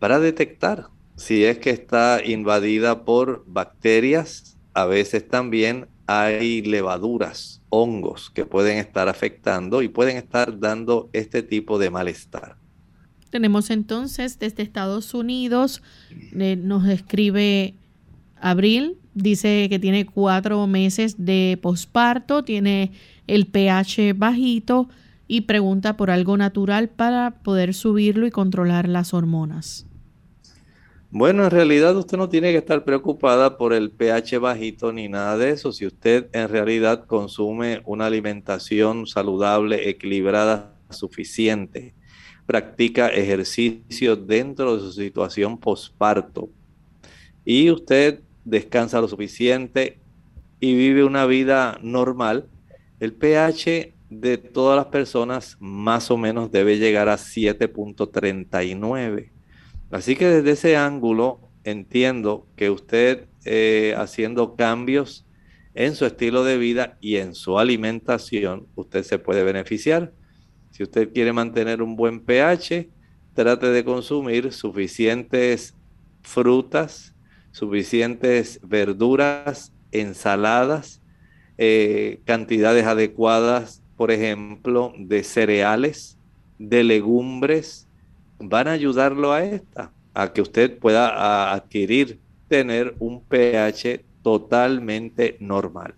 para 0.00 0.18
detectar 0.18 0.88
si 1.16 1.44
es 1.44 1.58
que 1.58 1.70
está 1.70 2.20
invadida 2.24 3.04
por 3.04 3.44
bacterias. 3.46 4.58
A 4.72 4.86
veces 4.86 5.28
también 5.28 5.88
hay 6.06 6.62
levaduras, 6.62 7.62
hongos 7.70 8.30
que 8.30 8.44
pueden 8.46 8.78
estar 8.78 9.08
afectando 9.08 9.82
y 9.82 9.88
pueden 9.88 10.16
estar 10.16 10.58
dando 10.58 11.08
este 11.12 11.42
tipo 11.42 11.78
de 11.78 11.90
malestar. 11.90 12.56
Tenemos 13.30 13.70
entonces 13.70 14.38
desde 14.38 14.62
Estados 14.62 15.12
Unidos, 15.14 15.82
eh, 16.38 16.56
nos 16.56 16.86
escribe 16.86 17.74
Abril, 18.40 18.98
dice 19.14 19.66
que 19.68 19.78
tiene 19.78 20.06
cuatro 20.06 20.66
meses 20.66 21.16
de 21.18 21.58
posparto, 21.60 22.44
tiene 22.44 22.92
el 23.26 23.46
pH 23.46 24.12
bajito 24.14 24.88
y 25.26 25.42
pregunta 25.42 25.96
por 25.96 26.10
algo 26.10 26.36
natural 26.36 26.90
para 26.90 27.42
poder 27.42 27.74
subirlo 27.74 28.26
y 28.26 28.30
controlar 28.30 28.88
las 28.88 29.14
hormonas. 29.14 29.86
Bueno, 31.16 31.44
en 31.44 31.52
realidad 31.52 31.96
usted 31.96 32.18
no 32.18 32.28
tiene 32.28 32.50
que 32.50 32.58
estar 32.58 32.82
preocupada 32.82 33.56
por 33.56 33.72
el 33.72 33.92
pH 33.92 34.38
bajito 34.38 34.92
ni 34.92 35.08
nada 35.08 35.38
de 35.38 35.50
eso. 35.50 35.70
Si 35.70 35.86
usted 35.86 36.26
en 36.32 36.48
realidad 36.48 37.06
consume 37.06 37.82
una 37.84 38.06
alimentación 38.06 39.06
saludable, 39.06 39.88
equilibrada, 39.88 40.74
suficiente, 40.90 41.94
practica 42.46 43.10
ejercicio 43.10 44.16
dentro 44.16 44.74
de 44.74 44.80
su 44.80 44.90
situación 44.90 45.56
posparto 45.56 46.48
y 47.44 47.70
usted 47.70 48.18
descansa 48.44 49.00
lo 49.00 49.06
suficiente 49.06 50.00
y 50.58 50.74
vive 50.74 51.04
una 51.04 51.26
vida 51.26 51.78
normal, 51.80 52.48
el 52.98 53.12
pH 53.12 53.94
de 54.10 54.36
todas 54.36 54.76
las 54.76 54.86
personas 54.86 55.56
más 55.60 56.10
o 56.10 56.16
menos 56.16 56.50
debe 56.50 56.76
llegar 56.76 57.08
a 57.08 57.18
7.39. 57.18 59.33
Así 59.94 60.16
que 60.16 60.26
desde 60.26 60.50
ese 60.50 60.76
ángulo 60.76 61.38
entiendo 61.62 62.48
que 62.56 62.68
usted 62.68 63.28
eh, 63.44 63.94
haciendo 63.96 64.56
cambios 64.56 65.24
en 65.74 65.94
su 65.94 66.04
estilo 66.04 66.42
de 66.42 66.58
vida 66.58 66.98
y 67.00 67.18
en 67.18 67.36
su 67.36 67.60
alimentación, 67.60 68.66
usted 68.74 69.04
se 69.04 69.20
puede 69.20 69.44
beneficiar. 69.44 70.12
Si 70.72 70.82
usted 70.82 71.12
quiere 71.12 71.32
mantener 71.32 71.80
un 71.80 71.94
buen 71.94 72.18
pH, 72.18 72.88
trate 73.34 73.68
de 73.68 73.84
consumir 73.84 74.52
suficientes 74.52 75.76
frutas, 76.22 77.14
suficientes 77.52 78.58
verduras, 78.64 79.72
ensaladas, 79.92 81.02
eh, 81.56 82.20
cantidades 82.24 82.84
adecuadas, 82.84 83.80
por 83.96 84.10
ejemplo, 84.10 84.92
de 84.98 85.22
cereales, 85.22 86.18
de 86.58 86.82
legumbres, 86.82 87.83
van 88.48 88.68
a 88.68 88.72
ayudarlo 88.72 89.32
a 89.32 89.42
esta, 89.42 89.92
a 90.14 90.32
que 90.32 90.42
usted 90.42 90.78
pueda 90.78 91.52
adquirir, 91.52 92.18
tener 92.48 92.94
un 92.98 93.20
pH 93.20 94.04
totalmente 94.22 95.36
normal. 95.40 95.94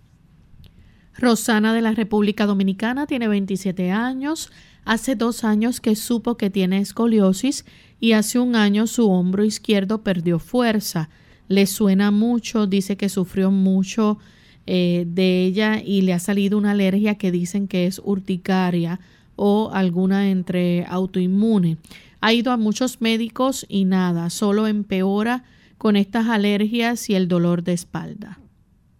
Rosana 1.18 1.72
de 1.72 1.80
la 1.80 1.92
República 1.92 2.46
Dominicana 2.46 3.06
tiene 3.06 3.28
27 3.28 3.90
años. 3.90 4.50
Hace 4.84 5.16
dos 5.16 5.44
años 5.44 5.80
que 5.80 5.96
supo 5.96 6.36
que 6.36 6.50
tiene 6.50 6.78
escoliosis 6.78 7.64
y 8.00 8.12
hace 8.12 8.38
un 8.38 8.54
año 8.54 8.86
su 8.86 9.10
hombro 9.10 9.44
izquierdo 9.44 10.02
perdió 10.02 10.38
fuerza. 10.38 11.08
Le 11.48 11.66
suena 11.66 12.10
mucho, 12.10 12.66
dice 12.66 12.96
que 12.96 13.08
sufrió 13.08 13.50
mucho 13.50 14.18
eh, 14.66 15.04
de 15.06 15.44
ella 15.44 15.80
y 15.82 16.02
le 16.02 16.12
ha 16.12 16.18
salido 16.18 16.58
una 16.58 16.72
alergia 16.72 17.16
que 17.16 17.30
dicen 17.30 17.68
que 17.68 17.86
es 17.86 18.00
urticaria 18.04 19.00
o 19.36 19.70
alguna 19.72 20.28
entre 20.28 20.84
autoinmune. 20.86 21.78
Ha 22.26 22.32
ido 22.32 22.50
a 22.50 22.56
muchos 22.56 23.00
médicos 23.00 23.64
y 23.68 23.84
nada, 23.84 24.30
solo 24.30 24.66
empeora 24.66 25.44
con 25.78 25.94
estas 25.94 26.26
alergias 26.26 27.08
y 27.08 27.14
el 27.14 27.28
dolor 27.28 27.62
de 27.62 27.72
espalda. 27.72 28.40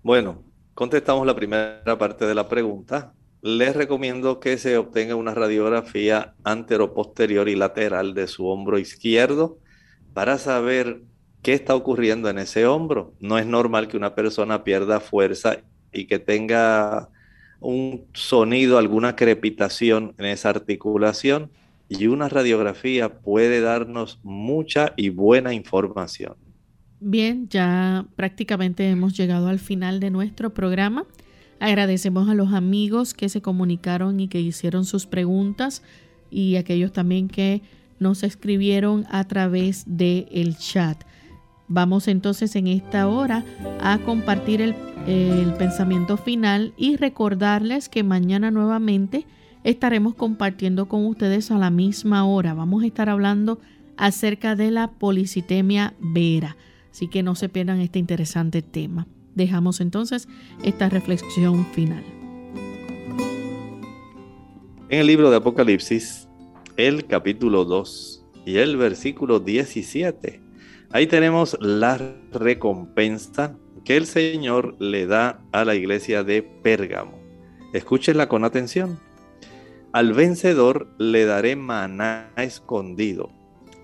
Bueno, 0.04 0.44
contestamos 0.74 1.26
la 1.26 1.34
primera 1.34 1.98
parte 1.98 2.24
de 2.24 2.36
la 2.36 2.48
pregunta. 2.48 3.14
Les 3.42 3.74
recomiendo 3.74 4.38
que 4.38 4.58
se 4.58 4.78
obtenga 4.78 5.16
una 5.16 5.34
radiografía 5.34 6.34
antero-posterior 6.44 7.48
y 7.48 7.56
lateral 7.56 8.14
de 8.14 8.28
su 8.28 8.46
hombro 8.46 8.78
izquierdo 8.78 9.58
para 10.14 10.38
saber 10.38 11.02
qué 11.42 11.52
está 11.52 11.74
ocurriendo 11.74 12.30
en 12.30 12.38
ese 12.38 12.64
hombro. 12.64 13.12
No 13.18 13.38
es 13.38 13.46
normal 13.46 13.88
que 13.88 13.96
una 13.96 14.14
persona 14.14 14.62
pierda 14.62 15.00
fuerza 15.00 15.64
y 15.92 16.06
que 16.06 16.20
tenga 16.20 17.08
un 17.58 18.06
sonido, 18.12 18.78
alguna 18.78 19.16
crepitación 19.16 20.14
en 20.16 20.26
esa 20.26 20.50
articulación 20.50 21.50
y 21.88 22.06
una 22.06 22.28
radiografía 22.28 23.20
puede 23.20 23.60
darnos 23.60 24.18
mucha 24.22 24.92
y 24.96 25.10
buena 25.10 25.54
información. 25.54 26.34
Bien, 27.00 27.48
ya 27.48 28.06
prácticamente 28.16 28.88
hemos 28.88 29.16
llegado 29.16 29.48
al 29.48 29.58
final 29.58 30.00
de 30.00 30.10
nuestro 30.10 30.54
programa. 30.54 31.04
Agradecemos 31.60 32.28
a 32.28 32.34
los 32.34 32.52
amigos 32.52 33.14
que 33.14 33.28
se 33.28 33.42
comunicaron 33.42 34.18
y 34.20 34.28
que 34.28 34.40
hicieron 34.40 34.84
sus 34.84 35.06
preguntas 35.06 35.82
y 36.30 36.56
aquellos 36.56 36.92
también 36.92 37.28
que 37.28 37.62
nos 37.98 38.22
escribieron 38.22 39.06
a 39.10 39.24
través 39.24 39.84
del 39.86 40.26
el 40.30 40.56
chat. 40.58 41.02
Vamos 41.68 42.08
entonces 42.08 42.54
en 42.56 42.66
esta 42.66 43.08
hora 43.08 43.44
a 43.80 43.98
compartir 43.98 44.60
el, 44.60 44.74
el 45.06 45.54
pensamiento 45.54 46.16
final 46.16 46.72
y 46.76 46.96
recordarles 46.96 47.88
que 47.88 48.02
mañana 48.02 48.50
nuevamente 48.50 49.26
estaremos 49.66 50.14
compartiendo 50.14 50.86
con 50.86 51.04
ustedes 51.06 51.50
a 51.50 51.58
la 51.58 51.70
misma 51.70 52.24
hora. 52.24 52.54
Vamos 52.54 52.84
a 52.84 52.86
estar 52.86 53.08
hablando 53.08 53.58
acerca 53.96 54.54
de 54.54 54.70
la 54.70 54.92
policitemia 54.92 55.94
vera. 55.98 56.56
Así 56.92 57.08
que 57.08 57.24
no 57.24 57.34
se 57.34 57.48
pierdan 57.48 57.80
este 57.80 57.98
interesante 57.98 58.62
tema. 58.62 59.08
Dejamos 59.34 59.80
entonces 59.80 60.28
esta 60.62 60.88
reflexión 60.88 61.66
final. 61.66 62.04
En 64.88 65.00
el 65.00 65.08
libro 65.08 65.30
de 65.30 65.36
Apocalipsis, 65.38 66.28
el 66.76 67.06
capítulo 67.06 67.64
2 67.64 68.24
y 68.46 68.58
el 68.58 68.76
versículo 68.76 69.40
17, 69.40 70.40
ahí 70.90 71.08
tenemos 71.08 71.58
la 71.60 71.98
recompensa 72.32 73.58
que 73.84 73.96
el 73.96 74.06
Señor 74.06 74.76
le 74.78 75.06
da 75.06 75.42
a 75.50 75.64
la 75.64 75.74
iglesia 75.74 76.22
de 76.22 76.42
Pérgamo. 76.42 77.18
Escúchenla 77.72 78.28
con 78.28 78.44
atención. 78.44 79.00
Al 79.96 80.12
vencedor 80.12 80.88
le 80.98 81.24
daré 81.24 81.56
maná 81.56 82.30
escondido. 82.36 83.30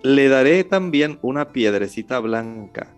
Le 0.03 0.29
daré 0.29 0.63
también 0.63 1.19
una 1.23 1.53
piedrecita 1.53 2.19
blanca 2.19 2.95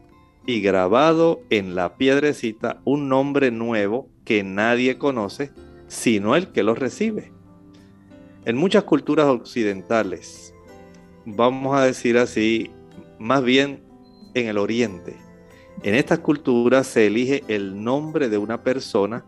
y 0.46 0.60
grabado 0.60 1.40
en 1.48 1.76
la 1.76 1.94
piedrecita 1.94 2.80
un 2.82 3.08
nombre 3.08 3.52
nuevo 3.52 4.08
que 4.24 4.42
nadie 4.42 4.98
conoce 4.98 5.52
sino 5.86 6.34
el 6.34 6.48
que 6.48 6.64
lo 6.64 6.74
recibe. 6.74 7.30
En 8.46 8.56
muchas 8.56 8.82
culturas 8.82 9.26
occidentales, 9.26 10.52
vamos 11.24 11.76
a 11.76 11.84
decir 11.84 12.18
así, 12.18 12.72
más 13.20 13.44
bien 13.44 13.84
en 14.34 14.48
el 14.48 14.58
oriente, 14.58 15.14
en 15.84 15.94
estas 15.94 16.18
culturas 16.18 16.88
se 16.88 17.06
elige 17.06 17.44
el 17.46 17.80
nombre 17.80 18.28
de 18.28 18.38
una 18.38 18.64
persona 18.64 19.24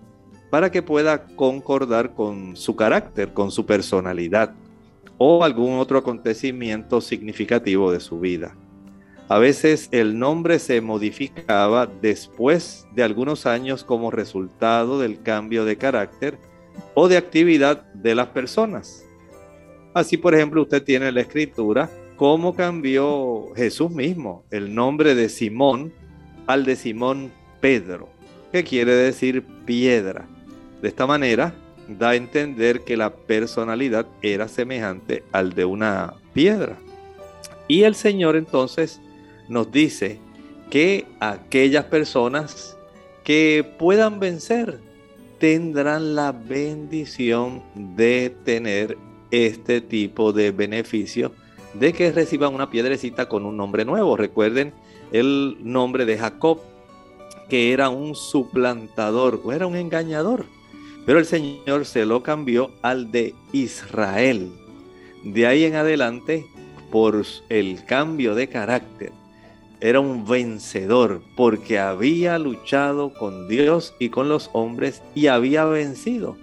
para 0.51 0.71
que 0.71 0.83
pueda 0.83 1.27
concordar 1.27 2.15
con 2.15 2.57
su 2.57 2.77
carácter, 2.77 3.33
con 3.33 3.51
su 3.51 3.67
personalidad 3.67 4.55
o 5.19 5.45
algún 5.45 5.79
otro 5.79 5.99
acontecimiento 5.99 7.01
significativo 7.01 7.91
de 7.91 8.01
su 8.01 8.21
vida. 8.21 8.55
A 9.29 9.39
veces 9.39 9.89
el 9.91 10.19
nombre 10.19 10.61
se 10.61 10.81
modificaba 10.81 11.87
después 11.87 12.87
de 12.95 13.03
algunos 13.03 13.45
años 13.45 13.83
como 13.83 14.13
resultado 14.13 15.01
del 15.01 15.21
cambio 15.21 15.65
de 15.65 15.77
carácter 15.77 16.39
o 16.95 17.09
de 17.09 17.17
actividad 17.17 17.83
de 17.95 18.15
las 18.15 18.29
personas. 18.29 19.05
Así, 19.95 20.17
por 20.17 20.35
ejemplo, 20.35 20.63
usted 20.63 20.83
tiene 20.85 21.11
la 21.11 21.23
escritura 21.23 21.91
cómo 22.17 22.55
cambió 22.55 23.47
Jesús 23.57 23.91
mismo 23.91 24.45
el 24.51 24.75
nombre 24.75 25.15
de 25.15 25.29
Simón 25.29 25.93
al 26.47 26.65
de 26.65 26.77
Simón 26.77 27.33
Pedro, 27.61 28.09
que 28.53 28.63
quiere 28.63 28.95
decir 28.95 29.43
piedra. 29.65 30.29
De 30.83 30.89
esta 30.89 31.07
manera, 31.07 31.55
da 31.89 32.11
a 32.11 32.17
entender 32.17 32.83
que 32.83 32.97
la 32.97 33.15
personalidad 33.15 34.07
era 34.23 34.49
semejante 34.49 35.23
al 35.33 35.53
de 35.55 35.65
una 35.65 36.15
piedra. 36.33 36.77
Y 37.69 37.83
el 37.83 37.95
Señor 37.95 38.37
entonces 38.37 39.01
nos 39.49 39.71
dice 39.71 40.19
que 40.71 41.07
aquellas 41.21 41.85
personas 41.85 42.77
que 43.25 43.69
puedan 43.79 44.21
vencer 44.21 44.79
tendrán 45.39 46.15
la 46.15 46.33
bendición 46.33 47.63
de 47.75 48.35
tener 48.45 48.97
este 49.31 49.81
tipo 49.81 50.33
de 50.33 50.51
beneficio 50.51 51.33
de 51.75 51.93
que 51.93 52.13
reciban 52.13 52.55
una 52.55 52.71
piedrecita 52.71 53.29
con 53.29 53.45
un 53.45 53.57
nombre 53.57 53.85
nuevo. 53.85 54.17
Recuerden 54.17 54.73
el 55.13 55.57
nombre 55.61 56.05
de 56.05 56.19
Jacob, 56.19 56.61
que 57.49 57.73
era 57.73 57.91
un 57.91 58.15
suplantador, 58.15 59.41
o 59.45 59.53
era 59.53 59.67
un 59.67 59.77
engañador. 59.77 60.47
Pero 61.07 61.21
el 61.21 61.25
Señor 61.25 61.87
se 61.87 62.05
lo 62.05 62.23
cambió 62.23 62.73
al 62.83 63.13
de 63.13 63.35
Israel. 63.53 64.51
De 65.25 65.47
ahí 65.47 65.65
en 65.65 65.77
adelante, 65.77 66.45
por 66.91 67.25
el 67.49 67.85
cambio 67.85 68.35
de 68.35 68.49
carácter, 68.49 69.13
era 69.81 70.01
un 70.01 70.27
vencedor 70.27 71.23
porque 71.37 71.79
había 71.79 72.39
luchado 72.39 73.13
con 73.15 73.49
Dios 73.49 73.95
y 73.99 74.09
con 74.09 74.29
los 74.29 74.51
hombres 74.53 75.03
y 75.15 75.29
había 75.29 75.65
vencido. 75.65 76.37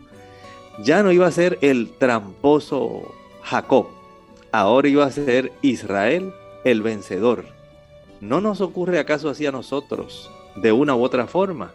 Ya 0.82 1.04
no 1.04 1.12
iba 1.12 1.28
a 1.28 1.32
ser 1.32 1.58
el 1.62 1.92
tramposo 1.98 3.14
Jacob, 3.42 3.88
ahora 4.52 4.88
iba 4.88 5.06
a 5.06 5.12
ser 5.12 5.52
Israel 5.62 6.34
el 6.64 6.82
vencedor. 6.82 7.46
¿No 8.22 8.40
nos 8.40 8.62
ocurre 8.62 9.00
acaso 9.00 9.30
así 9.30 9.46
a 9.46 9.52
nosotros 9.52 10.32
de 10.56 10.72
una 10.72 10.96
u 10.96 11.04
otra 11.04 11.28
forma? 11.28 11.74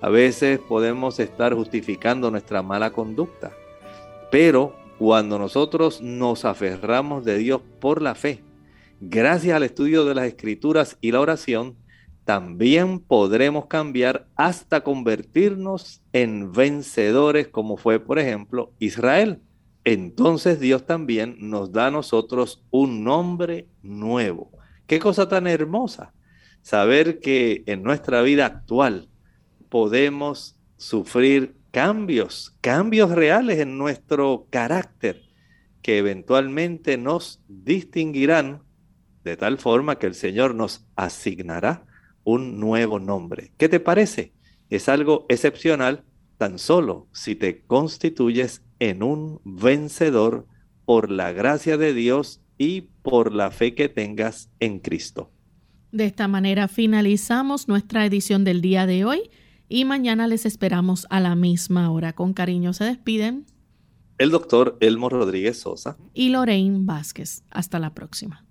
A 0.00 0.08
veces 0.10 0.60
podemos 0.60 1.18
estar 1.18 1.54
justificando 1.54 2.30
nuestra 2.30 2.62
mala 2.62 2.92
conducta, 2.92 3.52
pero 4.30 4.76
cuando 4.96 5.38
nosotros 5.38 6.00
nos 6.00 6.44
aferramos 6.44 7.24
de 7.24 7.38
Dios 7.38 7.62
por 7.80 8.00
la 8.00 8.14
fe, 8.14 8.42
gracias 9.00 9.56
al 9.56 9.64
estudio 9.64 10.04
de 10.04 10.14
las 10.14 10.26
escrituras 10.26 10.96
y 11.00 11.10
la 11.10 11.20
oración, 11.20 11.76
también 12.24 13.00
podremos 13.00 13.66
cambiar 13.66 14.28
hasta 14.36 14.82
convertirnos 14.82 16.02
en 16.12 16.52
vencedores 16.52 17.48
como 17.48 17.76
fue, 17.76 17.98
por 17.98 18.20
ejemplo, 18.20 18.72
Israel. 18.78 19.40
Entonces 19.84 20.60
Dios 20.60 20.86
también 20.86 21.36
nos 21.40 21.72
da 21.72 21.86
a 21.86 21.90
nosotros 21.90 22.62
un 22.70 23.02
nombre 23.02 23.66
nuevo. 23.82 24.50
Qué 24.86 25.00
cosa 25.00 25.28
tan 25.28 25.46
hermosa 25.46 26.12
saber 26.62 27.18
que 27.18 27.64
en 27.66 27.82
nuestra 27.82 28.22
vida 28.22 28.46
actual 28.46 29.08
podemos 29.68 30.58
sufrir 30.76 31.56
cambios, 31.70 32.56
cambios 32.60 33.10
reales 33.10 33.58
en 33.58 33.78
nuestro 33.78 34.46
carácter 34.50 35.22
que 35.82 35.98
eventualmente 35.98 36.96
nos 36.98 37.40
distinguirán 37.48 38.62
de 39.24 39.36
tal 39.36 39.58
forma 39.58 39.98
que 39.98 40.06
el 40.06 40.14
Señor 40.14 40.54
nos 40.54 40.86
asignará 40.96 41.86
un 42.24 42.60
nuevo 42.60 42.98
nombre. 42.98 43.52
¿Qué 43.58 43.68
te 43.68 43.80
parece? 43.80 44.32
Es 44.70 44.88
algo 44.88 45.26
excepcional 45.28 46.04
tan 46.36 46.58
solo 46.58 47.08
si 47.12 47.34
te 47.34 47.62
constituyes 47.62 48.62
en 48.78 49.02
un 49.02 49.40
vencedor 49.44 50.46
por 50.84 51.10
la 51.10 51.32
gracia 51.32 51.76
de 51.76 51.92
Dios 51.92 52.40
y 52.56 52.82
por 53.02 53.32
la 53.34 53.50
fe 53.50 53.74
que 53.74 53.88
tengas 53.88 54.50
en 54.60 54.78
Cristo. 54.78 55.30
De 55.90 56.04
esta 56.04 56.28
manera 56.28 56.68
finalizamos 56.68 57.66
nuestra 57.66 58.04
edición 58.04 58.44
del 58.44 58.60
día 58.60 58.86
de 58.86 59.04
hoy 59.04 59.30
y 59.68 59.84
mañana 59.84 60.26
les 60.26 60.46
esperamos 60.46 61.06
a 61.10 61.20
la 61.20 61.34
misma 61.34 61.90
hora. 61.90 62.12
Con 62.14 62.32
cariño 62.32 62.72
se 62.72 62.84
despiden 62.84 63.46
el 64.18 64.30
doctor 64.30 64.76
Elmo 64.80 65.08
Rodríguez 65.08 65.60
Sosa 65.60 65.96
y 66.12 66.30
Lorraine 66.30 66.80
Vázquez. 66.84 67.44
Hasta 67.50 67.78
la 67.78 67.94
próxima. 67.94 68.44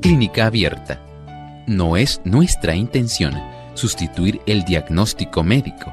Clínica 0.00 0.46
Abierta. 0.46 1.02
No 1.66 1.96
es 1.96 2.20
nuestra 2.24 2.76
intención 2.76 3.34
sustituir 3.74 4.40
el 4.46 4.64
diagnóstico 4.64 5.42
médico. 5.42 5.92